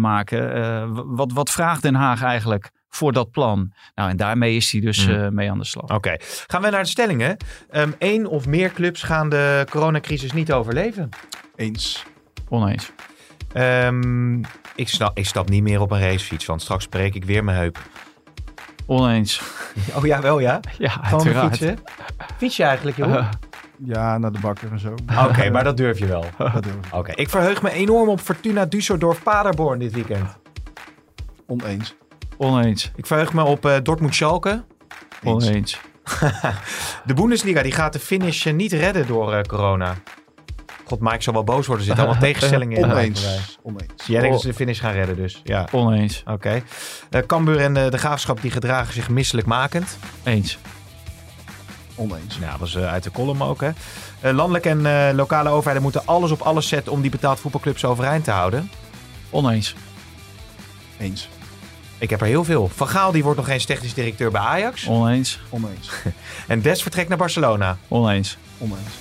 maken. 0.00 1.14
Wat, 1.16 1.32
wat 1.32 1.50
vraagt 1.50 1.82
Den 1.82 1.94
Haag 1.94 2.22
eigenlijk 2.22 2.70
voor 2.90 3.12
dat 3.12 3.30
plan? 3.30 3.72
Nou, 3.94 4.10
en 4.10 4.16
daarmee 4.16 4.56
is 4.56 4.72
hij 4.72 4.80
dus 4.80 5.06
Mm. 5.06 5.14
eh, 5.14 5.28
mee 5.28 5.50
aan 5.50 5.58
de 5.58 5.64
slag. 5.64 5.90
Oké, 5.94 6.16
gaan 6.46 6.62
we 6.62 6.70
naar 6.70 6.82
de 6.82 6.88
stellingen. 6.88 7.36
Eén 7.98 8.26
of 8.26 8.46
meer 8.46 8.72
clubs 8.72 9.02
gaan 9.02 9.28
de 9.28 9.66
coronacrisis 9.70 10.32
niet 10.32 10.52
overleven. 10.52 11.08
eens. 11.56 12.04
Oneens. 12.48 12.92
Ehm, 13.52 14.38
ik, 14.74 14.88
stap, 14.88 15.18
ik 15.18 15.26
stap 15.26 15.48
niet 15.48 15.62
meer 15.62 15.80
op 15.80 15.90
een 15.90 16.00
racefiets, 16.00 16.46
want 16.46 16.62
straks 16.62 16.86
breek 16.86 17.14
ik 17.14 17.24
weer 17.24 17.44
mijn 17.44 17.56
heup. 17.58 17.78
Oneens. 18.86 19.40
Oh 19.96 20.04
ja, 20.06 20.20
wel 20.20 20.38
ja? 20.38 20.60
Ja, 20.78 20.88
Gewoon 20.90 21.24
uiteraard. 21.24 21.48
fietsen? 21.56 21.78
Fiets 22.36 22.56
je 22.56 22.62
eigenlijk, 22.64 22.96
joh? 22.96 23.14
Eh, 23.14 23.28
Ja, 23.84 24.18
naar 24.18 24.32
de 24.32 24.38
bakker 24.40 24.72
en 24.72 24.78
zo. 24.78 24.94
Oké, 25.28 25.50
maar 25.52 25.64
dat 25.64 25.76
durf 25.76 25.98
je 25.98 26.06
wel. 26.06 26.24
Dat. 26.38 26.66
Oké, 26.92 27.12
ik 27.12 27.28
verheug 27.28 27.62
me 27.62 27.70
enorm 27.72 28.08
op 28.08 28.20
Fortuna 28.20 28.66
Düsseldorf 28.66 29.22
Paderborn 29.22 29.78
dit 29.78 29.92
weekend. 29.92 30.36
Oneens. 31.46 31.94
Oneens. 32.40 32.90
Ik 32.96 33.06
verheug 33.06 33.32
me 33.32 33.44
op 33.44 33.66
eh, 33.66 33.76
Dortmund 33.82 34.14
Schalke. 34.14 34.64
Oneens. 35.24 35.80
De 37.04 37.14
Bundesliga 37.14 37.62
die 37.62 37.72
gaat 37.72 37.92
de 37.92 37.98
finish 37.98 38.46
eh, 38.46 38.52
niet 38.52 38.72
redden 38.72 39.06
door 39.06 39.32
eh, 39.32 39.42
corona. 39.42 39.96
God, 40.84 41.00
Mike 41.00 41.22
zal 41.22 41.32
wel 41.32 41.44
boos 41.44 41.66
worden. 41.66 41.86
Er 41.86 41.94
zitten 41.94 42.04
allemaal 42.04 42.22
tegenstellingen 42.32 42.78
in. 42.78 42.84
Oneens. 42.84 43.58
Oneens. 43.62 44.06
Jij 44.06 44.20
denkt 44.20 44.32
dat 44.32 44.40
ze 44.40 44.48
de 44.48 44.54
finish 44.54 44.80
gaan 44.80 44.92
redden 44.92 45.16
dus. 45.16 45.40
Ja, 45.44 45.68
Oneens. 45.72 46.22
oké. 46.26 46.62
Eh, 47.10 47.22
Cambuur 47.26 47.60
en 47.60 47.74
de 47.74 47.98
Graafschap 47.98 48.40
die 48.40 48.50
gedragen 48.50 48.94
zich 48.94 49.08
misselijkmakend. 49.08 49.98
Eens. 50.22 50.58
Oneens. 51.94 52.38
Ja, 52.40 52.50
dat 52.50 52.58
was 52.58 52.76
uit 52.76 53.02
de 53.02 53.10
column 53.10 53.42
ook. 53.42 53.60
Hè. 53.60 53.70
Eh, 54.20 54.32
landelijk 54.32 54.66
en 54.66 54.86
eh, 54.86 55.14
lokale 55.14 55.48
overheden 55.48 55.82
moeten 55.82 56.06
alles 56.06 56.30
op 56.30 56.40
alles 56.40 56.68
zetten 56.68 56.92
om 56.92 57.00
die 57.00 57.10
betaald 57.10 57.40
voetbalclubs 57.40 57.84
overeind 57.84 58.24
te 58.24 58.30
houden. 58.30 58.70
Oneens. 59.30 59.74
Eens. 60.98 61.28
Ik 62.00 62.10
heb 62.10 62.20
er 62.20 62.26
heel 62.26 62.44
veel. 62.44 62.68
Van 62.68 62.88
Gaal 62.88 63.12
die 63.12 63.22
wordt 63.22 63.38
nog 63.38 63.48
eens 63.48 63.64
technisch 63.64 63.94
directeur 63.94 64.30
bij 64.30 64.40
Ajax. 64.40 64.86
Oneens. 64.86 65.40
Oneens. 65.50 65.90
En 66.48 66.62
Des 66.62 66.82
vertrekt 66.82 67.08
naar 67.08 67.18
Barcelona. 67.18 67.78
Oneens. 67.88 68.38
Oneens. 68.58 68.94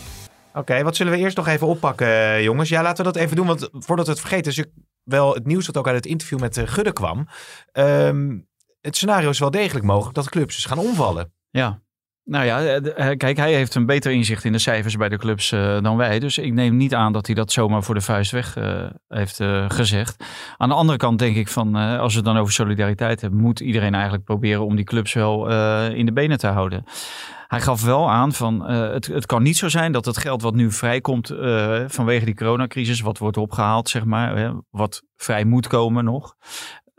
Oké, 0.54 0.84
wat 0.84 0.96
zullen 0.96 1.14
we 1.14 1.20
eerst 1.20 1.38
nog 1.38 1.48
even 1.48 1.68
oppakken, 1.68 2.08
eh, 2.08 2.44
jongens? 2.44 2.70
Ja, 2.70 2.82
laten 2.82 3.06
we 3.06 3.12
dat 3.12 3.22
even 3.22 3.36
doen, 3.36 3.48
want 3.48 3.70
voordat 3.72 4.06
we 4.06 4.12
het 4.12 4.22
vergeten... 4.22 4.52
is 4.52 4.64
wel 5.04 5.34
het 5.34 5.46
nieuws 5.46 5.66
dat 5.66 5.78
ook 5.78 5.88
uit 5.88 5.96
het 5.96 6.06
interview 6.06 6.40
met 6.40 6.58
eh, 6.58 6.68
Gudde 6.68 6.94
kwam. 6.94 7.28
Ehm, 7.72 8.38
het 8.82 8.96
scenario 8.96 9.30
is 9.30 9.40
wel 9.40 9.52
degelijk 9.52 9.86
mogelijk 9.86 10.16
dat 10.16 10.30
clubs 10.30 10.56
dus 10.56 10.66
gaan 10.66 10.78
omvallen. 10.78 11.34
Ja. 11.50 11.82
Nou 12.30 12.46
ja, 12.46 12.62
eh, 12.62 13.10
eh, 13.10 13.18
kijk, 13.18 13.38
hij 13.38 13.54
heeft 13.54 13.76
een 13.76 13.86
beter 13.86 14.12
inzicht 14.12 14.44
in 14.44 14.52
de 14.52 14.58
cijfers 14.58 14.96
bij 14.96 15.10
de 15.10 15.18
clubs 15.18 15.52
eh, 15.52 15.82
dan 15.82 15.98
wij. 15.98 16.20
Dus 16.20 16.38
ik 16.38 16.54
neem 16.54 16.78
niet 16.78 16.96
aan 16.96 17.14
dat 17.14 17.26
hij 17.26 17.36
dat 17.36 17.52
zomaar 17.52 17.84
voor 17.84 17.96
de 17.96 18.02
vuist 18.02 18.32
weg 18.32 18.58
heeft 19.08 19.44
gezegd. 19.68 20.24
Aan 20.58 20.70
de 20.70 20.76
andere 20.76 20.98
kant 20.98 21.20
denk 21.20 21.36
ik 21.36 21.48
van, 21.48 21.76
als 21.76 22.12
we 22.12 22.20
het 22.20 22.28
dan 22.28 22.38
over 22.38 22.54
solidariteit 22.54 23.22
hebben, 23.22 23.40
moet 23.40 23.60
iedereen 23.60 23.94
eigenlijk 23.94 24.24
proberen 24.24 24.66
om 24.66 24.76
die 24.76 24.86
clubs 24.86 25.14
wel 25.14 25.50
in 25.92 26.06
de 26.06 26.12
benen 26.12 26.38
te 26.38 26.48
houden. 26.48 26.84
Hij 27.48 27.62
gaf 27.62 27.84
wel 27.84 28.10
aan 28.10 28.34
van, 28.34 28.70
het, 28.70 29.08
het 29.08 29.26
kan 29.26 29.44
niet 29.44 29.58
zo 29.58 29.70
zijn 29.70 29.92
dat 29.92 30.06
het 30.06 30.18
geld 30.18 30.42
wat 30.42 30.54
nu 30.54 30.72
vrijkomt 30.72 31.34
vanwege 31.88 32.26
die 32.26 32.36
coronacrisis, 32.36 33.02
wat 33.02 33.18
wordt 33.18 33.38
opgehaald, 33.38 33.90
zeg 33.90 34.06
maar, 34.06 34.54
wat 34.70 35.02
vrij 35.16 35.46
moet 35.46 35.68
komen 35.68 36.04
nog. 36.04 36.36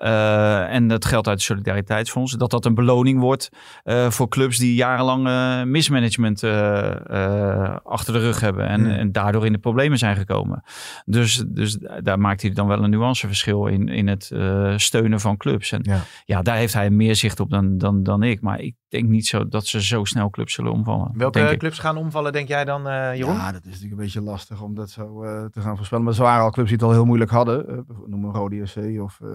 Eh, 0.01 0.75
en 0.75 0.89
het 0.91 1.05
geld 1.05 1.27
uit 1.29 1.37
het 1.37 1.45
Solidariteitsfonds, 1.47 2.33
dat 2.33 2.51
dat 2.51 2.65
een 2.65 2.75
beloning 2.75 3.21
wordt 3.21 3.49
eh, 3.83 4.11
voor 4.11 4.29
clubs 4.29 4.59
die 4.59 4.75
jarenlang 4.75 5.27
eh, 5.27 5.63
mismanagement 5.63 6.43
eh, 6.43 6.91
eh, 7.11 7.77
achter 7.85 8.13
de 8.13 8.19
rug 8.19 8.41
hebben 8.41 8.67
en, 8.69 8.81
Hmm. 8.81 8.91
en 8.91 9.13
daardoor 9.13 9.47
in 9.47 9.53
de 9.53 9.59
problemen 9.59 9.99
zijn 9.99 10.17
gekomen. 10.17 10.63
Dus, 11.05 11.45
dus 11.47 11.79
daar 12.03 12.19
maakt 12.19 12.43
hij 12.43 12.51
dan 12.51 12.67
wel 12.67 12.83
een 12.83 12.91
nuanceverschil 12.91 13.67
in, 13.67 13.89
in 13.89 14.09
het 14.09 14.31
eh, 14.31 14.73
steunen 14.77 15.21
van 15.21 15.37
clubs. 15.37 15.73
En 15.73 15.81
Ja. 15.83 16.01
ja. 16.25 16.43
daar 16.43 16.57
heeft 16.57 16.75
hij 16.75 16.91
meer 16.91 17.17
zicht 17.17 17.41
op 17.41 17.51
dan, 17.51 17.79
dan, 17.79 18.03
dan 18.03 18.23
ik. 18.23 18.41
Maar 18.41 18.61
ik 18.61 18.75
denk 18.89 19.09
niet 19.09 19.27
zo 19.27 19.49
dat 19.49 19.67
ze 19.67 19.83
zo 19.83 20.05
snel 20.05 20.31
clubs 20.31 20.55
zullen 20.55 20.73
omvallen. 20.73 21.11
Welke 21.15 21.57
clubs 21.57 21.79
gaan 21.79 21.97
omvallen, 21.97 22.33
denk 22.33 22.49
jij 22.49 22.65
dan, 22.65 22.89
eh, 22.89 23.15
Jeroen? 23.17 23.35
Ja, 23.35 23.53
dat 23.53 23.61
is 23.65 23.67
natuurlijk 23.67 23.93
een 23.93 24.05
beetje 24.05 24.21
lastig 24.21 24.63
om 24.63 24.75
dat 24.75 24.91
zo 24.91 25.23
eh, 25.23 25.45
te 25.45 25.61
gaan 25.61 25.77
voorspellen. 25.77 26.05
Maar 26.05 26.15
er 26.15 26.21
waren 26.23 26.45
al 26.45 26.51
clubs 26.51 26.69
die 26.69 26.79
het 26.79 26.87
al 26.87 26.93
heel 26.93 27.05
moeilijk 27.05 27.31
hadden. 27.31 27.85
Noem 28.07 28.21
maar 28.21 28.35
Rode 28.35 28.67
SC 28.67 28.77
of 29.01 29.21
eh, 29.21 29.29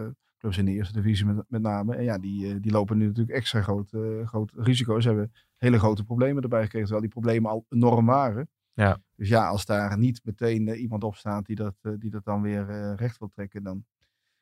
clubs 0.46 0.58
in 0.58 0.66
de 0.66 0.72
eerste 0.72 1.02
divisie 1.02 1.26
met, 1.26 1.46
met 1.48 1.62
name. 1.62 1.96
En 1.96 2.04
ja, 2.04 2.18
die, 2.18 2.48
eh, 2.50 2.56
die 2.62 2.72
lopen 2.72 2.98
nu 2.98 3.06
natuurlijk 3.06 3.38
extra 3.38 3.62
groot, 3.62 3.94
eh, 3.94 4.28
groot 4.28 4.52
risico. 4.56 5.00
Ze 5.00 5.08
hebben 5.08 5.32
hele 5.58 5.80
grote 5.80 6.04
problemen 6.04 6.44
erbij 6.44 6.64
gekregen, 6.64 6.88
terwijl 6.88 7.12
die 7.12 7.22
problemen 7.22 7.52
al 7.52 7.66
enorm 7.70 8.06
waren. 8.06 8.50
Ja. 8.74 9.02
Dus 9.16 9.30
ja, 9.30 9.48
als 9.48 9.66
daar 9.66 9.98
niet 9.98 10.22
meteen 10.24 10.68
eh, 10.68 10.82
iemand 10.82 11.04
op 11.04 11.16
staat 11.16 11.46
die 11.46 11.56
dat, 11.56 11.76
die 11.82 12.10
dat 12.10 12.24
dan 12.24 12.42
weer 12.42 12.96
recht 12.96 13.18
wil 13.18 13.28
trekken, 13.28 13.64
dan... 13.64 13.86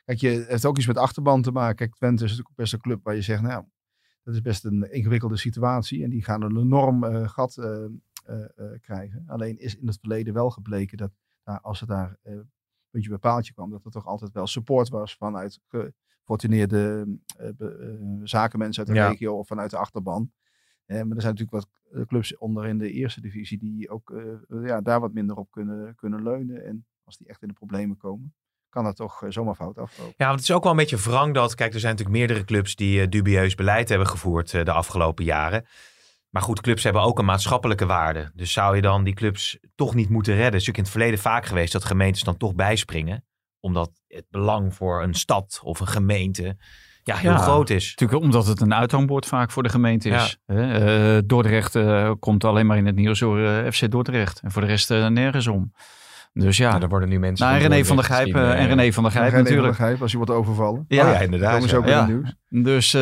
Kijk, 0.05 0.19
je, 0.19 0.29
het 0.29 0.47
heeft 0.47 0.65
ook 0.65 0.77
iets 0.77 0.87
met 0.87 0.97
achterban 0.97 1.41
te 1.41 1.51
maken. 1.51 1.75
Kijk, 1.75 1.95
Twente 1.95 2.23
is 2.23 2.29
natuurlijk 2.29 2.55
best 2.55 2.73
een 2.73 2.79
club 2.79 3.03
waar 3.03 3.15
je 3.15 3.21
zegt, 3.21 3.41
nou, 3.41 3.63
dat 4.23 4.33
is 4.33 4.41
best 4.41 4.65
een 4.65 4.91
ingewikkelde 4.91 5.37
situatie. 5.37 6.03
En 6.03 6.09
die 6.09 6.23
gaan 6.23 6.41
een 6.41 6.57
enorm 6.57 7.03
gat 7.27 7.53
krijgen. 8.81 9.23
Alleen 9.27 9.57
is 9.57 9.75
in 9.75 9.87
het 9.87 9.97
verleden 9.99 10.33
wel 10.33 10.49
gebleken 10.49 10.97
dat 10.97 11.11
nou, 11.43 11.59
als 11.61 11.79
het 11.79 11.89
daar 11.89 12.17
puntje 12.93 13.09
bij 13.09 13.31
paaltje 13.31 13.53
kwam, 13.53 13.69
dat 13.69 13.85
er 13.85 13.91
toch 13.91 14.05
altijd 14.05 14.31
wel 14.31 14.47
support 14.47 14.89
was 14.89 15.15
vanuit 15.15 15.59
gefortuneerde 15.67 17.05
eh, 17.37 17.47
eh, 17.47 17.57
zakenmensen 18.23 18.85
uit 18.85 18.95
de 18.95 18.99
Ja. 19.01 19.07
regio 19.09 19.37
of 19.37 19.47
vanuit 19.47 19.69
de 19.69 19.77
achterban. 19.77 20.31
Eh, 20.85 21.01
maar 21.01 21.15
er 21.15 21.21
zijn 21.21 21.35
natuurlijk 21.35 21.51
wat 21.51 21.67
clubs 22.07 22.37
onder 22.37 22.65
in 22.65 22.77
de 22.77 22.91
eerste 22.91 23.21
divisie 23.21 23.57
die 23.57 23.89
ook 23.89 24.13
ja, 24.63 24.81
daar 24.81 24.99
wat 24.99 25.13
minder 25.13 25.35
op 25.35 25.51
kunnen, 25.51 25.95
kunnen 25.95 26.23
leunen. 26.23 26.65
En 26.65 26.85
als 27.03 27.17
die 27.17 27.27
echt 27.27 27.41
in 27.41 27.47
de 27.47 27.53
problemen 27.53 27.97
komen, 27.97 28.35
kan 28.69 28.83
dat 28.83 28.95
toch 28.95 29.23
zomaar 29.29 29.55
fout 29.55 29.77
aflopen. 29.77 30.13
Ja, 30.17 30.25
want 30.25 30.39
het 30.39 30.49
is 30.49 30.55
ook 30.55 30.63
wel 30.63 30.71
een 30.71 30.77
beetje 30.77 30.97
wrang 30.97 31.33
dat... 31.33 31.55
Kijk, 31.55 31.73
er 31.73 31.79
zijn 31.79 31.95
natuurlijk 31.95 32.19
meerdere 32.19 32.45
clubs 32.45 32.75
die 32.75 33.09
dubieus 33.09 33.55
beleid 33.55 33.89
hebben 33.89 34.07
gevoerd 34.07 34.51
de 34.51 34.71
afgelopen 34.71 35.25
jaren. 35.25 35.65
Maar 36.33 36.41
goed, 36.41 36.61
clubs 36.61 36.83
hebben 36.83 37.01
ook 37.01 37.19
een 37.19 37.25
maatschappelijke 37.25 37.85
waarde. 37.85 38.31
Dus 38.33 38.53
zou 38.53 38.75
je 38.75 38.81
dan 38.81 39.03
die 39.03 39.13
clubs 39.13 39.57
toch 39.75 39.95
niet 39.95 40.09
moeten 40.09 40.33
redden? 40.33 40.51
Het 40.51 40.61
is 40.61 40.67
natuurlijk 40.67 40.77
in 40.77 40.83
het 40.83 41.01
verleden 41.03 41.31
vaak 41.31 41.45
geweest 41.45 41.73
dat 41.73 41.85
gemeentes 41.85 42.23
dan 42.23 42.37
toch 42.37 42.55
bijspringen. 42.55 43.25
Omdat 43.59 43.91
het 44.07 44.25
belang 44.29 44.75
voor 44.75 45.03
een 45.03 45.13
stad 45.13 45.59
of 45.63 45.79
een 45.79 45.87
gemeente 45.87 46.57
ja, 47.03 47.15
heel 47.15 47.31
Ja. 47.31 47.37
groot 47.37 47.69
is. 47.69 47.89
Natuurlijk 47.89 48.21
omdat 48.21 48.47
het 48.47 48.61
een 48.61 48.73
uithangbord 48.73 49.25
vaak 49.25 49.51
voor 49.51 49.63
de 49.63 49.69
gemeente 49.69 50.09
is. 50.09 50.37
Hè? 50.45 51.15
Eh, 51.17 51.21
Dordrecht 51.25 51.75
eh, 51.75 52.11
komt 52.19 52.43
alleen 52.43 52.65
maar 52.65 52.77
in 52.77 52.85
het 52.85 52.95
nieuws 52.95 53.19
door 53.19 53.39
eh, 53.45 53.71
FC 53.71 53.91
Dordrecht. 53.91 54.39
En 54.39 54.51
voor 54.51 54.61
de 54.61 54.67
rest 54.67 54.89
nergens 54.89 55.47
om. 55.47 55.73
Dus 56.33 56.57
ja, 56.57 56.81
er 56.81 56.87
worden 56.87 57.09
nu 57.09 57.19
mensen... 57.19 57.45
nou, 57.47 57.61
en 57.61 57.67
René 57.69 57.85
van 57.85 57.95
der 57.95 58.05
Gijp 58.05 58.35
eh, 58.35 58.49
en 58.49 58.57
eh, 58.57 58.65
René 58.67 58.91
van 58.91 59.03
der 59.03 59.11
Gijp 59.11 59.29
Geen 59.33 59.43
natuurlijk. 59.43 60.01
als 60.01 60.11
je 60.11 60.17
wordt 60.17 60.31
overvallen. 60.31 60.85
Ja, 60.87 61.11
ja, 61.11 61.19
inderdaad. 61.19 61.69
Ja. 61.69 61.77
in 61.77 61.85
Ja. 61.87 61.99
het 61.99 62.07
nieuws. 62.07 62.33
Dus, 62.49 62.93
eh, 62.93 63.01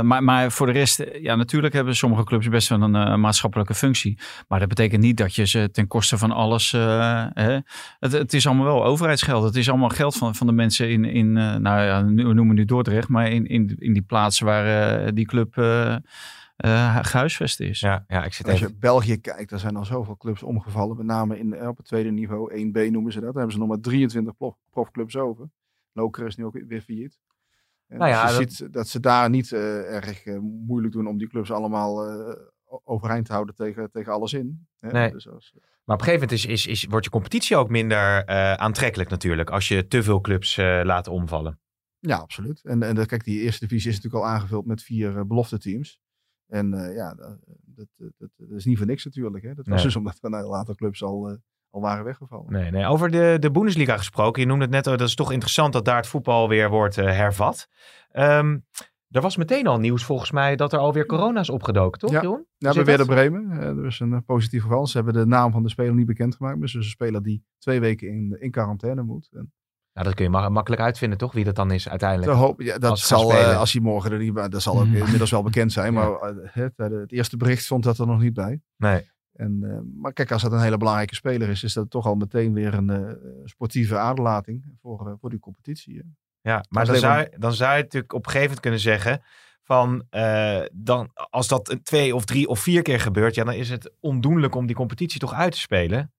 maar, 0.00 0.22
maar 0.24 0.50
voor 0.52 0.66
de 0.66 0.72
rest, 0.72 0.98
eh, 1.00 1.22
ja, 1.22 1.34
natuurlijk 1.34 1.74
hebben 1.74 1.96
sommige 1.96 2.24
clubs 2.24 2.48
best 2.48 2.68
wel 2.68 2.82
een 2.82 2.94
eh, 2.94 3.14
maatschappelijke 3.16 3.74
functie. 3.74 4.18
Maar 4.48 4.58
dat 4.58 4.68
betekent 4.68 5.02
niet 5.02 5.16
dat 5.16 5.34
je 5.34 5.46
ze 5.46 5.68
ten 5.72 5.86
koste 5.86 6.18
van 6.18 6.30
alles. 6.32 6.72
eh, 6.72 7.24
hè, 7.34 7.58
het, 7.98 8.12
het 8.12 8.32
is 8.34 8.46
allemaal 8.46 8.64
wel 8.66 8.84
overheidsgeld. 8.84 9.44
Het 9.44 9.56
is 9.56 9.68
allemaal 9.68 9.88
geld 9.88 10.16
van, 10.16 10.34
van 10.34 10.46
de 10.46 10.52
mensen 10.52 10.90
in, 10.90 11.04
in 11.04 11.36
eh, 11.36 11.54
nou 11.56 11.80
ja, 11.82 12.04
we 12.04 12.32
noemen 12.34 12.54
nu 12.54 12.64
Dordrecht, 12.64 13.08
maar 13.08 13.28
in, 13.30 13.46
in, 13.46 13.76
in 13.78 13.92
die 13.92 14.02
plaatsen 14.02 14.46
waar 14.46 14.66
eh, 15.04 15.08
die 15.14 15.26
club 15.26 15.54
eh 16.60 16.96
eh, 16.96 17.04
gehuisvest 17.04 17.60
is. 17.60 17.80
Ja, 17.80 18.04
ja, 18.08 18.24
ik 18.24 18.32
zit 18.32 18.46
Als 18.46 18.54
even... 18.54 18.68
je 18.68 18.78
België 18.78 19.16
kijkt, 19.20 19.50
daar 19.50 19.58
zijn 19.58 19.76
al 19.76 19.84
zoveel 19.84 20.16
clubs 20.16 20.42
omgevallen. 20.42 20.96
Met 20.96 21.06
name 21.06 21.38
in, 21.38 21.54
eh, 21.54 21.68
op 21.68 21.76
het 21.76 21.86
tweede 21.86 22.10
niveau, 22.10 22.52
1B 22.52 22.90
noemen 22.90 23.12
ze 23.12 23.20
dat. 23.20 23.28
Daar 23.28 23.34
hebben 23.34 23.52
ze 23.52 23.58
nog 23.58 23.68
maar 23.68 23.80
23 23.80 24.36
prof, 24.36 24.56
profclubs 24.70 25.16
over. 25.16 25.50
Loker 25.92 26.26
is 26.26 26.36
nu 26.36 26.44
ook 26.44 26.60
weer 26.66 26.80
failliet. 26.80 27.18
En 27.86 27.98
Nou 27.98 28.10
ja, 28.10 28.26
dus 28.26 28.36
je 28.38 28.44
dat- 28.44 28.52
ziet 28.52 28.72
dat 28.72 28.88
ze 28.88 29.00
daar 29.00 29.30
niet 29.30 29.52
eh, 29.52 29.94
erg 29.94 30.24
eh, 30.24 30.38
moeilijk 30.40 30.92
doen 30.92 31.06
om 31.06 31.18
die 31.18 31.28
clubs 31.28 31.50
allemaal 31.50 32.06
eh, 32.08 32.34
overeind 32.84 33.26
te 33.26 33.32
houden 33.32 33.54
tegen, 33.54 33.90
tegen 33.90 34.12
alles 34.12 34.32
in. 34.32 34.66
Hè? 34.78 34.90
Nee. 34.90 35.10
Dus 35.12 35.28
als, 35.28 35.52
Maar 35.84 35.96
op 35.96 36.00
een 36.06 36.08
gegeven 36.12 36.28
moment 36.28 36.32
is, 36.32 36.46
is, 36.46 36.66
is, 36.66 36.84
wordt 36.90 37.04
je 37.04 37.10
competitie 37.10 37.56
ook 37.56 37.68
minder 37.68 38.24
eh, 38.24 38.52
aantrekkelijk 38.54 39.10
natuurlijk. 39.10 39.50
Als 39.50 39.68
je 39.68 39.86
te 39.86 40.02
veel 40.02 40.20
clubs 40.20 40.56
eh, 40.58 40.80
laat 40.84 41.08
omvallen. 41.08 41.58
ja, 41.98 42.16
absoluut. 42.16 42.60
En, 42.64 42.82
en 42.82 43.06
kijk, 43.06 43.24
die 43.24 43.40
eerste 43.40 43.66
divisie 43.66 43.90
is 43.90 43.96
natuurlijk 43.96 44.24
al 44.24 44.30
aangevuld 44.30 44.66
met 44.66 44.82
vier 44.82 45.16
eh, 45.16 45.24
belofte 45.24 45.58
teams. 45.58 46.00
En 46.50 46.74
eh, 46.74 46.94
ja, 46.94 47.14
dat, 47.14 47.38
dat, 47.64 47.86
dat, 48.18 48.30
dat 48.36 48.50
is 48.50 48.64
niet 48.64 48.78
voor 48.78 48.86
niks 48.86 49.04
natuurlijk. 49.04 49.44
Hè? 49.44 49.54
Dat 49.54 49.66
was 49.66 49.74
Nee. 49.74 49.84
dus 49.84 49.96
omdat 49.96 50.18
er 50.20 50.32
een 50.32 50.38
heel 50.38 50.56
aantal 50.56 50.74
clubs 50.74 51.02
al, 51.02 51.28
eh, 51.28 51.36
al 51.70 51.80
waren 51.80 52.04
weggevallen. 52.04 52.52
Nee, 52.52 52.70
nee. 52.70 52.86
Over 52.86 53.10
de, 53.10 53.36
de 53.40 53.50
Bundesliga 53.50 53.96
gesproken. 53.96 54.42
Je 54.42 54.48
noemde 54.48 54.64
het 54.64 54.72
net, 54.72 54.84
dat 54.84 55.00
is 55.00 55.14
toch 55.14 55.32
interessant 55.32 55.72
dat 55.72 55.84
daar 55.84 55.96
het 55.96 56.06
voetbal 56.06 56.48
weer 56.48 56.70
wordt 56.70 56.98
eh, 56.98 57.04
hervat. 57.04 57.68
Ehm, 58.10 58.58
er 59.08 59.20
was 59.20 59.36
meteen 59.36 59.66
al 59.66 59.78
nieuws 59.78 60.04
volgens 60.04 60.30
mij 60.30 60.56
dat 60.56 60.72
er 60.72 60.78
alweer 60.78 61.06
corona 61.06 61.40
is 61.40 61.50
opgedoken, 61.50 62.00
toch 62.00 62.10
Ja. 62.10 62.20
Jeroen? 62.20 62.46
Ja, 62.56 62.72
bij? 62.72 62.84
Werder 62.84 63.06
Bremen. 63.06 63.50
er 63.50 63.86
is 63.86 64.00
een 64.00 64.24
positief 64.24 64.62
geval. 64.62 64.86
Ze 64.86 64.96
hebben 64.96 65.14
de 65.14 65.26
naam 65.26 65.52
van 65.52 65.62
de 65.62 65.68
speler 65.68 65.94
niet 65.94 66.06
bekendgemaakt. 66.06 66.56
Maar 66.56 66.64
is 66.66 66.72
dus 66.72 66.84
een 66.84 66.90
speler 66.90 67.22
die 67.22 67.44
twee 67.58 67.80
weken 67.80 68.08
in, 68.08 68.36
in 68.40 68.50
quarantaine 68.50 69.02
moet. 69.02 69.28
En 69.32 69.52
Nou, 69.92 70.06
dat 70.06 70.14
kun 70.14 70.24
je 70.24 70.30
ma- 70.30 70.48
makkelijk 70.48 70.82
uitvinden, 70.82 71.18
toch? 71.18 71.32
Wie 71.32 71.44
dat 71.44 71.54
dan 71.54 71.70
is 71.70 71.88
uiteindelijk. 71.88 72.30
te 72.32 72.36
hopen, 72.38 72.64
ja, 72.64 72.78
dat 72.78 72.90
Als 72.90 73.06
zal, 73.06 73.32
eh, 73.32 73.58
als 73.58 73.72
hij 73.72 73.82
morgen 73.82 74.12
er 74.12 74.18
niet 74.18 74.32
bij 74.32 74.48
dat 74.48 74.62
zal 74.62 74.78
ook 74.80 74.86
Mm. 74.86 74.94
inmiddels 74.96 75.30
wel 75.30 75.42
bekend 75.42 75.72
zijn. 75.72 75.92
Ja. 75.92 75.98
Maar 76.00 76.10
eh, 76.30 76.36
het, 76.52 76.72
eh, 76.76 76.86
het 76.90 77.12
eerste 77.12 77.36
bericht 77.36 77.62
stond 77.64 77.84
dat 77.84 77.98
er 77.98 78.06
nog 78.06 78.20
niet 78.20 78.34
bij. 78.34 78.60
Nee. 78.76 79.10
En, 79.32 79.58
eh, 79.62 79.78
maar 80.00 80.12
kijk, 80.12 80.32
als 80.32 80.42
dat 80.42 80.52
een 80.52 80.60
hele 80.60 80.76
belangrijke 80.76 81.14
speler 81.14 81.48
is, 81.48 81.62
is 81.62 81.72
dat 81.72 81.90
toch 81.90 82.06
al 82.06 82.14
meteen 82.14 82.52
weer 82.54 82.74
een 82.74 82.90
eh, 82.90 83.12
sportieve 83.44 83.96
aderlating 83.98 84.64
voor, 84.82 85.16
voor 85.20 85.30
die 85.30 85.38
competitie. 85.38 85.96
hè. 85.96 86.02
Ja, 86.50 86.64
maar 86.68 86.86
dan 86.86 86.96
zou, 86.96 87.18
je- 87.20 87.32
dan 87.38 87.52
zou 87.52 87.76
je 87.76 87.82
natuurlijk 87.82 88.12
op 88.12 88.18
een 88.26 88.30
gegeven 88.32 88.46
moment 88.46 88.60
kunnen 88.60 88.80
zeggen 88.80 89.22
van 89.62 90.04
eh, 90.10 90.60
dan, 90.72 91.10
als 91.30 91.48
dat 91.48 91.76
twee 91.82 92.14
of 92.14 92.24
drie 92.24 92.48
of 92.48 92.60
vier 92.60 92.82
keer 92.82 93.00
gebeurt, 93.00 93.34
ja, 93.34 93.44
dan 93.44 93.54
is 93.54 93.70
het 93.70 93.92
ondoenlijk 94.00 94.54
om 94.54 94.66
die 94.66 94.76
competitie 94.76 95.20
toch 95.20 95.32
uit 95.34 95.52
te 95.52 95.58
spelen. 95.58 96.12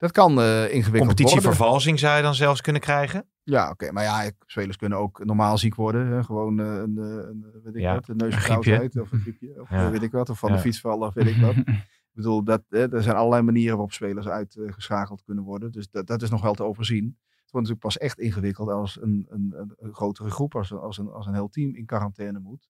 Dat 0.00 0.12
kan 0.12 0.30
eh 0.30 0.46
ingewikkeld 0.46 0.84
worden. 0.84 1.06
Competitievervalsing 1.06 1.98
zou 1.98 2.16
je 2.16 2.22
dan 2.22 2.34
zelfs 2.34 2.60
kunnen 2.60 2.80
krijgen. 2.80 3.28
Ja, 3.42 3.70
oké. 3.70 3.92
Maar 3.92 4.02
ja, 4.02 4.30
spelers 4.46 4.76
kunnen 4.76 4.98
ook 4.98 5.24
normaal 5.24 5.58
ziek 5.58 5.74
worden. 5.74 6.06
Hè? 6.06 6.24
Gewoon 6.24 6.60
eh, 6.60 6.66
een, 6.66 6.98
eh, 6.98 7.04
een, 7.04 7.46
weet 7.62 7.74
ik 7.74 7.80
Ja, 7.80 7.94
wat, 7.94 8.08
een 8.08 8.16
neusverkoudheid 8.16 9.00
of 9.00 9.12
een 9.12 9.20
griepje. 9.20 9.54
Of 9.62 9.70
Ja. 9.70 9.90
weet 9.90 10.02
ik 10.02 10.12
wat. 10.12 10.30
Of 10.30 10.38
van 10.38 10.48
Ja. 10.50 10.54
de 10.56 10.60
fiets 10.60 10.80
vallen 10.80 11.08
of 11.08 11.14
weet 11.14 11.26
ik 11.26 11.36
wat. 11.36 11.54
Ik 12.10 12.16
bedoel, 12.16 12.44
dat, 12.44 12.62
hè, 12.68 12.92
er 12.94 13.02
zijn 13.02 13.16
allerlei 13.16 13.42
manieren 13.42 13.72
waarop 13.72 13.92
spelers 13.92 14.28
uitgeschakeld 14.28 15.22
kunnen 15.22 15.44
worden. 15.44 15.72
Dus 15.72 15.90
dat, 15.90 16.06
dat 16.06 16.22
is 16.22 16.30
nog 16.30 16.42
wel 16.42 16.54
te 16.54 16.62
overzien. 16.62 17.04
Het 17.04 17.50
wordt 17.50 17.68
natuurlijk 17.68 17.80
pas 17.80 17.98
echt 17.98 18.18
ingewikkeld 18.18 18.68
als 18.68 19.00
een, 19.02 19.26
een, 19.28 19.54
een, 19.78 19.94
grotere 19.94 20.30
groep, 20.30 20.54
als 20.54 20.70
een, 20.70 20.78
als, 20.78 20.98
een, 20.98 21.10
als 21.10 21.26
een 21.26 21.34
heel 21.34 21.48
team 21.48 21.74
in 21.74 21.86
quarantaine 21.86 22.38
moet. 22.38 22.68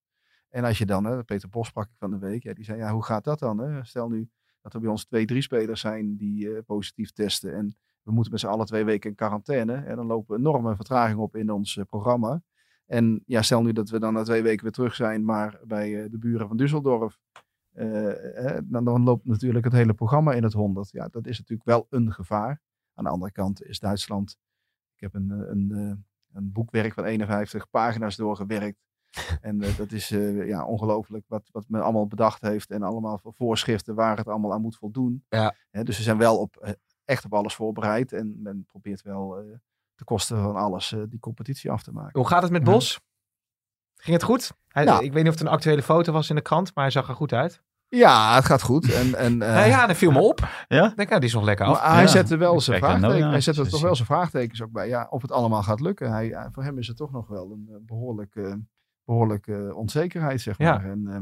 En 0.48 0.64
als 0.64 0.78
je 0.78 0.86
dan, 0.86 1.04
hè, 1.04 1.24
Peter 1.24 1.48
Bos 1.48 1.66
sprak 1.66 1.84
ik 1.84 1.96
van 1.98 2.10
de 2.10 2.18
week, 2.18 2.42
ja, 2.42 2.52
die 2.54 2.64
zei, 2.64 2.78
ja, 2.78 2.92
hoe 2.92 3.04
gaat 3.04 3.24
dat 3.24 3.38
dan? 3.38 3.58
Hè? 3.58 3.84
Stel 3.84 4.08
nu 4.08 4.30
dat 4.60 4.74
er 4.74 4.80
bij 4.80 4.90
ons 4.90 5.04
twee, 5.04 5.26
drie 5.26 5.42
spelers 5.42 5.80
zijn 5.80 6.16
die 6.16 6.54
eh, 6.54 6.62
positief 6.66 7.12
testen. 7.12 7.54
En 7.54 7.76
we 8.02 8.12
moeten 8.12 8.32
met 8.32 8.40
z'n 8.40 8.46
allen 8.46 8.66
twee 8.66 8.84
weken 8.84 9.10
in 9.10 9.16
quarantaine. 9.16 9.74
En 9.74 9.96
dan 9.96 10.06
lopen 10.06 10.34
we 10.34 10.40
enorme 10.40 10.76
vertraging 10.76 11.18
op 11.18 11.36
in 11.36 11.50
ons 11.50 11.76
eh, 11.76 11.84
programma. 11.84 12.42
En 12.86 13.22
ja, 13.26 13.42
stel 13.42 13.62
nu 13.62 13.72
dat 13.72 13.90
we 13.90 13.98
dan 13.98 14.12
na 14.12 14.22
twee 14.22 14.42
weken 14.42 14.62
weer 14.62 14.72
terug 14.72 14.94
zijn, 14.94 15.24
maar 15.24 15.60
bij 15.64 16.02
eh, 16.02 16.10
de 16.10 16.18
buren 16.18 16.48
van 16.48 16.60
Düsseldorf 16.62 17.18
dan, 18.64 19.02
loopt 19.02 19.24
natuurlijk 19.24 19.64
het 19.64 19.72
hele 19.72 19.94
programma 19.94 20.32
in 20.32 20.42
het 20.42 20.52
honderd. 20.52 20.90
Ja, 20.90 21.08
dat 21.08 21.26
is 21.26 21.38
natuurlijk 21.38 21.68
wel 21.68 21.86
een 21.90 22.12
gevaar. 22.12 22.60
Aan 22.94 23.04
de 23.04 23.10
andere 23.10 23.32
kant 23.32 23.62
is 23.62 23.78
Duitsland. 23.78 24.36
Ik 24.94 25.00
heb 25.00 25.14
een, 25.14 25.30
een, 25.30 25.70
een 26.32 26.52
boekwerk 26.52 26.94
van 26.94 27.04
51 27.04 27.70
pagina's 27.70 28.16
doorgewerkt. 28.16 28.78
En 29.40 29.62
uh, 29.62 29.76
dat 29.76 29.92
is 29.92 30.10
uh, 30.10 30.46
ja, 30.46 30.64
ongelooflijk 30.64 31.24
wat, 31.28 31.48
wat 31.52 31.64
men 31.68 31.82
allemaal 31.82 32.06
bedacht 32.06 32.42
heeft. 32.42 32.70
En 32.70 32.82
allemaal 32.82 33.18
voor 33.18 33.34
voorschriften 33.34 33.94
waar 33.94 34.16
het 34.16 34.28
allemaal 34.28 34.52
aan 34.52 34.60
moet 34.60 34.76
voldoen. 34.76 35.24
Ja. 35.28 35.54
dus 35.70 35.96
ze 35.96 36.02
zijn 36.02 36.18
wel 36.18 36.38
op, 36.38 36.76
echt 37.04 37.24
op 37.24 37.34
alles 37.34 37.54
voorbereid. 37.54 38.12
En 38.12 38.42
men 38.42 38.64
probeert 38.64 39.02
wel 39.02 39.42
uh, 39.42 39.54
de 39.94 40.04
kosten 40.04 40.42
van 40.42 40.56
alles 40.56 40.94
die 41.08 41.20
competitie 41.20 41.70
af 41.70 41.82
te 41.82 41.92
maken. 41.92 42.20
Hoe 42.20 42.28
gaat 42.28 42.42
het 42.42 42.52
met 42.52 42.64
Bos? 42.64 43.00
Ging 43.96 44.16
het 44.16 44.24
goed? 44.24 44.52
Hij, 44.68 44.84
nou, 44.84 45.04
ik 45.04 45.12
weet 45.12 45.22
niet 45.22 45.32
of 45.32 45.38
het 45.38 45.46
een 45.48 45.52
actuele 45.52 45.82
foto 45.82 46.12
was 46.12 46.28
in 46.28 46.36
de 46.36 46.42
krant, 46.42 46.74
maar 46.74 46.84
hij 46.84 46.92
zag 46.92 47.08
er 47.08 47.14
goed 47.14 47.32
uit. 47.32 47.62
Ja, 47.90 48.34
het 48.34 48.44
gaat 48.44 48.62
goed. 48.62 48.92
En, 48.92 49.14
en, 49.14 49.40
uh, 49.40 49.68
ja, 49.68 49.86
dat 49.86 49.96
viel 49.96 50.10
me 50.10 50.20
op. 50.20 50.48
Ja? 50.68 50.90
Ik 50.90 50.96
denk, 50.96 51.08
nou, 51.08 51.20
die 51.20 51.28
is 51.28 51.34
nog 51.34 51.44
lekker 51.44 51.66
af. 51.66 51.82
hij 51.82 52.00
ja. 52.00 52.06
zette 52.06 52.36
wel 52.36 52.60
zijn 52.60 52.78
vraagtekens. 52.78 53.30
hij 53.30 53.40
zette 53.40 53.60
er 53.60 53.68
toch 53.68 53.80
wel 53.80 53.94
zijn 53.94 54.06
vraagtekens 54.06 54.62
ook 54.62 54.70
bij. 54.72 54.88
Ja, 54.88 55.06
of 55.10 55.22
het 55.22 55.32
allemaal 55.32 55.62
gaat 55.62 55.80
lukken. 55.80 56.12
Hij, 56.12 56.48
voor 56.52 56.62
hem 56.62 56.78
is 56.78 56.86
het 56.86 56.96
toch 56.96 57.12
nog 57.12 57.28
wel 57.28 57.50
een 57.50 57.84
behoorlijke, 57.86 58.60
behoorlijke 59.10 59.74
onzekerheid, 59.74 60.40
zeg 60.40 60.58
maar. 60.58 60.84
En 60.84 61.00
uh, 61.00 61.18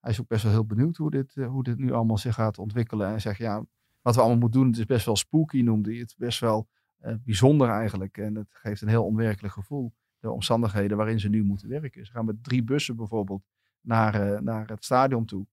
hij 0.00 0.10
is 0.10 0.20
ook 0.20 0.28
best 0.28 0.42
wel 0.42 0.52
heel 0.52 0.66
benieuwd 0.66 0.96
hoe 0.96 1.10
dit, 1.10 1.34
hoe 1.34 1.62
dit 1.62 1.78
nu 1.78 1.92
allemaal 1.92 2.18
zich 2.18 2.34
gaat 2.34 2.58
ontwikkelen. 2.58 3.04
En 3.04 3.10
hij 3.10 3.20
zegt, 3.20 3.38
ja, 3.38 3.64
wat 4.02 4.14
we 4.14 4.20
allemaal 4.20 4.38
moeten 4.38 4.60
doen, 4.60 4.68
het 4.70 4.78
is 4.78 4.84
best 4.84 5.06
wel 5.06 5.16
spooky, 5.16 5.62
noemde 5.62 5.90
hij 5.90 5.98
het. 5.98 6.14
Best 6.18 6.40
wel 6.40 6.68
uh, 7.00 7.14
bijzonder 7.24 7.68
eigenlijk. 7.68 8.18
En 8.18 8.34
het 8.34 8.48
geeft 8.50 8.82
een 8.82 8.88
heel 8.88 9.04
onwerkelijk 9.04 9.54
gevoel. 9.54 9.92
De 10.18 10.30
omstandigheden 10.30 10.96
waarin 10.96 11.20
ze 11.20 11.28
nu 11.28 11.42
moeten 11.42 11.68
werken. 11.68 12.06
Ze 12.06 12.12
gaan 12.12 12.24
met 12.24 12.44
drie 12.44 12.62
bussen 12.62 12.96
bijvoorbeeld 12.96 13.42
naar, 13.80 14.32
uh, 14.32 14.40
naar 14.40 14.66
het 14.68 14.84
stadion 14.84 15.24
toe. 15.24 15.46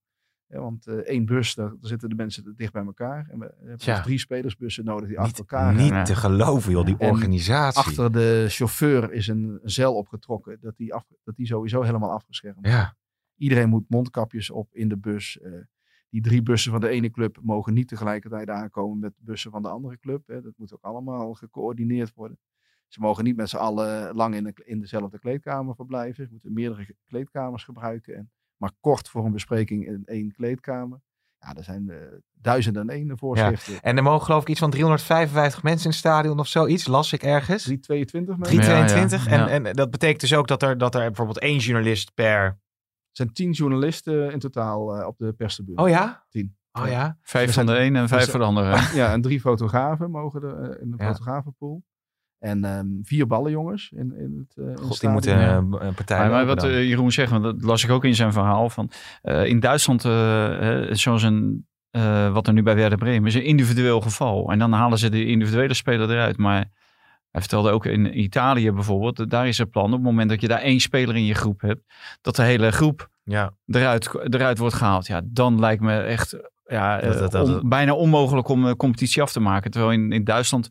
Ja, 0.54 0.60
want 0.60 0.86
uh, 0.86 0.94
één 0.94 1.24
bus, 1.24 1.54
daar, 1.54 1.68
daar, 1.68 1.78
zitten 1.80 2.08
de 2.08 2.14
mensen 2.14 2.54
dicht 2.56 2.72
bij 2.72 2.84
elkaar. 2.84 3.26
En 3.30 3.38
we 3.38 3.54
hebben 3.58 3.78
dus 3.78 4.02
drie 4.02 4.18
spelersbussen 4.18 4.84
nodig 4.84 5.08
die 5.08 5.18
niet, 5.18 5.26
achter 5.26 5.38
elkaar 5.38 5.74
Niet 5.74 5.90
gaan. 5.90 6.04
te 6.04 6.14
geloven, 6.14 6.72
joh, 6.72 6.84
die 6.84 6.96
En 6.98 7.10
organisatie. 7.10 7.80
Achter 7.80 8.12
de 8.12 8.46
chauffeur 8.48 9.12
is 9.12 9.28
een, 9.28 9.60
zeil 9.62 9.94
opgetrokken. 9.94 10.58
Dat 10.60 10.76
die, 10.76 10.94
af, 10.94 11.04
dat 11.24 11.36
die 11.36 11.46
sowieso 11.46 11.82
helemaal 11.82 12.10
afgeschermd. 12.10 12.66
Ja. 12.66 12.96
Iedereen 13.36 13.68
moet 13.68 13.84
mondkapjes 13.88 14.50
op 14.50 14.74
in 14.74 14.88
de 14.88 14.96
bus. 14.96 15.38
Uh, 15.42 15.52
die 16.08 16.22
drie 16.22 16.42
bussen 16.42 16.70
van 16.70 16.80
de 16.80 16.88
ene 16.88 17.10
club 17.10 17.38
mogen 17.42 17.74
niet 17.74 17.88
tegelijkertijd 17.88 18.50
aankomen 18.50 18.98
met 18.98 19.12
bussen 19.18 19.50
van 19.50 19.62
de 19.62 19.68
andere 19.68 19.98
club. 19.98 20.26
Hè. 20.26 20.42
Dat 20.42 20.52
moet 20.56 20.74
ook 20.74 20.82
allemaal 20.82 21.34
gecoördineerd 21.34 22.14
worden. 22.14 22.38
Ze 22.88 23.00
mogen 23.00 23.24
niet 23.24 23.36
met 23.36 23.48
z'n 23.48 23.56
allen 23.56 24.14
lang 24.14 24.34
in, 24.34 24.44
de, 24.44 24.52
in 24.64 24.80
dezelfde 24.80 25.18
kleedkamer 25.18 25.74
verblijven. 25.74 26.24
Ze 26.24 26.32
moeten 26.32 26.52
meerdere 26.52 26.96
kleedkamers 27.06 27.64
gebruiken. 27.64 28.14
En 28.14 28.30
maar 28.56 28.70
kort 28.80 29.08
voor 29.08 29.24
een 29.24 29.32
bespreking 29.32 29.86
in 29.86 30.02
één 30.04 30.32
kleedkamer. 30.32 31.00
Ja, 31.38 31.54
er 31.54 31.64
zijn 31.64 31.88
uh, 31.88 31.96
duizenden 32.32 32.82
en 32.82 32.88
één 32.88 33.18
voorschriften. 33.18 33.72
Ja. 33.72 33.80
En 33.80 33.96
er 33.96 34.02
mogen 34.02 34.24
geloof 34.26 34.42
ik 34.42 34.48
iets 34.48 34.58
van 34.60 34.70
355 34.70 35.62
mensen 35.62 35.84
in 35.84 35.90
het 35.90 35.98
stadion 35.98 36.38
of 36.38 36.46
zoiets, 36.46 36.86
las 36.86 37.12
ik 37.12 37.22
ergens. 37.22 37.62
322 37.62 38.36
mensen. 38.36 38.56
322. 38.56 39.30
Ja, 39.30 39.36
ja. 39.36 39.48
En, 39.48 39.66
en 39.66 39.76
dat 39.76 39.90
betekent 39.90 40.20
dus 40.20 40.34
ook 40.34 40.48
dat 40.48 40.62
er, 40.62 40.78
dat 40.78 40.94
er 40.94 41.00
bijvoorbeeld 41.06 41.38
één 41.38 41.58
journalist 41.58 42.14
per... 42.14 42.42
Er 42.44 42.56
zijn 43.12 43.32
tien 43.32 43.50
journalisten 43.50 44.32
in 44.32 44.38
totaal 44.38 45.00
uh, 45.00 45.06
op 45.06 45.18
de 45.18 45.32
perstribune. 45.32 45.82
Oh 45.82 45.88
ja? 45.88 46.26
Tien. 46.28 46.56
Oh 46.72 46.86
ja? 46.88 47.18
Vijf 47.22 47.52
van 47.54 47.66
de 47.66 47.78
een 47.78 47.96
en 47.96 48.08
vijf 48.08 48.22
dus- 48.22 48.30
van 48.30 48.40
de 48.40 48.46
andere. 48.46 48.70
Ja, 49.00 49.12
en 49.12 49.20
drie 49.22 49.40
fotografen 49.40 50.10
mogen 50.10 50.42
er 50.42 50.70
uh, 50.74 50.80
in 50.82 50.90
de 50.90 50.96
Ja. 50.98 51.06
fotografenpool. 51.06 51.82
En 52.44 52.64
um, 52.64 53.00
vier 53.02 53.26
ballenjongens 53.26 53.90
in, 53.96 54.14
in 54.18 54.46
het, 54.48 54.56
uh, 54.56 54.70
in 54.70 54.76
God, 54.78 54.88
het 54.88 55.00
die 55.00 55.08
moeten 55.10 55.38
uh, 55.38 55.54
een 55.86 55.94
partij 55.94 56.18
Maar, 56.18 56.30
maar 56.30 56.46
wat 56.46 56.60
dan. 56.60 56.70
uh, 56.70 56.88
Jeroen 56.88 57.12
zegt, 57.12 57.30
want 57.30 57.42
dat 57.42 57.62
las 57.62 57.84
ik 57.84 57.90
ook 57.90 58.04
in 58.04 58.14
zijn 58.14 58.32
verhaal. 58.32 58.70
Van, 58.70 58.90
uh, 59.22 59.44
in 59.46 59.60
Duitsland, 59.60 60.04
uh, 60.04 60.82
zoals 60.90 61.22
een, 61.22 61.66
uh, 61.90 62.32
wat 62.32 62.46
er 62.46 62.52
nu 62.52 62.62
bij 62.62 62.74
Werder 62.74 62.98
Bremen 62.98 63.28
is, 63.28 63.34
een 63.34 63.44
individueel 63.44 64.00
geval. 64.00 64.50
En 64.50 64.58
dan 64.58 64.72
halen 64.72 64.98
ze 64.98 65.08
de 65.08 65.26
individuele 65.26 65.74
speler 65.74 66.10
eruit. 66.10 66.36
Maar 66.36 66.64
hij 67.30 67.40
vertelde 67.40 67.70
ook 67.70 67.86
in 67.86 68.20
Italië 68.20 68.72
bijvoorbeeld, 68.72 69.30
daar 69.30 69.48
is 69.48 69.58
het 69.58 69.70
plan 69.70 69.84
op 69.84 69.92
het 69.92 70.02
moment 70.02 70.28
dat 70.30 70.40
je 70.40 70.48
daar 70.48 70.60
één 70.60 70.80
speler 70.80 71.16
in 71.16 71.24
je 71.24 71.34
groep 71.34 71.60
hebt, 71.60 71.82
dat 72.20 72.36
de 72.36 72.42
hele 72.42 72.70
groep 72.70 73.08
ja. 73.22 73.52
eruit, 73.66 74.10
eruit 74.34 74.58
wordt 74.58 74.74
gehaald. 74.74 75.06
Ja, 75.06 75.20
dan 75.24 75.60
lijkt 75.60 75.82
me 75.82 75.96
echt 75.98 76.36
ja, 76.66 77.00
Dat- 77.00 77.18
dat- 77.18 77.32
dat- 77.32 77.62
on- 77.62 77.68
bijna 77.68 77.92
onmogelijk 77.94 78.48
om 78.48 78.64
een 78.64 78.76
competitie 78.76 79.22
af 79.22 79.32
te 79.32 79.40
maken. 79.40 79.70
Terwijl 79.70 79.92
in, 79.92 80.12
in 80.12 80.24
Duitsland 80.24 80.68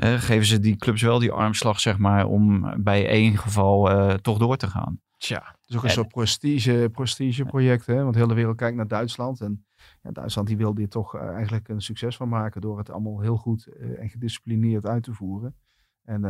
eh, 0.00 0.14
geven 0.14 0.46
ze 0.46 0.58
die 0.60 0.76
clubs 0.76 1.02
wel 1.02 1.18
die 1.18 1.32
armslag, 1.32 1.80
zeg 1.80 1.98
maar, 1.98 2.26
om 2.26 2.74
bij 2.82 3.08
één 3.08 3.36
geval 3.38 3.90
eh, 3.90 4.14
toch 4.14 4.38
door 4.38 4.56
te 4.56 4.66
gaan. 4.66 5.00
Tja. 5.16 5.56
Het 5.60 5.68
is 5.70 5.76
ook 5.76 5.82
een 5.82 5.88
En- 5.88 5.94
soort 5.94 6.08
prestige, 6.08 6.88
prestige 6.92 7.44
project, 7.44 7.86
hè? 7.86 8.02
want 8.02 8.14
heel 8.14 8.26
de 8.26 8.34
wereld 8.34 8.56
kijkt 8.56 8.76
naar 8.76 8.88
Duitsland. 8.88 9.40
En 9.40 9.64
ja, 10.02 10.10
Duitsland 10.10 10.48
die 10.48 10.56
wil 10.56 10.74
dit 10.74 10.90
toch 10.90 11.14
eh, 11.16 11.28
eigenlijk 11.28 11.68
een 11.68 11.80
succes 11.82 12.16
van 12.16 12.28
maken 12.28 12.60
door 12.60 12.78
het 12.78 12.90
allemaal 12.90 13.20
heel 13.20 13.36
goed 13.36 13.66
eh, 13.66 14.00
en 14.00 14.08
gedisciplineerd 14.08 14.86
uit 14.86 15.02
te 15.02 15.12
voeren. 15.12 15.54
En 16.04 16.20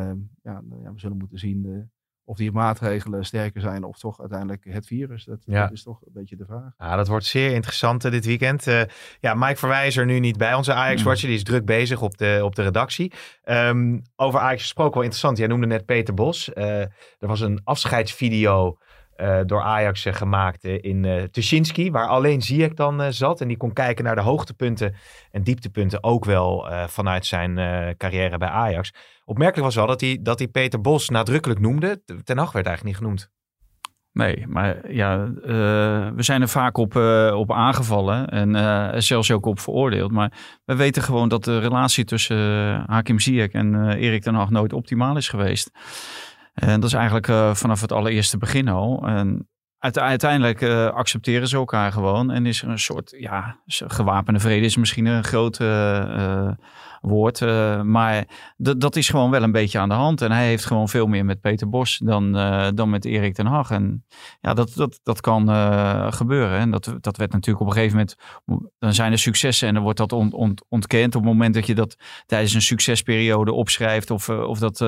ja, 0.43 0.63
ja, 0.83 0.93
we 0.93 0.99
zullen 1.01 1.17
moeten 1.17 1.39
zien 1.39 1.91
of 2.25 2.37
die 2.37 2.53
maatregelen 2.53 3.25
sterker 3.25 3.61
zijn 3.61 3.85
of 3.85 3.99
toch 3.99 4.21
uiteindelijk 4.21 4.65
het 4.69 4.87
virus. 4.87 5.25
Dat, 5.25 5.39
Ja. 5.45 5.63
dat 5.63 5.73
is 5.73 5.83
toch 5.83 6.01
een 6.07 6.13
beetje 6.13 6.37
de 6.37 6.45
vraag. 6.45 6.73
Ja, 6.79 6.97
dat 6.97 7.09
wordt 7.09 7.25
zeer 7.25 7.53
interessant 7.53 8.05
eh, 8.05 8.11
dit 8.11 8.25
weekend. 8.25 8.67
Eh, 8.67 8.83
ja, 9.21 9.35
Mike 9.35 9.57
Verwij 9.57 9.87
is 9.87 9.97
er 9.97 10.07
nu 10.07 10.19
niet 10.19 10.37
bij, 10.37 10.55
onze 10.55 10.73
Ajax-watcher. 10.75 11.29
Die 11.29 11.37
is 11.37 11.45
druk 11.45 11.65
bezig 11.65 12.03
op 12.03 12.17
de, 12.19 12.41
op 12.43 12.55
de 12.55 12.63
redactie. 12.63 13.13
Ehm, 13.43 13.99
over 14.17 14.41
Ajax 14.41 14.63
gesproken, 14.63 14.95
wel 14.95 15.03
interessant. 15.03 15.39
Jij 15.39 15.47
noemde 15.47 15.67
net 15.67 15.85
Peter 15.85 16.15
Bos. 16.15 16.53
Eh, 16.53 16.81
er 16.81 16.91
was 17.19 17.41
een 17.41 17.61
afscheidsvideo 17.65 18.79
eh, 19.21 19.41
door 19.47 19.63
Ajax 19.63 20.05
eh, 20.05 20.15
gemaakt 20.15 20.65
eh, 20.65 20.79
in 20.81 21.29
Tuschinski, 21.31 21.91
waar 21.91 22.07
alleen 22.07 22.43
Ziyech 22.43 22.75
dan 22.75 23.13
zat. 23.13 23.41
En 23.41 23.49
die 23.49 23.57
kon 23.57 23.73
kijken 23.73 24.05
naar 24.05 24.15
de 24.15 24.21
hoogtepunten 24.21 24.95
en 25.31 25.43
dieptepunten 25.43 26.05
ook 26.05 26.25
wel 26.25 26.69
vanuit 26.87 27.27
zijn 27.27 27.55
carrière 27.97 28.39
bij 28.39 28.49
Ajax. 28.49 28.93
Opmerkelijk 29.25 29.65
was 29.65 29.75
wel 29.75 29.87
dat 29.87 30.01
hij, 30.01 30.19
dat 30.21 30.39
hij 30.39 30.49
Peter 30.49 30.81
Bos 30.81 31.09
nadrukkelijk 31.09 31.61
noemde. 31.61 32.03
Ten 32.25 32.39
Hag 32.39 32.53
werd 32.53 32.67
eigenlijk 32.67 32.85
niet 32.85 32.97
genoemd. 32.97 33.31
Nee, 34.13 34.47
maar 34.47 34.93
ja, 34.93 35.31
we 36.15 36.23
zijn 36.23 36.43
er 36.43 36.49
vaak 36.49 36.77
op, 36.77 36.97
op 37.35 37.53
aangevallen 37.53 38.29
en 38.29 39.03
zelfs 39.03 39.31
ook 39.31 39.47
op 39.47 39.61
veroordeeld. 39.61 40.11
Maar 40.11 40.33
we 40.65 40.77
weten 40.77 41.03
gewoon 41.03 41.29
dat 41.29 41.45
de 41.45 41.59
relatie 41.59 42.05
tussen 42.05 42.39
Hakim 42.87 43.19
Ziyech 43.19 43.51
en 43.51 43.91
Erik 43.91 44.23
ten 44.23 44.35
Hag 44.35 44.51
nooit 44.51 44.73
optimaal 44.73 45.17
is 45.17 45.29
geweest. 45.29 45.71
En 46.61 46.81
dat 46.81 46.89
is 46.89 46.95
eigenlijk 46.95 47.29
eh, 47.29 47.55
vanaf 47.55 47.81
het 47.81 47.93
allereerste 47.93 48.39
begin 48.39 48.69
al. 48.69 49.07
En 49.07 49.49
uite- 49.79 50.01
uiteindelijk 50.01 50.61
eh, 50.61 50.87
accepteren 50.87 51.49
ze 51.49 51.57
elkaar 51.57 51.93
gewoon. 51.93 52.31
En 52.31 52.47
is 52.47 52.63
er 52.63 52.69
een 52.69 52.79
soort, 52.79 53.15
ja, 53.19 53.61
gewapende 53.67 54.41
vrede 54.41 54.67
is 54.67 54.77
misschien 54.77 55.07
een 55.07 55.25
groot 55.25 55.59
eh, 57.03 57.09
eh, 57.09 57.11
woord. 57.11 57.41
maar 57.85 58.25
dat 58.57 58.97
is 58.97 59.09
gewoon 59.09 59.31
wel 59.31 59.43
een 59.43 59.53
beetje 59.53 59.79
aan 59.79 59.89
de 59.89 59.95
hand. 59.95 60.23
En 60.23 60.33
hij 60.33 60.47
heeft 60.47 60.65
gewoon 60.65 60.89
veel 60.89 61.07
meer 61.07 61.25
met 61.25 61.41
Peter 61.41 61.69
Bos 61.69 62.01
dan, 62.05 62.37
eh, 62.37 62.69
dan 62.75 62.91
met 62.91 63.05
Erik 63.05 63.35
ten 63.35 63.47
Hag. 63.47 63.71
En 63.71 64.05
ja, 64.41 64.55
dat, 64.55 64.73
dat, 64.75 65.01
dat 65.03 65.21
kan 65.21 65.51
eh, 65.51 66.13
gebeuren. 66.13 66.59
En 66.59 66.71
dat, 66.71 66.95
dat 67.01 67.17
werd 67.17 67.33
natuurlijk 67.33 67.61
op 67.61 67.67
een 67.67 67.73
gegeven 67.73 67.97
moment... 67.97 68.17
Dan 68.79 68.95
zijn 68.95 69.13
er 69.13 69.19
successen 69.19 69.69
en 69.69 69.75
dan 69.75 69.83
wordt 69.83 69.99
dat 69.99 70.13
ont, 70.13 70.33
ont, 70.33 70.65
ontkend. 70.69 71.15
Op 71.15 71.23
het 71.23 71.31
moment 71.31 71.55
dat 71.55 71.67
je 71.67 71.75
dat 71.75 71.97
tijdens 72.27 72.55
een 72.55 72.63
succesperiode 72.63 73.53
opschrijft... 73.53 74.11
of, 74.11 74.29
of 74.29 74.59
dat 74.59 74.79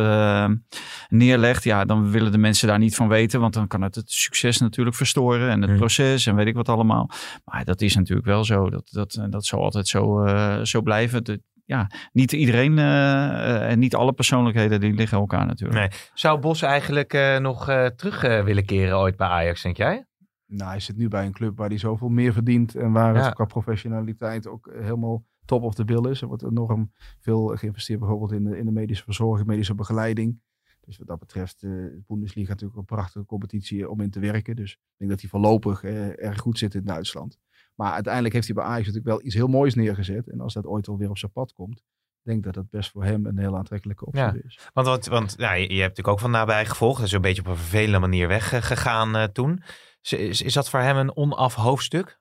neerlegt, 1.08 1.64
ja, 1.64 1.84
dan 1.84 2.10
willen 2.10 2.32
de 2.32 2.38
mensen 2.38 2.68
daar 2.68 2.78
niet 2.78 2.94
van 2.94 3.08
weten. 3.08 3.40
Want 3.40 3.54
dan 3.54 3.66
kan 3.66 3.82
het 3.82 3.94
het 3.94 4.10
succes 4.10 4.58
natuurlijk 4.58 4.96
verstoren. 4.96 5.50
En 5.50 5.60
het 5.60 5.70
Hmm. 5.70 5.78
proces 5.78 6.26
en 6.26 6.34
weet 6.34 6.46
ik 6.46 6.54
wat 6.54 6.68
allemaal. 6.68 7.10
Maar 7.44 7.64
dat 7.64 7.80
is 7.80 7.96
natuurlijk 7.96 8.26
wel 8.26 8.44
zo. 8.44 8.70
Dat, 8.70 8.88
dat, 8.90 9.26
dat 9.30 9.44
zal 9.44 9.62
altijd 9.62 9.88
zo, 9.88 10.26
zo 10.62 10.82
blijven. 10.82 11.24
De- 11.24 11.42
ja, 11.72 11.90
niet 12.12 12.32
iedereen 12.32 12.78
eh, 12.78 12.84
eh, 12.84 13.70
en 13.70 13.78
niet 13.78 13.94
alle 13.94 14.12
persoonlijkheden 14.12 14.80
die 14.80 14.92
liggen 14.92 15.18
elkaar 15.18 15.46
natuurlijk. 15.46 15.78
Nee. 15.78 16.00
Zou 16.14 16.40
Bos 16.40 16.62
eigenlijk 16.62 17.12
eh, 17.14 17.38
nog 17.38 17.68
eh, 17.68 17.86
terug 17.86 18.20
willen 18.20 18.64
keren 18.64 18.98
ooit 18.98 19.16
bij 19.16 19.28
Ajax, 19.28 19.62
denk 19.62 19.76
jij? 19.76 20.06
Nou, 20.46 20.70
hij 20.70 20.80
zit 20.80 20.96
nu 20.96 21.08
bij 21.08 21.26
een 21.26 21.32
club 21.32 21.56
waar 21.56 21.68
hij 21.68 21.78
zoveel 21.78 22.08
meer 22.08 22.32
verdient 22.32 22.74
en 22.74 22.92
waar 22.92 23.14
Ja. 23.14 23.24
het 23.24 23.34
qua 23.34 23.44
professionaliteit 23.44 24.46
ook 24.46 24.70
helemaal 24.80 25.24
top 25.44 25.62
of 25.62 25.74
the 25.74 25.84
bill 25.84 26.10
is. 26.10 26.20
Er 26.20 26.26
wordt 26.28 26.42
enorm 26.44 26.92
veel 27.20 27.46
geïnvesteerd 27.46 27.98
bijvoorbeeld 27.98 28.32
in 28.32 28.44
de, 28.44 28.58
in 28.58 28.64
de 28.64 28.72
medische 28.72 29.04
verzorging, 29.04 29.48
medische 29.48 29.74
begeleiding. 29.74 30.40
Dus 30.80 30.98
wat 30.98 31.06
dat 31.06 31.18
betreft, 31.18 31.60
de 31.60 32.02
Bundesliga 32.06 32.50
natuurlijk 32.50 32.78
een 32.78 32.84
prachtige 32.84 33.24
competitie 33.24 33.90
om 33.90 34.00
in 34.00 34.10
te 34.10 34.20
werken. 34.20 34.56
Dus 34.56 34.72
ik 34.72 34.78
denk 34.98 35.10
dat 35.10 35.20
hij 35.20 35.30
voorlopig 35.30 35.82
eh, 35.82 36.24
erg 36.24 36.38
goed 36.40 36.58
zit 36.58 36.74
in 36.74 36.84
Duitsland. 36.84 37.38
Maar 37.74 37.92
uiteindelijk 37.92 38.34
heeft 38.34 38.46
hij 38.46 38.54
bij 38.54 38.64
Ajax 38.64 38.86
natuurlijk 38.86 39.14
wel 39.14 39.24
iets 39.26 39.34
heel 39.34 39.46
moois 39.48 39.74
neergezet. 39.74 40.30
En 40.30 40.40
als 40.40 40.54
dat 40.54 40.66
ooit 40.66 40.88
alweer 40.88 41.10
op 41.10 41.18
zijn 41.18 41.32
pad 41.32 41.52
komt, 41.52 41.82
denk 42.22 42.38
ik 42.38 42.44
dat 42.44 42.54
dat 42.54 42.70
best 42.70 42.90
voor 42.90 43.04
hem 43.04 43.26
een 43.26 43.38
heel 43.38 43.56
aantrekkelijke 43.56 44.06
optie 44.06 44.22
Ja. 44.22 44.34
is. 44.44 44.58
Want, 44.72 44.86
want, 44.86 45.06
want 45.06 45.38
nou, 45.38 45.54
je, 45.54 45.60
je 45.60 45.66
hebt 45.66 45.78
natuurlijk 45.80 46.08
ook 46.08 46.20
van 46.20 46.30
nabij 46.30 46.66
gevolgd. 46.66 46.96
Dat 46.98 47.06
is 47.06 47.12
een 47.12 47.20
beetje 47.20 47.42
op 47.42 47.48
een 47.48 47.56
vervelende 47.56 47.98
manier 47.98 48.28
weggegaan 48.28 49.16
eh 49.16 49.24
toen. 49.24 49.62
Is, 50.02 50.12
is, 50.12 50.42
is 50.42 50.52
dat 50.52 50.70
voor 50.70 50.80
hem 50.80 50.96
een 50.96 51.16
onaf 51.16 51.54
hoofdstuk? 51.54 52.18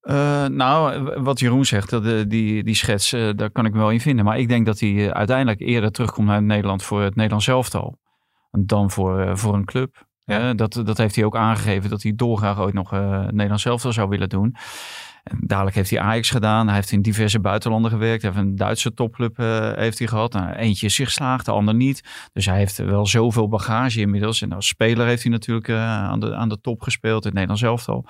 Eh, 0.00 0.46
nou, 0.46 1.02
wat 1.22 1.38
Jeroen 1.40 1.64
zegt, 1.64 1.90
dat, 1.90 2.06
eh, 2.06 2.22
die, 2.26 2.64
die 2.64 2.74
schets, 2.74 3.10
daar 3.10 3.50
kan 3.50 3.64
ik 3.66 3.72
me 3.72 3.78
wel 3.78 3.90
in 3.90 4.00
vinden. 4.00 4.24
Maar 4.24 4.38
ik 4.38 4.48
denk 4.48 4.66
dat 4.66 4.80
hij 4.80 5.12
uiteindelijk 5.12 5.60
eerder 5.60 5.90
terugkomt 5.92 6.26
naar 6.26 6.42
Nederland 6.42 6.82
voor 6.82 7.02
het 7.02 7.14
Nederlands 7.14 7.48
elftal. 7.48 7.98
Dan 8.50 8.90
voor, 8.90 9.20
eh, 9.20 9.36
voor 9.36 9.54
een 9.54 9.64
club. 9.64 10.08
Ja. 10.24 10.54
dat, 10.54 10.72
dat 10.72 10.98
heeft 10.98 11.14
hij 11.14 11.24
ook 11.24 11.36
aangegeven 11.36 11.90
dat 11.90 12.02
hij 12.02 12.12
dolgraag 12.16 12.58
ooit 12.58 12.74
nog 12.74 12.92
uh, 12.92 13.20
Nederlands 13.20 13.62
zelf 13.62 13.84
zou 13.88 14.08
willen 14.08 14.28
doen. 14.28 14.56
En 15.24 15.38
dadelijk 15.40 15.76
heeft 15.76 15.90
hij 15.90 16.00
Ajax 16.00 16.30
gedaan. 16.30 16.66
Hij 16.66 16.74
heeft 16.74 16.92
in 16.92 17.02
diverse 17.02 17.40
buitenlanden 17.40 17.90
gewerkt. 17.90 18.22
Hij 18.22 18.30
heeft 18.30 18.44
een 18.44 18.56
Duitse 18.56 18.94
topclub 18.94 19.38
uh, 19.38 19.72
heeft 19.72 19.98
hij 19.98 20.08
gehad. 20.08 20.32
Nou, 20.32 20.52
eentje 20.52 20.86
is 20.86 20.94
zich 20.94 21.10
slaagt, 21.10 21.44
de 21.44 21.50
ander 21.50 21.74
niet. 21.74 22.28
Dus 22.32 22.46
hij 22.46 22.58
heeft 22.58 22.76
wel 22.76 23.06
zoveel 23.06 23.48
bagage 23.48 24.00
inmiddels. 24.00 24.42
En 24.42 24.52
als 24.52 24.66
speler 24.66 25.06
heeft 25.06 25.22
hij 25.22 25.32
natuurlijk 25.32 25.70
aan, 25.70 26.20
de, 26.20 26.34
aan 26.34 26.48
de 26.48 26.60
top 26.60 26.82
gespeeld 26.82 27.24
in 27.24 27.30
het 27.30 27.34
Nederlands 27.34 27.62
elftal 27.62 28.06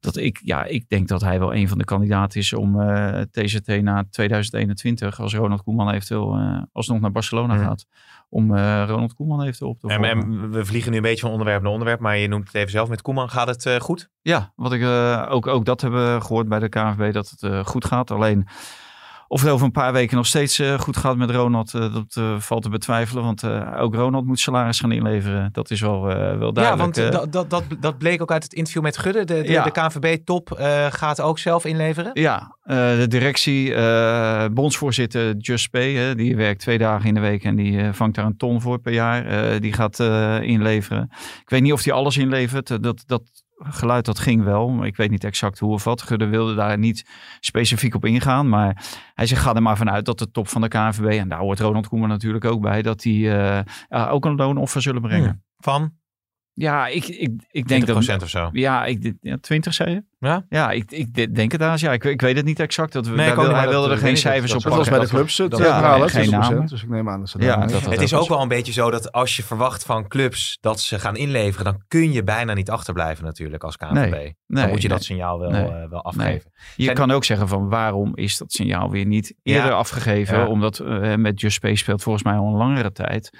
dat 0.00 0.16
ik, 0.16 0.40
ja, 0.44 0.64
ik 0.64 0.88
denk 0.88 1.08
dat 1.08 1.20
hij 1.20 1.38
wel 1.38 1.54
een 1.54 1.68
van 1.68 1.78
de 1.78 1.84
kandidaten 1.84 2.40
is 2.40 2.52
om 2.52 2.80
uh, 2.80 3.20
TZT 3.20 3.82
na 3.82 4.04
2021, 4.10 5.20
als 5.20 5.34
Ronald 5.34 5.62
Koeman 5.62 5.90
eventueel 5.90 6.38
uh, 6.38 6.62
alsnog 6.72 7.00
naar 7.00 7.12
Barcelona 7.12 7.54
mm. 7.54 7.60
gaat, 7.60 7.86
om 8.28 8.54
uh, 8.54 8.84
Ronald 8.86 9.14
Koeman 9.14 9.42
eventueel 9.42 9.70
op 9.70 9.80
te 9.80 9.88
volgen. 9.88 10.08
En, 10.08 10.18
en, 10.18 10.50
we 10.50 10.64
vliegen 10.64 10.90
nu 10.90 10.96
een 10.96 11.02
beetje 11.02 11.20
van 11.20 11.30
onderwerp 11.30 11.62
naar 11.62 11.72
onderwerp, 11.72 12.00
maar 12.00 12.16
je 12.16 12.28
noemt 12.28 12.46
het 12.46 12.54
even 12.54 12.70
zelf 12.70 12.88
met 12.88 13.02
Koeman. 13.02 13.30
Gaat 13.30 13.48
het 13.48 13.82
goed? 13.82 14.10
Ja, 14.22 14.52
wat 14.56 14.72
ik 14.72 14.84
ook, 15.28 15.46
ook 15.46 15.64
dat 15.64 15.80
hebben 15.80 16.22
gehoord 16.22 16.48
bij 16.48 16.58
de 16.58 16.68
KNVB, 16.68 17.12
dat 17.12 17.34
het 17.38 17.66
goed 17.66 17.84
gaat. 17.84 18.10
Alleen 18.10 18.46
of 19.32 19.40
het 19.40 19.50
over 19.50 19.66
een 19.66 19.72
paar 19.72 19.92
weken 19.92 20.16
nog 20.16 20.26
steeds 20.26 20.58
uh, 20.58 20.78
goed 20.78 20.96
gaat 20.96 21.16
met 21.16 21.30
Ronald, 21.30 21.74
uh, 21.74 21.94
dat 21.94 22.16
uh, 22.18 22.38
valt 22.38 22.62
te 22.62 22.68
betwijfelen. 22.68 23.24
Want 23.24 23.44
ook 23.76 23.94
Ronald 23.94 24.26
moet 24.26 24.40
salaris 24.40 24.80
gaan 24.80 24.92
inleveren. 24.92 25.48
Dat 25.52 25.70
is 25.70 25.80
wel, 25.80 26.02
wel 26.02 26.52
duidelijk. 26.52 26.96
Ja, 26.96 27.10
want 27.12 27.32
dat, 27.32 27.50
dat, 27.50 27.64
dat 27.80 27.98
bleek 27.98 28.22
ook 28.22 28.32
uit 28.32 28.42
het 28.42 28.52
interview 28.52 28.82
met 28.82 28.98
Gudde. 28.98 29.24
De, 29.24 29.42
de, 29.42 29.52
ja. 29.52 29.64
de 29.64 29.70
KNVB-top 29.70 30.58
gaat 30.90 31.20
ook 31.20 31.38
zelf 31.38 31.64
inleveren? 31.64 32.10
Ja, 32.12 32.56
de 32.64 33.06
directie, 33.08 33.74
bondsvoorzitter 34.52 35.36
Just 35.36 35.70
Pay, 35.70 36.14
die 36.14 36.36
werkt 36.36 36.60
twee 36.60 36.78
dagen 36.78 37.08
in 37.08 37.14
de 37.14 37.20
week 37.20 37.44
en 37.44 37.56
die 37.56 37.92
vangt 37.92 38.14
daar 38.14 38.26
een 38.26 38.36
ton 38.36 38.60
voor 38.60 38.78
per 38.78 38.92
jaar. 38.92 39.60
die 39.60 39.72
gaat 39.72 39.98
inleveren. 40.42 41.08
Ik 41.40 41.50
weet 41.50 41.62
niet 41.62 41.72
of 41.72 41.84
hij 41.84 41.92
alles 41.92 42.16
inlevert. 42.16 42.82
dat, 42.82 43.02
dat 43.06 43.22
geluid 43.62 44.04
dat 44.04 44.18
ging 44.18 44.44
wel. 44.44 44.68
Maar 44.68 44.86
ik 44.86 44.96
weet 44.96 45.10
niet 45.10 45.24
exact 45.24 45.58
hoe 45.58 45.72
of 45.72 45.84
wat. 45.84 46.02
Gudde 46.02 46.26
wilde 46.26 46.54
daar 46.54 46.78
niet 46.78 47.08
specifiek 47.40 47.94
op 47.94 48.04
ingaan. 48.04 48.48
Maar 48.48 48.84
hij 49.14 49.26
zegt, 49.26 49.42
ga 49.42 49.54
er 49.54 49.62
maar 49.62 49.76
vanuit 49.76 50.04
dat 50.04 50.18
de 50.18 50.30
top 50.30 50.48
van 50.48 50.60
de 50.60 50.68
KNVB... 50.68 51.18
en 51.18 51.28
daar 51.28 51.38
hoort 51.38 51.60
Ronald 51.60 51.88
Koeman 51.88 52.08
natuurlijk 52.08 52.44
ook 52.44 52.60
bij... 52.60 52.82
dat 52.82 53.00
die 53.00 53.26
uh, 53.26 53.62
ook 53.88 54.24
een 54.24 54.36
loonoffer 54.36 54.82
zullen 54.82 55.02
brengen. 55.02 55.44
Van? 55.56 55.92
Ja, 56.60 56.86
ik, 56.86 57.06
ik, 57.06 57.30
ik 57.50 57.68
denk 57.68 57.86
dat... 57.86 58.22
of 58.22 58.28
zo? 58.28 58.48
Ja, 58.52 58.84
ik, 58.84 59.12
ja, 59.20 59.36
20 59.40 59.74
zei 59.74 59.90
je? 59.90 60.02
Ja? 60.18 60.44
Ja, 60.48 60.70
ik, 60.70 60.90
ik 60.90 61.34
denk 61.34 61.52
het 61.52 61.60
haast. 61.60 61.82
Ja, 61.82 61.92
ik, 61.92 62.04
ik 62.04 62.20
weet 62.20 62.36
het 62.36 62.44
niet 62.44 62.60
exact. 62.60 62.92
Dat, 62.92 63.06
nee, 63.06 63.34
wil, 63.34 63.54
hij 63.54 63.68
wilde 63.68 63.90
er 63.90 63.98
geen 63.98 64.16
cijfers 64.16 64.52
op 64.52 64.62
Dat 64.62 64.76
was 64.76 64.88
bij 64.88 64.98
de 64.98 65.06
clubs 65.06 65.38
het 65.38 65.56
ja, 65.56 66.08
geen 66.08 66.30
naam. 66.30 66.66
Dus 66.66 66.82
ik 66.82 66.88
neem 66.88 67.08
aan 67.08 67.20
dat 67.20 67.28
ze 67.28 67.38
ja, 67.38 67.66
dat, 67.66 67.84
Het 67.84 68.00
is 68.00 68.14
ook 68.14 68.28
wel 68.28 68.42
een 68.42 68.48
beetje 68.48 68.72
zo 68.72 68.90
dat 68.90 69.12
als 69.12 69.36
je 69.36 69.42
verwacht 69.42 69.84
van 69.84 70.08
clubs 70.08 70.58
dat 70.60 70.80
ze 70.80 70.98
gaan 70.98 71.16
inleveren, 71.16 71.64
dan 71.64 71.82
kun 71.88 72.12
je 72.12 72.22
bijna 72.22 72.54
niet 72.54 72.70
achterblijven 72.70 73.24
natuurlijk 73.24 73.64
als 73.64 73.76
KNVB. 73.76 74.12
Nee, 74.12 74.34
dan 74.46 74.68
moet 74.68 74.82
je 74.82 74.88
dat 74.88 75.04
signaal 75.04 75.38
wel, 75.38 75.50
uh, 75.50 75.88
wel 75.90 76.04
afgeven. 76.04 76.50
Je 76.76 76.84
Zijn... 76.84 76.96
kan 76.96 77.10
ook 77.10 77.24
zeggen 77.24 77.48
van 77.48 77.68
waarom 77.68 78.16
is 78.16 78.38
dat 78.38 78.52
signaal 78.52 78.90
weer 78.90 79.06
niet 79.06 79.34
eerder 79.42 79.72
afgegeven? 79.72 80.46
Omdat 80.48 80.78
uh, 80.78 81.14
met 81.14 81.40
Just 81.40 81.56
Space 81.56 81.76
speelt 81.76 82.02
volgens 82.02 82.24
mij 82.24 82.34
al 82.34 82.46
een 82.46 82.56
langere 82.56 82.92
tijd. 82.92 83.30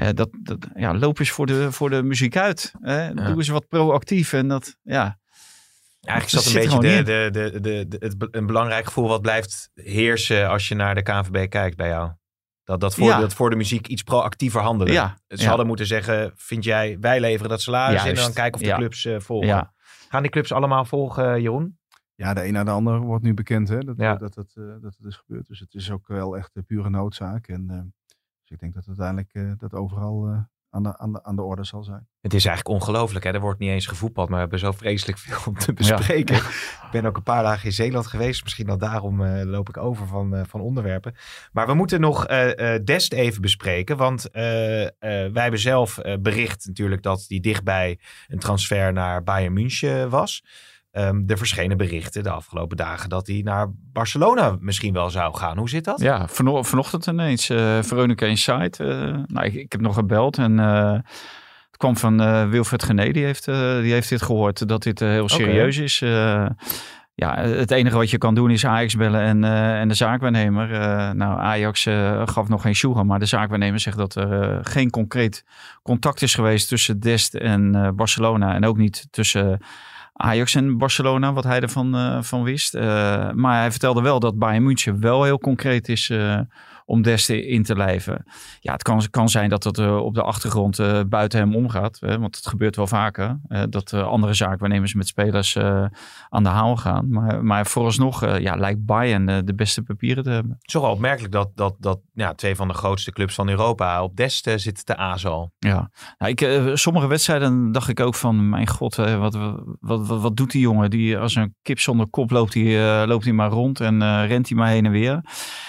Uh, 0.00 0.08
dat, 0.14 0.28
dat, 0.42 0.68
ja, 0.74 0.94
loop 0.94 1.18
eens 1.18 1.30
voor 1.30 1.46
de, 1.46 1.72
voor 1.72 1.90
de 1.90 2.02
muziek 2.02 2.36
uit. 2.36 2.72
Hè? 2.80 3.14
Doe 3.14 3.36
eens 3.36 3.48
wat 3.48 3.68
proactief. 3.68 4.32
En 4.32 4.48
dat, 4.48 4.76
ja, 4.82 5.20
Eigenlijk 6.00 6.44
is 6.44 6.52
dat 6.52 6.62
een 6.62 6.80
beetje 6.80 7.04
de, 7.04 7.30
de, 7.30 7.60
de, 7.60 7.88
de, 7.88 7.96
het, 7.98 8.14
een 8.30 8.46
belangrijk 8.46 8.86
gevoel 8.86 9.08
wat 9.08 9.22
blijft 9.22 9.70
heersen 9.74 10.48
als 10.48 10.68
je 10.68 10.74
naar 10.74 10.94
de 10.94 11.02
KNVB 11.02 11.48
kijkt 11.48 11.76
bij 11.76 11.88
jou. 11.88 12.12
Dat, 12.64 12.80
dat, 12.80 12.94
voor, 12.94 13.10
dat 13.10 13.34
voor 13.34 13.50
de 13.50 13.56
muziek 13.56 13.86
iets 13.86 14.02
proactiever 14.02 14.60
handelen. 14.60 14.92
Ja. 14.92 15.18
Ze 15.28 15.48
hadden 15.48 15.66
moeten 15.66 15.86
zeggen, 15.86 16.32
vind 16.34 16.64
jij, 16.64 16.96
wij 17.00 17.20
leveren 17.20 17.50
dat 17.50 17.60
salaris 17.60 18.04
in 18.04 18.08
en 18.08 18.14
dan 18.14 18.32
kijken 18.32 18.60
of 18.60 18.66
de 18.66 18.74
clubs 18.74 19.04
uh, 19.04 19.20
volgen. 19.20 19.72
Gaan 20.08 20.22
die 20.22 20.30
clubs 20.30 20.52
allemaal 20.52 20.84
volgen, 20.84 21.42
Jeroen? 21.42 21.78
Ja, 22.14 22.34
de 22.34 22.44
een 22.44 22.52
na 22.52 22.64
de 22.64 22.70
ander 22.70 23.00
wordt 23.00 23.24
nu 23.24 23.34
bekend 23.34 23.68
hè, 23.68 23.78
dat, 23.78 23.96
dat, 23.96 24.20
dat, 24.20 24.34
dat, 24.34 24.54
uh, 24.54 24.64
dat 24.80 24.96
het 24.98 25.06
is 25.06 25.16
gebeurd. 25.16 25.46
Dus 25.46 25.60
het 25.60 25.74
is 25.74 25.90
ook 25.90 26.06
wel 26.06 26.36
echt 26.36 26.50
een 26.56 26.64
pure 26.64 26.90
noodzaak. 26.90 27.48
En, 27.48 27.66
uh, 27.70 27.78
dus 28.50 28.58
ik 28.58 28.60
denk 28.60 28.74
dat 28.74 28.98
uiteindelijk 28.98 29.60
dat 29.60 29.74
overal 29.74 30.46
aan 30.70 30.82
de, 30.82 30.98
aan, 30.98 31.12
de, 31.12 31.22
aan 31.22 31.36
de 31.36 31.42
orde 31.42 31.64
zal 31.64 31.82
zijn. 31.82 32.06
Het 32.20 32.34
is 32.34 32.44
eigenlijk 32.44 32.80
ongelooflijk. 32.80 33.24
Hè? 33.24 33.32
Er 33.32 33.40
wordt 33.40 33.58
niet 33.58 33.70
eens 33.70 33.86
gevoetbald, 33.86 34.28
maar 34.28 34.36
we 34.36 34.42
hebben 34.42 34.58
zo 34.58 34.72
vreselijk 34.72 35.18
veel 35.24 35.38
om 35.46 35.58
te 35.58 35.72
bespreken. 35.72 36.36
Ik 36.36 36.88
ben 36.92 37.06
ook 37.06 37.16
een 37.16 37.22
paar 37.22 37.42
dagen 37.42 37.64
in 37.64 37.72
Zeeland 37.72 38.06
geweest. 38.06 38.42
Misschien 38.42 38.70
al 38.70 38.78
daarom 38.78 39.20
uh, 39.20 39.42
loop 39.44 39.68
ik 39.68 39.76
over 39.76 40.06
van, 40.06 40.34
uh, 40.34 40.40
van 40.46 40.60
onderwerpen. 40.60 41.14
Maar 41.52 41.66
we 41.66 41.74
moeten 41.74 42.00
nog 42.00 42.30
uh, 42.30 42.74
Dest 42.84 43.12
even 43.12 43.42
bespreken. 43.42 43.96
Want 43.96 44.28
wij 44.30 44.92
hebben 45.32 45.60
zelf 45.60 45.98
bericht 46.20 46.66
natuurlijk 46.66 47.02
dat 47.02 47.24
die 47.28 47.40
dichtbij 47.40 47.98
een 48.28 48.38
transfer 48.38 48.92
naar 48.92 49.22
Bayern 49.22 49.52
München 49.52 50.10
was. 50.10 50.44
Um, 50.92 51.24
er 51.26 51.38
verschenen 51.38 51.76
berichten 51.76 52.22
de 52.22 52.30
afgelopen 52.30 52.76
dagen 52.76 53.08
dat 53.08 53.26
hij 53.26 53.40
naar 53.44 53.66
Barcelona 53.92 54.56
misschien 54.60 54.92
wel 54.92 55.10
zou 55.10 55.36
gaan. 55.36 55.58
Hoe 55.58 55.68
zit 55.68 55.84
dat? 55.84 56.00
Ja, 56.00 56.28
van, 56.28 56.64
vanochtend 56.64 57.06
ineens. 57.06 57.50
Uh, 57.50 57.82
Veronica 57.82 58.26
Insight. 58.26 58.80
Uh, 58.80 58.88
nou, 59.26 59.46
ik, 59.46 59.54
ik, 59.54 59.72
heb 59.72 59.80
nog 59.80 59.94
gebeld 59.94 60.38
en 60.38 60.58
uh, 60.58 60.92
het 60.92 61.76
kwam 61.76 61.96
van 61.96 62.50
Wilfred 62.50 62.82
Gené. 62.82 63.10
Die 63.10 63.24
heeft, 63.24 63.44
die 63.44 63.92
heeft 63.92 64.08
dit 64.08 64.22
gehoord, 64.22 64.68
dat 64.68 64.82
dit 64.82 64.98
heel 64.98 65.28
serieus 65.28 65.74
okay. 65.74 65.84
is. 65.84 65.98
ja, 67.14 67.36
het 67.38 67.70
enige 67.70 67.96
wat 67.96 68.10
je 68.10 68.18
kan 68.18 68.34
doen 68.34 68.50
is 68.50 68.66
Ajax 68.66 68.96
bellen 68.96 69.20
en, 69.20 69.44
en 69.80 69.88
de 69.88 69.94
zaakwaarnemer. 69.94 70.68
nou, 71.16 71.40
Ajax 71.40 71.82
gaf 72.24 72.48
nog 72.48 72.62
geen 72.62 72.74
sjoegen, 72.74 73.06
maar 73.06 73.18
de 73.18 73.26
zaakwaarnemer 73.26 73.80
zegt 73.80 73.96
dat 73.96 74.14
er 74.14 74.64
geen 74.64 74.90
concreet 74.90 75.44
contact 75.82 76.22
is 76.22 76.34
geweest 76.34 76.68
tussen 76.68 77.00
Dest 77.00 77.34
en 77.34 77.92
Barcelona. 77.96 78.54
En 78.54 78.64
ook 78.64 78.76
niet 78.76 79.06
tussen 79.10 79.60
Ajax 80.20 80.54
en 80.54 80.78
Barcelona, 80.78 81.32
wat 81.32 81.44
hij 81.44 81.60
ervan 81.60 81.96
uh, 81.96 82.22
van 82.22 82.42
wist. 82.42 82.74
Uh, 82.74 82.82
maar 83.30 83.58
hij 83.60 83.70
vertelde 83.70 84.02
wel 84.02 84.20
dat 84.20 84.38
Bayern 84.38 84.62
München 84.62 85.00
wel 85.00 85.24
heel 85.24 85.38
concreet 85.38 85.88
is 85.88 86.12
om 86.90 87.02
Deste 87.02 87.46
in 87.46 87.62
te 87.62 87.76
lijven. 87.76 88.24
Ja, 88.60 88.72
het 88.72 88.82
kan, 88.82 89.02
kan 89.10 89.28
zijn 89.28 89.48
dat 89.48 89.64
het 89.64 89.78
uh, 89.78 89.96
op 89.96 90.14
de 90.14 90.22
achtergrond 90.22 90.78
uh, 90.78 91.00
buiten 91.06 91.38
hem 91.38 91.56
omgaat. 91.56 91.98
Hè, 92.00 92.18
want 92.18 92.36
het 92.36 92.46
gebeurt 92.46 92.76
wel 92.76 92.86
vaker. 92.86 93.40
Dat 93.68 93.92
andere 93.92 94.34
zaakwaarnemers 94.34 94.94
met 94.94 95.06
spelers 95.06 95.56
aan 96.28 96.42
de 96.42 96.48
haal 96.48 96.76
gaan. 96.76 97.10
Maar, 97.10 97.44
maar 97.44 97.66
vooralsnog 97.66 98.38
ja, 98.38 98.54
lijkt 98.54 98.84
Bayern 98.84 99.44
de 99.46 99.54
beste 99.54 99.82
papieren 99.82 100.24
te 100.24 100.30
hebben. 100.30 100.52
Het 100.52 100.66
is 100.66 100.72
toch 100.72 100.82
wel 100.82 100.90
opmerkelijk 100.90 101.32
dat, 101.32 101.50
dat, 101.54 101.74
dat 101.78 102.00
ja, 102.14 102.34
twee 102.34 102.56
van 102.56 102.68
de 102.68 102.74
grootste 102.74 103.12
clubs 103.12 103.34
van 103.34 103.48
Europa 103.48 104.02
op 104.02 104.16
Deste 104.16 104.58
zitten 104.58 104.84
te 104.84 104.96
azen 104.96 105.52
Ja, 105.58 105.90
nou, 106.18 106.32
ik, 106.36 106.70
sommige 106.76 107.06
wedstrijden 107.06 107.72
dacht 107.72 107.88
ik 107.88 108.00
ook 108.00 108.14
van... 108.14 108.48
Mijn 108.48 108.68
god, 108.68 108.94
wat, 108.96 109.34
wat, 109.34 110.06
wat, 110.06 110.20
wat, 110.20 110.36
doet 110.36 110.50
die 110.50 110.60
jongen? 110.60 110.90
Die 110.90 111.18
als 111.18 111.34
een 111.34 111.54
kip 111.62 111.80
zonder 111.80 112.06
kop 112.06 112.30
loopt 112.30 112.54
hij, 112.54 113.06
loopt 113.06 113.24
hij 113.24 113.32
maar 113.32 113.50
rond 113.50 113.80
en 113.80 114.26
rent 114.26 114.48
hij 114.48 114.58
maar 114.58 114.68
heen 114.68 114.84
en 114.84 114.92
weer. 114.92 115.20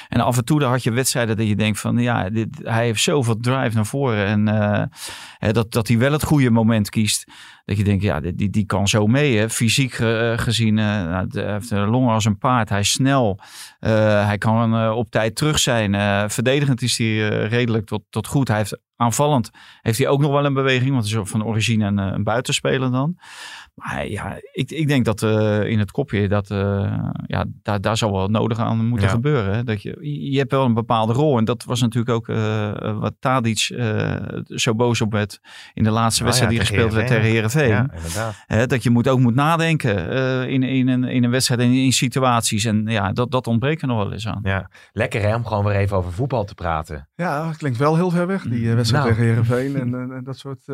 En 0.07 0.21
af 0.21 0.37
en 0.37 0.45
toe 0.45 0.59
dan 0.59 0.69
had 0.69 0.83
je 0.83 0.91
wedstrijden 0.91 1.10
dat 1.11 1.47
je 1.47 1.55
denkt 1.55 1.79
van 1.79 1.97
ja, 1.97 2.29
dit, 2.29 2.47
hij 2.63 2.85
heeft 2.85 3.01
zoveel 3.01 3.37
drive 3.37 3.75
naar 3.75 3.85
voren. 3.85 4.25
En 4.25 4.47
uh, 4.47 5.51
dat, 5.51 5.71
dat 5.71 5.87
hij 5.87 5.97
wel 5.97 6.11
het 6.11 6.23
goede 6.23 6.49
moment 6.49 6.89
kiest. 6.89 7.31
Dat 7.65 7.77
je 7.77 7.83
denkt, 7.83 8.03
ja, 8.03 8.19
die, 8.19 8.49
die 8.49 8.65
kan 8.65 8.87
zo 8.87 9.07
mee. 9.07 9.37
Hè. 9.37 9.49
Fysiek 9.49 9.99
uh, 9.99 10.37
gezien, 10.37 10.77
uh, 10.77 10.85
hij 10.85 11.51
heeft 11.51 11.71
longen 11.71 12.13
als 12.13 12.25
een 12.25 12.37
paard. 12.37 12.69
Hij 12.69 12.79
is 12.79 12.91
snel. 12.91 13.39
hij 13.79 14.37
kan 14.37 14.91
op 14.91 15.11
tijd 15.11 15.35
terug 15.35 15.59
zijn. 15.59 16.29
verdedigend 16.31 16.81
is 16.81 16.97
hij 16.97 17.27
redelijk 17.47 17.85
tot, 17.85 18.01
tot 18.09 18.27
goed. 18.27 18.47
Hij 18.47 18.57
heeft 18.57 18.79
aanvallend 18.95 19.49
heeft 19.81 19.97
hij 19.97 20.07
ook 20.07 20.21
nog 20.21 20.31
wel 20.31 20.45
een 20.45 20.53
beweging. 20.53 20.91
Want 20.91 21.09
hij 21.09 21.21
is 21.21 21.29
van 21.29 21.45
origine 21.45 21.85
een, 21.85 21.97
een 21.97 22.23
buitenspeler 22.23 22.91
dan. 22.91 23.17
Maar 23.73 24.07
ja, 24.07 24.39
ik, 24.51 24.71
ik 24.71 24.87
denk 24.87 25.05
dat 25.05 25.21
uh, 25.21 25.63
in 25.63 25.79
het 25.79 25.91
kopje 25.91 26.27
dat 26.27 26.49
uh, 26.49 26.57
ja, 27.25 27.45
daar, 27.61 27.81
daar 27.81 27.97
zal 27.97 28.11
wel 28.11 28.27
nodig 28.27 28.59
aan 28.59 28.85
moeten 28.85 29.07
ja. 29.07 29.13
gebeuren. 29.13 29.55
Hè? 29.55 29.63
Dat 29.63 29.81
je, 29.81 29.97
je 30.31 30.37
hebt 30.37 30.51
wel 30.51 30.65
een 30.65 30.73
bepaalde 30.73 31.13
rol. 31.13 31.37
En 31.37 31.45
dat 31.45 31.63
was 31.63 31.81
natuurlijk 31.81 32.15
ook 32.15 32.27
uh, 32.27 32.99
wat 32.99 33.13
Tadic 33.19 33.57
zo 34.45 34.75
boos 34.75 35.01
op 35.01 35.11
werd 35.11 35.39
in 35.73 35.83
de 35.83 35.89
laatste 35.89 36.21
oh, 36.21 36.27
wedstrijd 36.27 36.53
ja, 36.53 36.59
die 36.59 36.67
gespeeld 36.67 36.93
werd 36.93 37.07
tegen 37.07 37.23
Herenveen. 37.23 37.69
Ja, 37.69 37.89
Hè, 38.45 38.67
dat 38.67 38.83
je 38.83 38.89
moet 38.89 39.07
ook 39.07 39.19
moet 39.19 39.35
nadenken 39.35 40.09
in, 40.49 40.63
in, 40.63 40.87
een, 40.87 41.03
in 41.03 41.23
een 41.23 41.31
wedstrijd 41.31 41.61
en 41.61 41.71
in 41.71 41.91
situaties. 41.91 42.65
En 42.65 42.85
ja, 42.87 43.11
dat, 43.11 43.31
dat 43.31 43.47
ontbreekt 43.47 43.81
er 43.81 43.87
nog 43.87 43.97
wel 43.97 44.11
eens 44.11 44.27
aan. 44.27 44.39
Ja, 44.43 44.69
lekker 44.91 45.21
hè, 45.21 45.35
om 45.35 45.45
gewoon 45.45 45.65
weer 45.65 45.75
even 45.75 45.97
over 45.97 46.11
voetbal 46.11 46.43
te 46.43 46.55
praten. 46.55 47.09
Ja, 47.15 47.53
klinkt 47.57 47.77
wel 47.77 47.95
heel 47.95 48.09
ver 48.09 48.27
weg, 48.27 48.43
die 48.43 48.75
wedstrijd 48.75 49.03
nou. 49.03 49.15
tegen 49.15 49.29
Herenveen 49.29 49.75
en, 49.75 50.11
en, 50.11 50.23
dat 50.23 50.37
soort... 50.37 50.65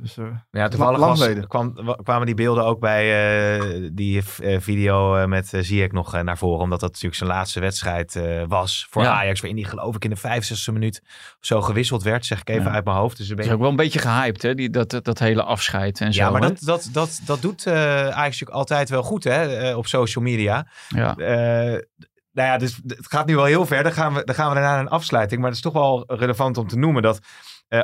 Dus, 0.00 0.16
uh, 0.16 0.26
ja, 0.50 0.68
toevallig 0.68 0.98
was, 0.98 1.46
kwam, 1.46 1.74
kwamen 2.02 2.26
die 2.26 2.34
beelden 2.34 2.64
ook 2.64 2.80
bij 2.80 3.58
uh, 3.58 3.88
die 3.92 4.22
uh, 4.42 4.60
video 4.60 5.26
met 5.26 5.52
Ziyech 5.60 5.92
nog 5.92 6.22
naar 6.22 6.38
voren. 6.38 6.62
Omdat 6.62 6.80
dat 6.80 6.88
natuurlijk 6.88 7.16
zijn 7.16 7.30
laatste 7.30 7.60
wedstrijd 7.60 8.20
was 8.48 8.86
voor 8.90 9.02
ja. 9.02 9.12
Ajax. 9.12 9.40
Waarin 9.40 9.60
die 9.60 9.68
geloof 9.68 9.94
ik 9.94 10.04
in 10.04 10.10
de 10.10 10.42
65e 10.42 10.72
minuut 10.72 11.02
zo 11.40 11.60
gewisseld 11.60 12.02
werd. 12.02 12.26
Zeg 12.26 12.40
ik 12.40 12.48
even 12.48 12.64
ja. 12.64 12.70
uit 12.70 12.84
mijn 12.84 12.96
hoofd. 12.96 13.16
Dus 13.16 13.28
een 13.28 13.36
beetje... 13.36 13.50
is 13.50 13.56
ook 13.56 13.62
wel 13.62 13.70
een 13.70 13.76
beetje 13.76 13.98
gehyped 13.98 14.42
hè, 14.42 14.54
die, 14.54 14.70
dat, 14.70 15.00
dat 15.02 15.18
hele 15.18 15.42
afscheid 15.42 16.00
en 16.00 16.12
zo. 16.12 16.22
Ja, 16.22 16.30
maar 16.30 16.40
dat, 16.40 16.60
dat, 16.60 16.88
dat, 16.92 17.20
dat 17.24 17.42
doet 17.42 17.66
Ajax 17.66 18.14
natuurlijk 18.14 18.50
altijd 18.50 18.88
wel 18.88 19.02
goed 19.02 19.24
hè, 19.24 19.74
op 19.74 19.86
social 19.86 20.24
media. 20.24 20.66
Ja 20.88 21.14
nou 22.38 22.50
ja, 22.50 22.58
dus 22.58 22.80
het 22.86 23.06
gaat 23.06 23.26
nu 23.26 23.34
wel 23.34 23.44
heel 23.44 23.66
ver. 23.66 23.82
Dan 23.82 23.92
gaan 23.92 24.14
we, 24.14 24.24
dan 24.24 24.34
gaan 24.34 24.48
we 24.48 24.54
daarna 24.54 24.70
naar 24.70 24.80
een 24.80 24.88
afsluiting. 24.88 25.40
Maar 25.40 25.48
het 25.48 25.58
is 25.58 25.64
toch 25.64 25.72
wel 25.72 26.04
relevant 26.06 26.56
om 26.56 26.68
te 26.68 26.78
noemen 26.78 27.02
dat 27.02 27.18
eh, 27.18 27.22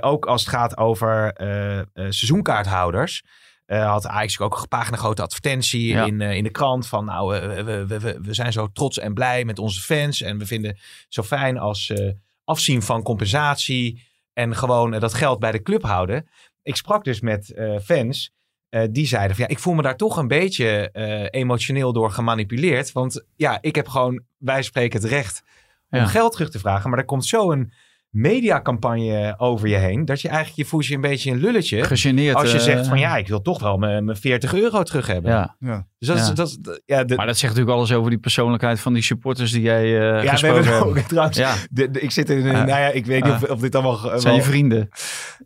ook 0.00 0.26
als 0.26 0.40
het 0.40 0.50
gaat 0.50 0.76
over 0.76 1.32
eh, 1.32 1.78
eh, 1.78 1.84
seizoenkaarthouders. 1.94 3.22
eh, 3.64 3.90
had 3.90 4.06
Ajax 4.06 4.40
ook 4.40 4.52
een 4.52 4.58
gepagende 4.58 4.98
grote 4.98 5.22
advertentie 5.22 5.86
Ja. 5.86 6.04
in, 6.06 6.20
eh, 6.20 6.36
in 6.36 6.42
de 6.44 6.50
krant. 6.50 6.86
Van 6.86 7.04
nou, 7.04 7.36
eh, 7.36 7.46
we, 7.64 7.86
we, 7.86 7.98
we, 8.00 8.18
we 8.22 8.34
zijn 8.34 8.52
zo 8.52 8.68
trots 8.72 8.98
en 8.98 9.14
blij 9.14 9.44
met 9.44 9.58
onze 9.58 9.80
fans. 9.80 10.20
En 10.22 10.38
we 10.38 10.46
vinden 10.46 10.70
het 10.70 10.80
zo 11.08 11.22
fijn 11.22 11.58
als 11.58 11.90
eh, 11.90 12.10
afzien 12.44 12.82
van 12.82 13.02
compensatie. 13.02 14.02
En 14.32 14.56
gewoon 14.56 14.94
eh, 14.94 15.00
dat 15.00 15.14
geld 15.14 15.38
bij 15.38 15.52
de 15.52 15.62
club 15.62 15.82
houden. 15.82 16.28
Ik 16.62 16.76
sprak 16.76 17.04
dus 17.04 17.20
met 17.20 17.52
eh, 17.52 17.78
fans. 17.78 18.32
eh, 18.68 18.82
die 18.90 19.06
zeiden 19.06 19.36
van 19.36 19.44
ja, 19.44 19.50
ik 19.50 19.58
voel 19.58 19.74
me 19.74 19.82
daar 19.82 19.96
toch 19.96 20.16
een 20.16 20.28
beetje 20.28 20.90
eh, 20.90 21.40
emotioneel 21.40 21.92
door 21.92 22.10
gemanipuleerd. 22.10 22.92
Want 22.92 23.24
ja, 23.36 23.58
ik 23.60 23.74
heb 23.74 23.88
gewoon, 23.88 24.22
wij 24.38 24.62
spreken 24.62 25.00
het 25.00 25.10
recht 25.10 25.42
om 25.90 25.98
Ja. 25.98 26.06
geld 26.06 26.32
terug 26.32 26.50
te 26.50 26.58
vragen. 26.58 26.90
Maar 26.90 26.98
er 26.98 27.04
komt 27.04 27.26
zo 27.26 27.50
een 27.52 27.72
mediacampagne 28.14 29.34
over 29.38 29.68
je 29.68 29.76
heen. 29.76 30.04
Dat 30.04 30.20
je 30.20 30.28
eigenlijk, 30.28 30.56
je 30.56 30.64
voelt 30.64 30.86
je 30.86 30.94
een 30.94 31.00
beetje 31.00 31.30
een 31.30 31.36
lulletje. 31.38 31.84
Gegeneerd. 31.84 32.36
Als 32.36 32.50
je 32.50 32.56
eh, 32.58 32.62
zegt 32.64 32.86
van 32.86 32.98
ja, 32.98 33.16
ik 33.16 33.28
wil 33.28 33.40
toch 33.42 33.60
wel 33.60 33.76
mijn 33.76 34.04
mijn 34.04 34.16
40 34.16 34.54
euro 34.54 34.82
terug 34.82 35.06
hebben. 35.06 35.30
Ja. 35.30 35.56
Ja. 35.58 35.86
Dus 35.98 36.08
dat 36.08 36.16
is, 36.18 36.26
Ja. 36.26 36.32
dat 36.34 36.48
is, 36.48 36.56
dat- 36.60 36.82
ja, 36.86 37.04
de, 37.04 37.14
Maar 37.16 37.26
dat 37.26 37.38
zegt 37.38 37.52
natuurlijk 37.52 37.78
alles 37.78 37.92
over 37.92 38.10
die 38.10 38.18
persoonlijkheid 38.18 38.80
van 38.80 38.92
die 38.92 39.02
supporters 39.02 39.52
die 39.52 39.62
jij 39.62 39.84
eh 39.84 40.00
ja, 40.00 40.20
we 40.22 40.28
gesproken 40.28 40.64
hebben 40.64 40.86
ook 40.86 40.98
trouwens. 41.08 41.36
Ja, 41.36 41.54
De, 41.70 41.90
de- 41.90 42.00
ik 42.00 42.10
zit 42.10 42.30
in 42.30 42.42
nou 42.42 42.66
ja, 42.66 42.88
ik 42.88 43.06
weet 43.06 43.24
niet 43.24 43.32
of, 43.32 43.42
of 43.42 43.60
dit 43.60 43.74
allemaal. 43.74 44.02
het 44.02 44.22
zijn 44.22 44.34
je 44.34 44.42
vrienden. 44.42 44.88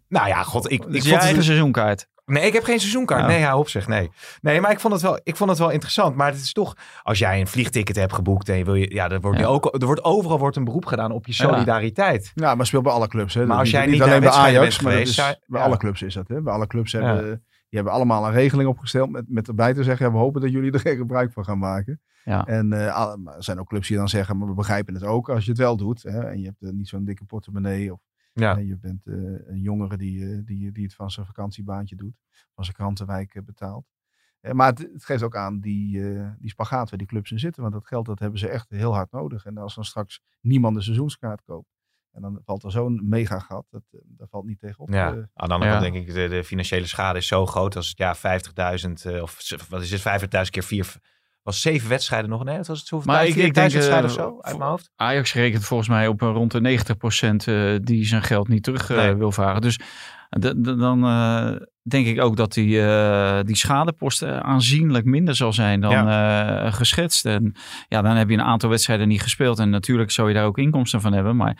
nou 0.09 0.29
ja, 0.29 0.43
god, 0.43 0.64
ik, 0.71 0.85
Ik 0.85 1.03
vond 1.03 1.23
het, 1.23 1.45
seizoenkaart. 1.45 2.07
Nee, 2.29 2.47
ik 2.47 2.53
heb 2.53 2.64
geen 2.64 2.79
seizoenkaart. 2.79 3.20
Ja. 3.20 3.26
Nee, 3.26 3.43
hou 3.43 3.59
op 3.59 3.68
zeg. 3.68 3.89
Nee. 3.89 4.11
nee, 4.41 4.61
maar 4.61 4.70
ik 4.70 4.81
vond, 4.81 4.93
het 4.93 5.03
wel, 5.03 5.20
ik 5.22 5.37
vond 5.37 5.51
het 5.51 5.59
wel 5.59 5.70
interessant. 5.70 6.16
Maar 6.16 6.31
het 6.31 6.41
is 6.41 6.53
toch, 6.53 6.76
als 7.03 7.18
jij 7.18 7.41
een 7.41 7.47
vliegticket 7.47 7.97
hebt 7.97 8.12
geboekt 8.12 8.49
en 8.49 8.57
je 8.57 8.64
wil 8.64 8.74
je, 8.74 8.95
ja, 8.95 9.11
er 9.11 9.20
wordt, 9.20 9.39
Ja. 9.39 9.45
nu 9.45 9.51
ook, 9.51 9.74
er 9.81 9.87
wordt 9.87 10.05
overal 10.05 10.39
wordt 10.39 10.57
een 10.57 10.64
beroep 10.64 10.85
gedaan 10.87 11.12
op 11.12 11.26
je 11.26 11.33
solidariteit. 11.33 12.33
Ja, 12.35 12.55
maar 12.55 12.66
speelt 12.66 12.83
bij 12.83 12.93
alle 12.93 13.09
clubs. 13.09 13.35
Hè. 13.35 13.41
Maar 13.41 13.49
Dat 13.49 13.59
als 13.59 13.70
jij 13.70 13.85
niet, 13.85 13.93
niet 13.93 14.03
alleen 14.03 14.20
bij 14.20 14.31
Ajax, 14.31 14.81
maar 14.81 14.93
geweest, 14.93 15.18
is, 15.18 15.39
bij 15.47 15.61
alle 15.61 15.76
clubs 15.76 16.03
is 16.03 16.14
dat. 16.14 16.29
Hè. 16.29 16.41
Bij 16.43 16.53
alle 16.53 16.66
clubs 16.66 16.93
hebben, 16.93 17.24
die 17.68 17.79
hebben 17.79 17.93
allemaal 17.93 18.26
een 18.26 18.33
regeling 18.33 18.68
opgesteld 18.68 19.11
met, 19.11 19.24
met 19.29 19.49
erbij 19.49 19.74
te 19.74 19.85
zeggen, 19.85 20.07
ja, 20.07 20.12
we 20.12 20.18
hopen 20.18 20.41
dat 20.41 20.51
jullie 20.51 20.72
er 20.72 20.81
geen 20.81 20.97
gebruik 20.97 21.33
van 21.33 21.45
gaan 21.45 21.59
maken. 21.59 22.01
Ja. 22.24 22.47
En 22.47 22.72
eh, 22.72 23.12
er 23.37 23.45
zijn 23.45 23.61
ook 23.61 23.68
clubs 23.68 23.89
die 23.89 23.97
dan 23.97 24.09
zeggen, 24.09 24.39
maar 24.39 24.49
we 24.49 24.55
begrijpen 24.55 24.95
het 24.95 25.05
ook 25.05 25.29
als 25.31 25.45
je 25.45 25.51
het 25.51 25.61
wel 25.61 25.76
doet. 25.76 26.03
Hè, 26.03 26.20
en 26.20 26.39
je 26.41 26.45
hebt 26.45 26.62
eh, 26.62 26.70
niet 26.70 26.89
zo'n 26.89 27.05
dikke 27.05 27.24
portemonnee 27.24 27.93
of 27.93 28.01
Ja. 28.41 28.57
je 28.57 28.76
bent 28.78 29.07
eh, 29.07 29.14
een 29.49 29.61
jongere 29.61 29.97
die, 29.97 30.30
eh, 30.32 30.39
die, 30.45 30.72
die 30.72 30.84
het 30.84 30.95
van 30.95 31.11
zijn 31.11 31.26
vakantiebaantje 31.26 31.97
doet, 31.97 32.14
van 32.55 32.64
zijn 32.64 32.76
krantenwijk 32.76 33.34
eh, 33.34 33.43
betaalt. 33.43 33.86
Maar 34.53 34.66
het, 34.68 34.78
het 34.78 35.05
geeft 35.05 35.22
ook 35.22 35.36
aan 35.36 35.61
die, 35.61 36.12
eh, 36.14 36.30
die 36.39 36.51
spagaat 36.51 36.91
waar 36.91 36.99
die 36.99 37.07
clubs 37.09 37.30
in 37.30 37.39
zitten. 37.39 37.62
Want 37.62 37.74
dat 37.74 37.86
geld 37.86 38.07
dat 38.07 38.18
hebben 38.18 38.39
ze 38.39 38.49
echt 38.49 38.68
heel 38.70 38.95
hard 38.95 39.11
nodig. 39.12 39.45
En 39.45 39.59
als 39.59 39.74
dan 39.74 39.84
straks 39.84 40.20
niemand 40.41 40.76
een 40.76 40.82
seizoenskaart 40.82 41.43
koopt. 41.43 41.68
En 42.12 42.22
dan 42.22 42.41
valt 42.45 42.62
er 42.64 42.70
zo'n 42.70 43.09
mega 43.09 43.39
gat. 43.39 43.66
Dat, 43.70 43.82
dat 44.05 44.28
valt 44.30 44.45
niet 44.47 44.59
tegenop. 44.59 44.91
Ja, 44.91 45.09
eh. 45.12 45.22
aan 45.34 45.49
de 45.49 45.55
andere 45.55 45.70
Ja. 45.72 45.80
kant 45.80 45.93
denk 45.93 46.07
ik, 46.09 46.14
de, 46.14 46.28
de 46.28 46.45
financiële 46.45 46.86
schade 46.86 47.18
is 47.18 47.26
zo 47.26 47.47
groot 47.47 47.76
als 47.76 47.89
het 47.89 47.99
ja 47.99 48.16
50.000 48.16 48.22
eh, 49.12 49.22
of 49.22 49.66
wat 49.68 49.82
is 49.82 49.91
het, 49.91 50.22
50.000 50.45 50.51
keer 50.51 50.62
vier, 50.62 50.95
was 51.49 51.61
zeven 51.61 51.88
wedstrijden 51.88 52.30
nog? 52.30 52.44
Nee, 52.44 52.57
dat 52.57 52.66
was 52.66 52.78
het 52.78 52.86
zo. 52.88 53.03
Maar 53.05 53.26
ik- 53.26 53.34
ik 53.34 53.55
denk, 53.55 53.72
eh, 53.72 54.05
of 54.05 54.11
zo, 54.12 54.38
uit 54.40 54.59
mijn 54.59 54.70
hoofd. 54.70 54.90
Ajax 54.96 55.34
rekent 55.34 55.64
volgens 55.64 55.88
mij 55.88 56.07
op 56.07 56.20
een 56.20 56.32
rond 56.32 56.53
de 56.53 56.61
90% 56.61 57.46
eh, 57.49 57.74
die 57.82 58.07
zijn 58.07 58.22
geld 58.22 58.49
niet 58.49 58.62
terug 58.62 58.90
eh, 58.90 58.96
Nee. 58.96 59.14
wil 59.14 59.32
vragen. 59.32 59.61
Dus 59.61 59.78
dan 60.62 61.01
denk 61.82 62.07
ik 62.07 62.20
ook 62.20 62.36
dat 62.36 62.53
die, 62.53 62.70
die 63.44 63.57
schadepost 63.57 64.22
aanzienlijk 64.24 65.05
minder 65.05 65.36
zal 65.36 65.53
zijn 65.53 65.80
dan 65.80 66.72
geschetst. 66.72 67.26
En 67.26 67.55
ja, 67.88 68.03
dan 68.03 68.16
heb 68.16 68.28
je 68.28 68.34
een 68.34 68.42
aantal 68.42 68.70
wedstrijden 68.70 69.09
niet 69.09 69.22
gespeeld. 69.22 69.59
En 69.59 69.70
natuurlijk 69.70 70.11
zou 70.11 70.28
je 70.28 70.34
daar 70.34 70.46
ook 70.46 70.59
inkomsten 70.59 71.01
van 71.01 71.12
hebben. 71.12 71.36
Maar 71.36 71.57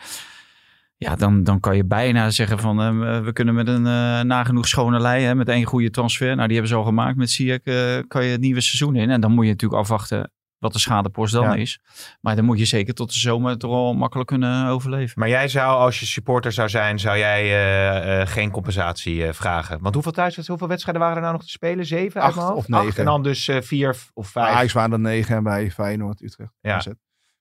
ja, 0.99 1.15
dan, 1.15 1.43
dan 1.43 1.59
kan 1.59 1.75
je 1.75 1.85
bijna 1.85 2.29
zeggen 2.29 2.59
van 2.59 2.81
eh, 2.81 3.19
we 3.19 3.33
kunnen 3.33 3.53
met 3.55 3.67
een 3.67 3.85
eh, 3.85 4.21
nagenoeg 4.21 4.67
schone 4.67 4.99
lei, 4.99 5.23
hè, 5.23 5.35
met 5.35 5.49
één 5.49 5.63
goede 5.65 5.89
transfer. 5.89 6.35
Nou, 6.35 6.47
die 6.47 6.57
hebben 6.57 6.67
ze 6.67 6.75
al 6.75 6.83
gemaakt 6.83 7.17
met 7.17 7.29
Ziyech, 7.29 7.63
eh, 7.63 7.97
kan 8.07 8.25
je 8.25 8.31
het 8.31 8.41
nieuwe 8.41 8.61
seizoen 8.61 8.95
in. 8.95 9.09
En 9.09 9.21
dan 9.21 9.31
moet 9.31 9.45
je 9.45 9.51
natuurlijk 9.51 9.81
afwachten 9.81 10.31
wat 10.57 10.73
de 10.73 10.79
schadepost 10.79 11.33
dan 11.33 11.43
Ja. 11.43 11.53
is. 11.55 11.79
Maar 12.21 12.35
dan 12.35 12.45
moet 12.45 12.59
je 12.59 12.65
zeker 12.65 12.93
tot 12.93 13.13
de 13.13 13.19
zomer 13.19 13.57
toch 13.57 13.71
al 13.71 13.93
makkelijk 13.93 14.27
kunnen 14.29 14.67
overleven. 14.67 15.19
Maar 15.19 15.29
jij 15.29 15.47
zou, 15.47 15.79
als 15.79 15.99
je 15.99 16.05
supporter 16.05 16.51
zou 16.51 16.69
zijn, 16.69 16.99
zou 16.99 17.17
jij 17.17 17.41
eh, 17.43 18.21
eh, 18.21 18.27
geen 18.27 18.51
compensatie 18.51 19.25
eh, 19.25 19.33
vragen? 19.33 19.79
Want 19.81 19.93
hoeveel 19.93 20.11
thuis, 20.11 20.47
hoeveel 20.47 20.67
wedstrijden 20.67 21.01
waren 21.01 21.17
er 21.17 21.23
nou 21.23 21.33
nog 21.35 21.43
te 21.43 21.51
spelen? 21.51 21.85
Zeven 21.85 22.21
Acht 22.21 22.51
of 22.51 22.67
negen. 22.67 22.87
Acht 22.87 22.97
en 22.97 23.05
dan 23.05 23.23
dus 23.23 23.47
eh, 23.47 23.61
vier 23.61 23.95
of 24.13 24.27
vijf. 24.27 24.55
Ajax 24.55 24.73
waren 24.73 24.91
er 24.91 24.99
negen 24.99 25.35
en 25.35 25.43
bij 25.43 25.71
Feyenoord, 25.71 26.21
Utrecht. 26.21 26.51
Ja. 26.61 26.81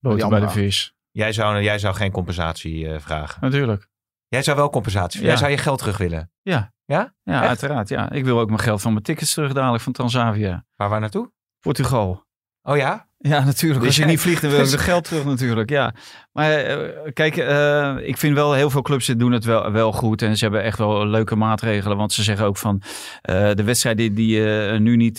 Boter 0.00 0.28
bij 0.28 0.40
de 0.40 0.48
vis. 0.48 0.94
Jij, 1.10 1.32
zou, 1.32 1.62
jij 1.62 1.78
zou 1.78 1.94
geen 1.94 2.10
compensatie 2.10 2.92
eh, 2.92 3.00
vragen. 3.00 3.38
Natuurlijk. 3.40 3.88
Jij 4.28 4.42
zou 4.42 4.56
wel 4.56 4.70
compensatie. 4.70 5.20
Ja. 5.20 5.26
Jij 5.26 5.36
zou 5.36 5.50
je 5.50 5.58
geld 5.58 5.78
terug 5.78 5.98
willen. 5.98 6.32
Ja. 6.42 6.72
Ja? 6.84 7.14
Ja, 7.22 7.40
Echt? 7.40 7.48
uiteraard. 7.48 7.88
Ja. 7.88 8.10
Ik 8.10 8.24
wil 8.24 8.38
ook 8.38 8.48
mijn 8.48 8.60
geld 8.60 8.80
van 8.80 8.92
mijn 8.92 9.04
tickets 9.04 9.34
terug 9.34 9.52
dadelijk 9.52 9.82
van 9.82 9.92
Tanzania. 9.92 10.66
Waar 10.76 10.88
waar 10.88 11.00
naartoe? 11.00 11.32
Portugal. 11.60 12.26
Oh 12.68 12.76
ja? 12.76 13.06
Ja, 13.18 13.44
natuurlijk. 13.44 13.84
Als 13.84 13.96
je 13.96 14.04
niet 14.04 14.20
vliegt, 14.20 14.42
dan 14.42 14.50
wil 14.50 14.70
de 14.70 14.78
geld 14.78 15.04
terug 15.04 15.24
natuurlijk. 15.24 15.70
Ja. 15.70 15.94
Maar 16.32 16.50
eh, 16.50 17.12
kijk, 17.12 17.36
eh, 17.36 17.96
ik 18.00 18.16
vind 18.16 18.34
wel 18.34 18.52
heel 18.52 18.70
veel 18.70 18.82
clubs 18.82 19.06
doen 19.06 19.32
het 19.32 19.44
wel, 19.44 19.72
wel 19.72 19.92
goed. 19.92 20.22
En 20.22 20.36
ze 20.36 20.44
hebben 20.44 20.62
echt 20.62 20.78
wel 20.78 21.06
leuke 21.06 21.36
maatregelen. 21.36 21.96
Want 21.96 22.12
ze 22.12 22.22
zeggen 22.22 22.46
ook 22.46 22.56
van 22.56 22.82
eh, 23.22 23.50
de 23.54 23.62
wedstrijden 23.64 24.14
die 24.14 24.36
je 24.36 24.76
nu 24.80 24.96
niet 24.96 25.18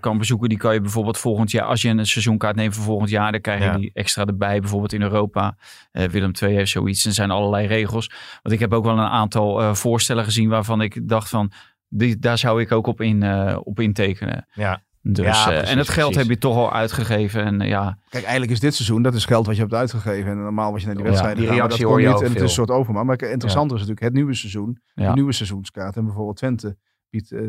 kan 0.00 0.18
bezoeken, 0.18 0.48
die 0.48 0.58
kan 0.58 0.74
je 0.74 0.80
bijvoorbeeld 0.80 1.18
volgend 1.18 1.50
jaar, 1.50 1.64
als 1.64 1.82
je 1.82 1.88
een 1.88 2.06
seizoenkaart 2.06 2.56
neemt 2.56 2.74
voor 2.74 2.84
volgend 2.84 3.10
jaar, 3.10 3.32
dan 3.32 3.40
krijg 3.40 3.58
je 3.58 3.64
Ja. 3.64 3.76
die 3.76 3.90
extra 3.94 4.24
erbij. 4.24 4.60
Bijvoorbeeld 4.60 4.92
in 4.92 5.02
Europa. 5.02 5.56
Willem 5.90 6.32
II 6.42 6.54
heeft 6.54 6.70
zoiets. 6.70 7.04
Er 7.04 7.12
zijn 7.12 7.30
allerlei 7.30 7.66
regels. 7.66 8.10
Want 8.42 8.54
ik 8.54 8.60
heb 8.60 8.72
ook 8.72 8.84
wel 8.84 8.98
een 8.98 9.04
aantal 9.04 9.74
voorstellen 9.74 10.24
gezien 10.24 10.48
waarvan 10.48 10.80
ik 10.80 11.08
dacht 11.08 11.28
van, 11.28 11.52
die, 11.88 12.18
daar 12.18 12.38
zou 12.38 12.60
ik 12.60 12.72
ook 12.72 12.86
op, 12.86 13.00
in, 13.00 13.24
op 13.56 13.80
intekenen. 13.80 14.46
Ja. 14.52 14.82
Dus, 15.02 15.26
Ja, 15.26 15.32
eh, 15.32 15.46
precies, 15.48 15.70
en 15.70 15.78
het 15.78 15.88
geld 15.88 16.10
precies. 16.10 16.28
heb 16.28 16.36
je 16.36 16.38
toch 16.48 16.56
al 16.56 16.72
uitgegeven. 16.72 17.44
En 17.44 17.60
eh, 17.60 17.68
ja, 17.68 17.98
Kijk, 18.08 18.22
eigenlijk 18.22 18.52
is 18.52 18.60
dit 18.60 18.74
seizoen, 18.74 19.02
dat 19.02 19.14
is 19.14 19.24
geld 19.24 19.46
wat 19.46 19.54
je 19.54 19.60
hebt 19.60 19.74
uitgegeven. 19.74 20.30
En 20.30 20.38
normaal 20.42 20.72
was 20.72 20.80
je 20.80 20.86
naar 20.86 20.94
die 20.96 21.04
Ja, 21.04 21.10
wedstrijden 21.10 21.40
die 21.42 21.48
maar 21.50 21.58
reactie 21.60 21.80
dat 21.82 21.90
hoor 21.90 22.00
je 22.00 22.08
niet. 22.08 22.20
En 22.20 22.26
het 22.26 22.36
is 22.36 22.42
een 22.42 22.48
soort 22.48 22.70
overmaat. 22.70 23.04
Maar 23.04 23.22
interessanter 23.22 23.76
is 23.76 23.80
natuurlijk 23.82 24.00
het 24.00 24.12
nieuwe 24.12 24.34
seizoen. 24.34 24.80
Ja. 24.94 25.08
De 25.08 25.14
nieuwe 25.14 25.32
seizoenskaart. 25.32 25.96
En 25.96 26.04
bijvoorbeeld 26.04 26.36
Twente 26.36 26.76
biedt 27.10 27.32
eh, 27.32 27.42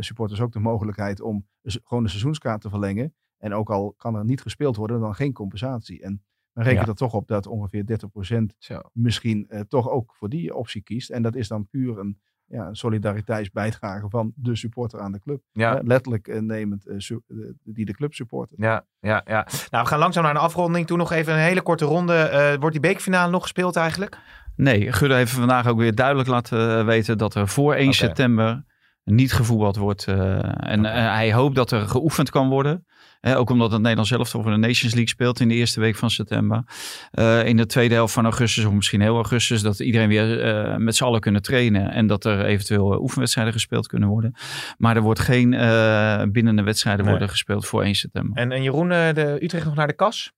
supporters 0.00 0.40
ook 0.40 0.52
de 0.52 0.58
mogelijkheid 0.60 1.20
om 1.20 1.46
gewoon 1.62 2.02
de 2.02 2.08
seizoenskaart 2.08 2.60
te 2.60 2.68
verlengen. 2.70 3.14
En 3.38 3.54
ook 3.54 3.70
al 3.70 3.94
kan 3.96 4.14
er 4.14 4.24
niet 4.24 4.40
gespeeld 4.42 4.76
worden, 4.76 5.00
dan 5.00 5.14
geen 5.14 5.32
compensatie. 5.32 6.02
En 6.02 6.22
men 6.52 6.64
rekent 6.64 6.84
Ja. 6.84 6.90
er 6.90 6.96
toch 6.96 7.12
op 7.14 7.28
dat 7.28 7.46
ongeveer 7.46 7.84
30% 7.86 8.54
Zo. 8.58 8.80
misschien 8.92 9.46
eh, 9.48 9.60
toch 9.60 9.88
ook 9.90 10.14
voor 10.14 10.28
die 10.28 10.54
optie 10.54 10.82
kiest. 10.82 11.10
En 11.10 11.22
dat 11.22 11.34
is 11.36 11.48
dan 11.48 11.66
puur 11.68 11.98
een, 11.98 12.18
ja, 12.48 12.66
een 12.66 12.76
solidariteitsbijdrage 12.76 14.08
van 14.08 14.32
de 14.36 14.56
supporter 14.56 15.00
aan 15.00 15.12
de 15.12 15.20
club. 15.20 15.40
Ja. 15.52 15.74
Hè, 15.74 15.80
letterlijk 15.82 16.28
eh, 16.28 16.40
nemend 16.40 16.86
eh, 16.88 16.94
su- 16.98 17.20
eh, 17.28 17.36
die 17.64 17.84
de 17.84 17.92
club 17.94 18.14
supportert. 18.14 18.60
Ja, 18.60 18.84
ja, 19.00 19.22
ja. 19.26 19.46
Nou, 19.70 19.82
we 19.84 19.88
gaan 19.90 19.98
langzaam 19.98 20.22
naar 20.22 20.34
een 20.34 20.40
afronding. 20.40 20.86
Toen 20.86 20.98
nog 20.98 21.12
even 21.12 21.32
een 21.32 21.38
hele 21.38 21.62
korte 21.62 21.84
ronde. 21.84 22.14
Eh, 22.14 22.54
wordt 22.58 22.72
die 22.72 22.80
bekerfinale 22.80 23.30
nog 23.30 23.42
gespeeld 23.42 23.76
eigenlijk? 23.76 24.18
Nee, 24.56 24.92
Gudde 24.92 25.14
heeft 25.14 25.32
vandaag 25.32 25.66
ook 25.66 25.78
weer 25.78 25.94
duidelijk 25.94 26.28
laten 26.28 26.86
weten 26.86 27.18
dat 27.18 27.34
er 27.34 27.48
voor 27.48 27.74
1 27.74 27.86
Oké. 27.86 27.94
september 27.96 28.64
niet 29.04 29.32
gevoetbald 29.32 29.76
wordt. 29.76 30.06
eh, 30.06 30.70
en 30.70 30.84
hij 30.84 31.32
hoopt 31.32 31.54
dat 31.54 31.70
er 31.70 31.88
geoefend 31.88 32.30
kan 32.30 32.48
worden. 32.48 32.86
Hè, 33.20 33.38
ook 33.38 33.50
omdat 33.50 33.70
het 33.70 33.80
Nederlands 33.80 34.10
zelf 34.10 34.28
voor 34.28 34.44
de 34.44 34.56
Nations 34.56 34.92
League 34.94 35.08
speelt 35.08 35.40
in 35.40 35.48
de 35.48 35.54
eerste 35.54 35.80
week 35.80 35.96
van 35.96 36.10
september. 36.10 36.62
Eh, 37.10 37.46
in 37.46 37.56
de 37.56 37.66
tweede 37.66 37.94
helft 37.94 38.14
van 38.14 38.24
augustus, 38.24 38.64
of 38.64 38.72
misschien 38.72 39.00
heel 39.00 39.14
augustus, 39.14 39.62
dat 39.62 39.78
iedereen 39.80 40.08
weer 40.08 40.42
eh, 40.42 40.76
met 40.76 40.96
z'n 40.96 41.04
allen 41.04 41.20
kunnen 41.20 41.42
trainen. 41.42 41.90
En 41.90 42.06
dat 42.06 42.24
er 42.24 42.44
eventueel 42.44 42.92
eh, 42.92 43.00
oefenwedstrijden 43.00 43.52
gespeeld 43.52 43.86
kunnen 43.86 44.08
worden. 44.08 44.34
Maar 44.78 44.96
er 44.96 45.02
wordt 45.02 45.20
geen 45.20 45.54
eh 45.54 46.22
bindende 46.32 46.62
wedstrijden 46.62 47.02
Nee. 47.02 47.10
worden 47.10 47.30
gespeeld 47.30 47.66
voor 47.66 47.82
1 47.82 47.94
september. 47.94 48.36
En, 48.36 48.52
en 48.52 48.62
Jeroen, 48.62 48.88
de 48.88 49.38
Utrecht 49.40 49.64
nog 49.64 49.74
naar 49.74 49.86
de 49.86 49.92
kas? 49.92 50.32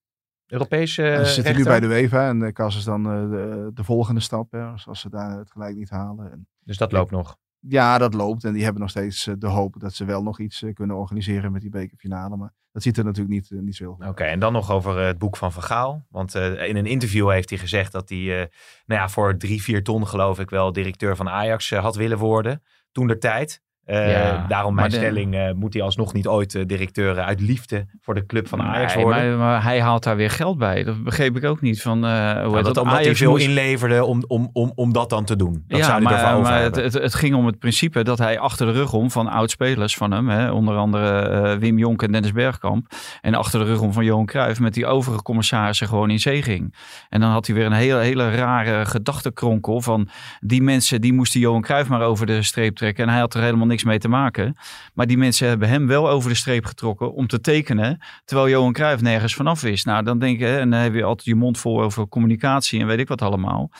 Europese 0.51 1.03
uh, 1.03 1.17
ze 1.17 1.33
zitten 1.33 1.55
nu 1.55 1.63
bij 1.63 1.79
de 1.79 1.85
UEFA 1.87 2.27
en 2.27 2.39
de 2.39 2.51
KAS 2.53 2.77
is 2.77 2.83
dan 2.83 3.05
eh, 3.05 3.29
de, 3.29 3.71
de 3.73 3.83
volgende 3.83 4.21
stap. 4.21 4.51
Hè, 4.51 4.63
als, 4.63 4.87
als 4.87 4.99
ze 4.99 5.09
daar 5.09 5.37
het 5.37 5.51
gelijk 5.51 5.75
niet 5.75 5.89
halen. 5.89 6.31
En, 6.31 6.47
Dus 6.63 6.77
dat 6.77 6.91
loopt 6.91 7.11
nog. 7.11 7.37
Ja, 7.67 7.97
dat 7.97 8.13
loopt. 8.13 8.43
En 8.43 8.53
die 8.53 8.63
hebben 8.63 8.81
nog 8.81 8.89
steeds 8.89 9.27
eh, 9.27 9.33
de 9.37 9.47
hoop 9.47 9.75
dat 9.79 9.93
ze 9.93 10.05
wel 10.05 10.23
nog 10.23 10.39
iets 10.39 10.63
eh, 10.63 10.73
kunnen 10.73 10.95
organiseren 10.95 11.51
met 11.51 11.61
die 11.61 11.69
bekerfinale. 11.69 12.37
Maar 12.37 12.53
dat 12.71 12.83
ziet 12.83 12.97
er 12.97 13.03
natuurlijk 13.03 13.33
niet, 13.33 13.51
eh, 13.51 13.59
niet 13.59 13.75
zo 13.75 13.83
heel 13.83 13.93
goed 13.93 14.07
Oké, 14.07 14.23
en 14.23 14.39
dan 14.39 14.53
nog 14.53 14.71
over 14.71 14.99
het 14.99 15.17
boek 15.17 15.37
van 15.37 15.51
Van 15.51 15.63
Gaal. 15.63 16.05
Want 16.09 16.35
in 16.35 16.75
een 16.75 16.85
interview 16.85 17.29
heeft 17.29 17.49
hij 17.49 17.59
gezegd 17.59 17.91
dat 17.91 18.09
hij 18.09 18.49
nou 18.85 19.01
ja, 19.01 19.09
voor 19.09 19.37
drie, 19.37 19.61
vier 19.61 19.83
ton 19.83 20.07
geloof 20.07 20.39
ik 20.39 20.49
wel 20.49 20.71
directeur 20.71 21.15
van 21.15 21.29
Ajax 21.29 21.69
had 21.69 21.95
willen 21.95 22.17
worden. 22.17 22.63
Toen 22.91 23.07
der 23.07 23.19
tijd. 23.19 23.61
Eh, 23.91 24.11
Ja, 24.11 24.45
daarom 24.47 24.75
mijn 24.75 24.89
de- 24.89 24.95
stelling, 24.95 25.35
eh, 25.35 25.51
moet 25.55 25.73
hij 25.73 25.83
alsnog 25.83 26.13
niet 26.13 26.27
ooit 26.27 26.55
eh, 26.55 26.65
directeur 26.65 27.19
uit 27.19 27.41
liefde 27.41 27.85
voor 28.01 28.13
de 28.13 28.25
club 28.25 28.47
van 28.47 28.61
Ajax 28.61 28.95
Nee, 28.95 29.03
worden. 29.03 29.29
maar, 29.29 29.37
maar 29.37 29.63
hij 29.63 29.81
haalt 29.81 30.03
daar 30.03 30.15
weer 30.15 30.29
geld 30.29 30.57
bij. 30.57 30.83
Dat 30.83 31.03
begreep 31.03 31.37
ik 31.37 31.43
ook 31.45 31.61
niet. 31.61 31.81
Van, 31.81 31.97
hoe 31.97 32.07
Nou, 32.07 32.51
dat? 32.53 32.63
dat 32.65 32.77
omdat 32.77 32.93
hij 32.93 33.03
Ajax 33.03 33.19
veel 33.19 33.29
moest- 33.31 33.43
inleverde 33.47 34.05
om, 34.05 34.23
om, 34.27 34.49
om, 34.53 34.71
om 34.75 34.93
dat 34.93 35.09
dan 35.09 35.25
te 35.25 35.35
doen. 35.35 35.63
Dat 35.67 35.77
ja, 35.79 35.85
zou 35.85 36.03
hij 36.03 36.13
maar, 36.23 36.39
maar 36.41 36.61
het, 36.61 36.75
het, 36.75 36.93
het 36.93 37.13
ging 37.15 37.35
om 37.35 37.45
het 37.45 37.59
principe 37.59 38.03
dat 38.03 38.17
hij 38.17 38.39
achter 38.39 38.65
de 38.65 38.71
rug 38.71 38.93
om 38.93 39.11
van 39.11 39.27
oud-spelers 39.27 39.95
van 39.95 40.11
hem, 40.11 40.29
hè, 40.29 40.51
onder 40.51 40.75
andere 40.75 41.57
Wim 41.59 41.77
Jonk 41.77 42.03
en 42.03 42.11
Dennis 42.11 42.31
Bergkamp, 42.31 42.85
en 43.21 43.33
achter 43.33 43.59
de 43.59 43.65
rug 43.65 43.81
om 43.81 43.93
van 43.93 44.05
Johan 44.05 44.25
Cruijff 44.25 44.59
met 44.59 44.73
die 44.73 44.85
overige 44.85 45.21
commissarissen 45.23 45.87
gewoon 45.87 46.09
in 46.09 46.19
zee 46.19 46.41
ging. 46.41 46.75
En 47.09 47.19
dan 47.21 47.29
had 47.29 47.45
hij 47.47 47.55
weer 47.55 47.65
een 47.65 47.71
hele, 47.71 47.99
hele 47.99 48.35
rare 48.35 48.85
gedachtenkronkel 48.85 49.81
van 49.81 50.09
die 50.39 50.61
mensen 50.61 51.01
die 51.01 51.13
moesten 51.13 51.39
Johan 51.39 51.61
Cruijff 51.61 51.89
maar 51.89 52.01
over 52.01 52.25
de 52.25 52.43
streep 52.43 52.75
trekken 52.75 53.03
en 53.03 53.09
hij 53.09 53.19
had 53.19 53.33
er 53.33 53.41
helemaal 53.41 53.67
niks 53.67 53.80
mee 53.83 53.99
te 53.99 54.07
maken. 54.07 54.57
Maar 54.93 55.07
die 55.07 55.17
mensen 55.17 55.47
hebben 55.47 55.69
hem 55.69 55.87
wel 55.87 56.09
over 56.09 56.29
de 56.29 56.35
streep 56.35 56.65
getrokken 56.65 57.13
om 57.13 57.27
te 57.27 57.41
tekenen, 57.41 57.99
terwijl 58.25 58.49
Johan 58.49 58.73
Cruijff 58.73 59.01
nergens 59.01 59.35
vanaf 59.35 59.61
wist. 59.61 59.85
Nou, 59.85 60.03
dan 60.03 60.19
denk 60.19 60.39
je, 60.39 60.57
en 60.57 60.69
dan 60.69 60.79
heb 60.79 60.93
je 60.93 61.03
altijd 61.03 61.27
je 61.27 61.35
mond 61.35 61.57
vol 61.57 61.81
over 61.81 62.07
communicatie 62.07 62.79
en 62.79 62.87
weet 62.87 62.99
ik 62.99 63.07
wat 63.07 63.21
allemaal. 63.21 63.71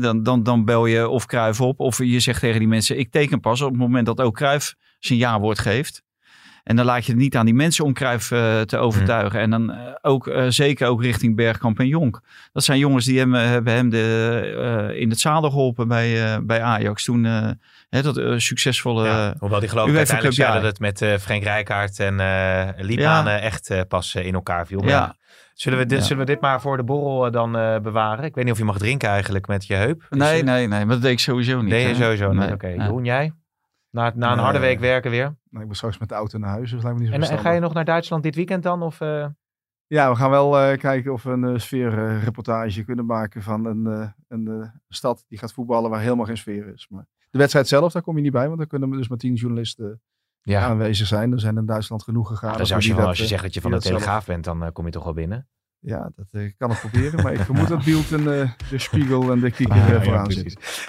Dan, 0.00 0.22
dan, 0.22 0.42
dan 0.42 0.64
bel 0.64 0.86
je 0.86 1.08
of 1.08 1.26
Cruijff 1.26 1.60
op 1.60 1.80
of 1.80 1.98
je 1.98 2.20
zegt 2.20 2.40
tegen 2.40 2.58
die 2.58 2.68
mensen, 2.68 2.98
ik 2.98 3.10
teken 3.10 3.40
pas 3.40 3.60
op 3.60 3.70
het 3.70 3.78
moment 3.78 4.06
dat 4.06 4.20
ook 4.20 4.34
Cruijff 4.34 4.74
zijn 4.98 5.18
ja-woord 5.18 5.58
geeft. 5.58 6.04
En 6.66 6.76
dan 6.76 6.84
laat 6.84 7.04
je 7.06 7.12
het 7.12 7.20
niet 7.20 7.36
aan 7.36 7.44
die 7.44 7.54
mensen 7.54 7.84
om 7.84 7.92
Cruijff 7.92 8.30
eh, 8.30 8.60
te 8.60 8.76
overtuigen. 8.78 9.40
En 9.40 9.50
dan 9.50 9.72
eh, 9.72 9.78
ook 10.02 10.26
eh, 10.26 10.44
zeker 10.48 10.88
ook 10.88 11.02
richting 11.02 11.36
Bergkamp 11.36 11.78
en 11.78 11.86
Jonk. 11.86 12.20
Dat 12.52 12.64
zijn 12.64 12.78
jongens 12.78 13.04
die 13.04 13.18
hem, 13.18 13.34
hebben 13.34 13.72
hem 13.72 13.90
de, 13.90 14.94
in 14.98 15.10
het 15.10 15.20
zadel 15.20 15.50
geholpen 15.50 15.88
bij, 15.88 16.38
bij 16.42 16.62
Ajax. 16.62 17.04
Toen 17.04 17.24
hè, 17.88 18.02
dat 18.02 18.20
succesvolle... 18.42 19.04
Ja, 19.06 19.34
hoewel 19.38 19.60
die 19.60 19.68
geloof 19.68 19.88
ik 19.88 19.96
uiteindelijk 19.96 20.36
ja. 20.36 20.52
dat 20.52 20.62
het 20.62 20.78
met 20.78 21.04
Frank 21.20 21.42
Rijkaard 21.42 22.00
en 22.00 22.14
Liebaan 22.76 23.24
Ja. 23.24 23.38
eh, 23.38 23.44
echt 23.44 23.88
pas 23.88 24.14
in 24.14 24.34
elkaar 24.34 24.66
viel. 24.66 24.84
Ja. 24.84 25.16
Zullen, 25.54 25.78
we 25.78 25.86
dit, 25.86 25.98
Ja. 25.98 26.04
zullen 26.04 26.26
we 26.26 26.32
dit 26.32 26.40
maar 26.40 26.60
voor 26.60 26.76
de 26.76 26.84
borrel 26.84 27.30
dan 27.30 27.52
bewaren? 27.82 28.24
Ik 28.24 28.34
weet 28.34 28.44
niet 28.44 28.52
of 28.52 28.58
je 28.58 28.64
mag 28.64 28.78
drinken 28.78 29.08
eigenlijk 29.08 29.46
met 29.46 29.66
je 29.66 29.74
heup. 29.74 30.06
Nee, 30.10 30.42
nee, 30.42 30.66
nee. 30.68 30.84
Maar 30.84 30.94
dat 30.94 31.02
deed 31.02 31.12
ik 31.12 31.18
sowieso 31.20 31.60
niet. 31.60 31.70
Nee, 31.70 31.86
hè. 31.86 31.94
sowieso 31.94 32.28
niet. 32.32 32.38
Nee. 32.38 32.52
Oké, 32.52 32.66
Ja. 32.68 32.82
Jeroen, 32.84 33.04
jij? 33.04 33.32
Na, 33.90 34.12
na 34.14 34.32
een 34.32 34.38
harde 34.38 34.58
week 34.58 34.80
werken 34.80 35.10
weer. 35.10 35.24
Nou, 35.24 35.62
ik 35.62 35.66
ben 35.66 35.76
straks 35.76 35.98
met 35.98 36.08
de 36.08 36.14
auto 36.14 36.38
naar 36.38 36.50
huis, 36.50 36.70
dus 36.70 36.82
lijkt 36.82 36.98
me 36.98 37.04
niet 37.04 37.14
zo 37.14 37.20
En, 37.20 37.30
en 37.36 37.38
ga 37.38 37.50
je 37.50 37.60
nog 37.60 37.74
naar 37.74 37.84
Duitsland 37.84 38.22
dit 38.22 38.34
weekend 38.34 38.62
dan? 38.62 38.82
Of, 38.82 39.00
eh, 39.00 39.26
Ja, 39.86 40.10
we 40.10 40.16
gaan 40.16 40.30
wel 40.30 40.58
eh, 40.58 40.78
kijken 40.78 41.12
of 41.12 41.22
we 41.22 41.30
een 41.30 41.42
uh, 41.44 41.58
sfeerreportage 41.58 42.84
kunnen 42.84 43.06
maken 43.06 43.42
van 43.42 43.64
een, 43.64 43.86
eh, 43.86 44.08
een 44.28 44.48
eh, 44.62 44.68
stad 44.88 45.24
die 45.28 45.38
gaat 45.38 45.52
voetballen 45.52 45.90
waar 45.90 46.00
helemaal 46.00 46.24
geen 46.26 46.36
sfeer 46.36 46.72
is. 46.72 46.86
Maar 46.90 47.06
de 47.30 47.38
wedstrijd 47.38 47.68
zelf, 47.68 47.92
daar 47.92 48.02
kom 48.02 48.16
je 48.16 48.22
niet 48.22 48.32
bij, 48.32 48.46
want 48.46 48.58
dan 48.58 48.66
kunnen 48.66 48.90
we 48.90 48.96
dus 48.96 49.08
met 49.08 49.18
tien 49.18 49.34
journalisten 49.34 50.00
ja. 50.42 50.60
aanwezig 50.66 51.06
zijn. 51.06 51.32
Er 51.32 51.40
zijn 51.40 51.56
in 51.56 51.66
Duitsland 51.66 52.02
genoeg 52.02 52.28
gegaan. 52.28 52.56
dus 52.56 52.66
voor 52.66 52.76
als 52.76 52.84
je, 52.84 52.90
die 52.90 53.00
van- 53.00 53.00
dat, 53.00 53.08
als 53.08 53.16
je 53.18 53.22
eh, 53.24 53.28
zegt 53.30 53.42
dat 53.42 53.54
je 53.54 53.60
van 53.60 53.70
de 53.70 53.80
zelf- 53.80 53.92
Telegraaf 53.94 54.26
bent, 54.26 54.44
dan 54.44 54.64
eh, 54.64 54.72
kom 54.72 54.84
je 54.84 54.90
toch 54.90 55.04
wel 55.04 55.12
binnen. 55.14 55.48
Ja, 55.80 56.10
dat 56.16 56.26
eh, 56.30 56.52
kan 56.58 56.70
ik 56.70 56.78
proberen, 56.80 57.22
maar 57.22 57.32
ik 57.32 57.40
vermoed 57.40 57.68
dat 57.68 57.84
Bielt 57.84 58.12
en 58.12 58.40
eh, 58.40 58.50
de 58.70 58.78
Spiegel 58.78 59.32
en 59.32 59.40
de 59.40 59.50
Kikker 59.50 59.76
Ah, 59.76 59.86
eh, 59.88 59.92
ja, 59.94 60.02
vooraan. 60.02 60.30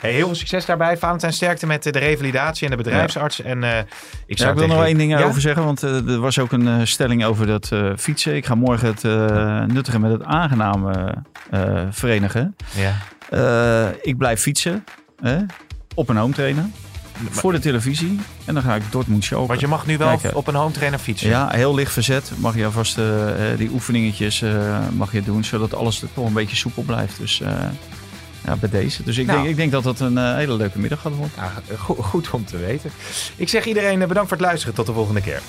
Hey, 0.02 0.12
heel 0.12 0.26
veel 0.26 0.36
succes 0.36 0.66
daarbij. 0.66 0.98
Valentijn 0.98 1.34
sterkte 1.34 1.66
met 1.68 1.84
de 1.84 1.90
revalidatie 2.00 2.66
en 2.66 2.72
de 2.78 2.84
bedrijfsarts. 2.84 3.42
En, 3.42 3.64
eh, 3.64 3.78
ik, 3.80 3.86
Ja, 4.26 4.36
zou 4.36 4.52
ik 4.52 4.58
wil 4.58 4.68
nog 4.68 4.86
één 4.86 4.98
ding 4.98 5.12
Ja? 5.12 5.24
over 5.24 5.42
zeggen, 5.42 5.64
want 5.64 5.84
eh, 5.84 6.08
er 6.10 6.20
was 6.20 6.40
ook 6.40 6.52
een 6.52 6.68
eh, 6.68 6.80
stelling 6.84 7.26
over 7.26 7.48
dat 7.48 7.72
eh, 7.72 7.92
fietsen. 7.98 8.36
Ik 8.36 8.46
ga 8.46 8.56
morgen 8.56 8.88
het 8.88 9.04
eh, 9.04 9.64
nuttige 9.64 10.00
met 10.00 10.12
het 10.12 10.24
aangename 10.24 11.24
eh, 11.50 11.86
verenigen. 11.92 12.56
Ja. 12.76 12.94
Eh, 13.30 13.88
ik 14.02 14.18
blijf 14.18 14.42
fietsen 14.42 14.84
hè, 15.22 15.38
op 15.96 16.10
een 16.10 16.18
home 16.18 16.34
trainer 16.34 16.66
voor 17.32 17.52
de 17.52 17.60
televisie 17.60 18.20
en 18.46 18.54
dan 18.54 18.64
ga 18.64 18.76
ik 18.76 18.82
Dortmund 18.92 19.24
Schalke. 19.24 19.48
Want 19.48 19.60
je 19.60 19.68
mag 19.68 19.86
nu 19.86 19.98
wel 19.98 20.08
Kijken. 20.18 20.36
op 20.36 20.48
een 20.48 20.56
home 20.56 20.72
trainer 20.72 21.00
fietsen. 21.00 21.30
Ja, 21.30 21.50
heel 21.52 21.76
licht 21.76 21.94
verzet. 21.94 22.32
Mag 22.38 22.56
je 22.56 22.66
alvast 22.66 22.98
eh, 22.98 23.52
eh, 23.52 23.58
die 23.58 23.70
oefeningetjes 23.74 24.42
eh, 24.42 24.78
mag 24.94 25.12
je 25.12 25.24
doen, 25.24 25.44
zodat 25.44 25.74
alles 25.76 26.04
toch 26.14 26.26
een 26.26 26.34
beetje 26.34 26.56
soepel 26.56 26.84
blijft. 26.84 27.18
Dus 27.18 27.42
eh, 27.42 27.52
ja, 28.46 28.56
bij 28.56 28.70
deze. 28.70 29.04
Dus 29.04 29.18
ik, 29.18 29.26
Nou. 29.26 29.38
denk, 29.38 29.50
ik 29.50 29.56
denk 29.56 29.72
dat 29.72 29.84
het 29.84 30.00
een 30.00 30.18
eh, 30.18 30.36
hele 30.36 30.54
leuke 30.54 30.80
middag 30.80 31.02
gaat 31.02 31.12
worden. 31.16 31.32
Ja, 31.38 31.52
goed, 31.78 31.98
goed 32.06 32.30
om 32.32 32.46
te 32.46 32.58
weten. 32.58 32.92
Ik 33.36 33.50
zeg 33.50 33.66
iedereen 33.66 34.02
eh, 34.02 34.08
bedankt 34.08 34.30
voor 34.30 34.38
het 34.38 34.46
luisteren. 34.48 34.76
Tot 34.76 34.86
de 34.86 34.94
volgende 34.94 35.22
keer. 35.22 35.42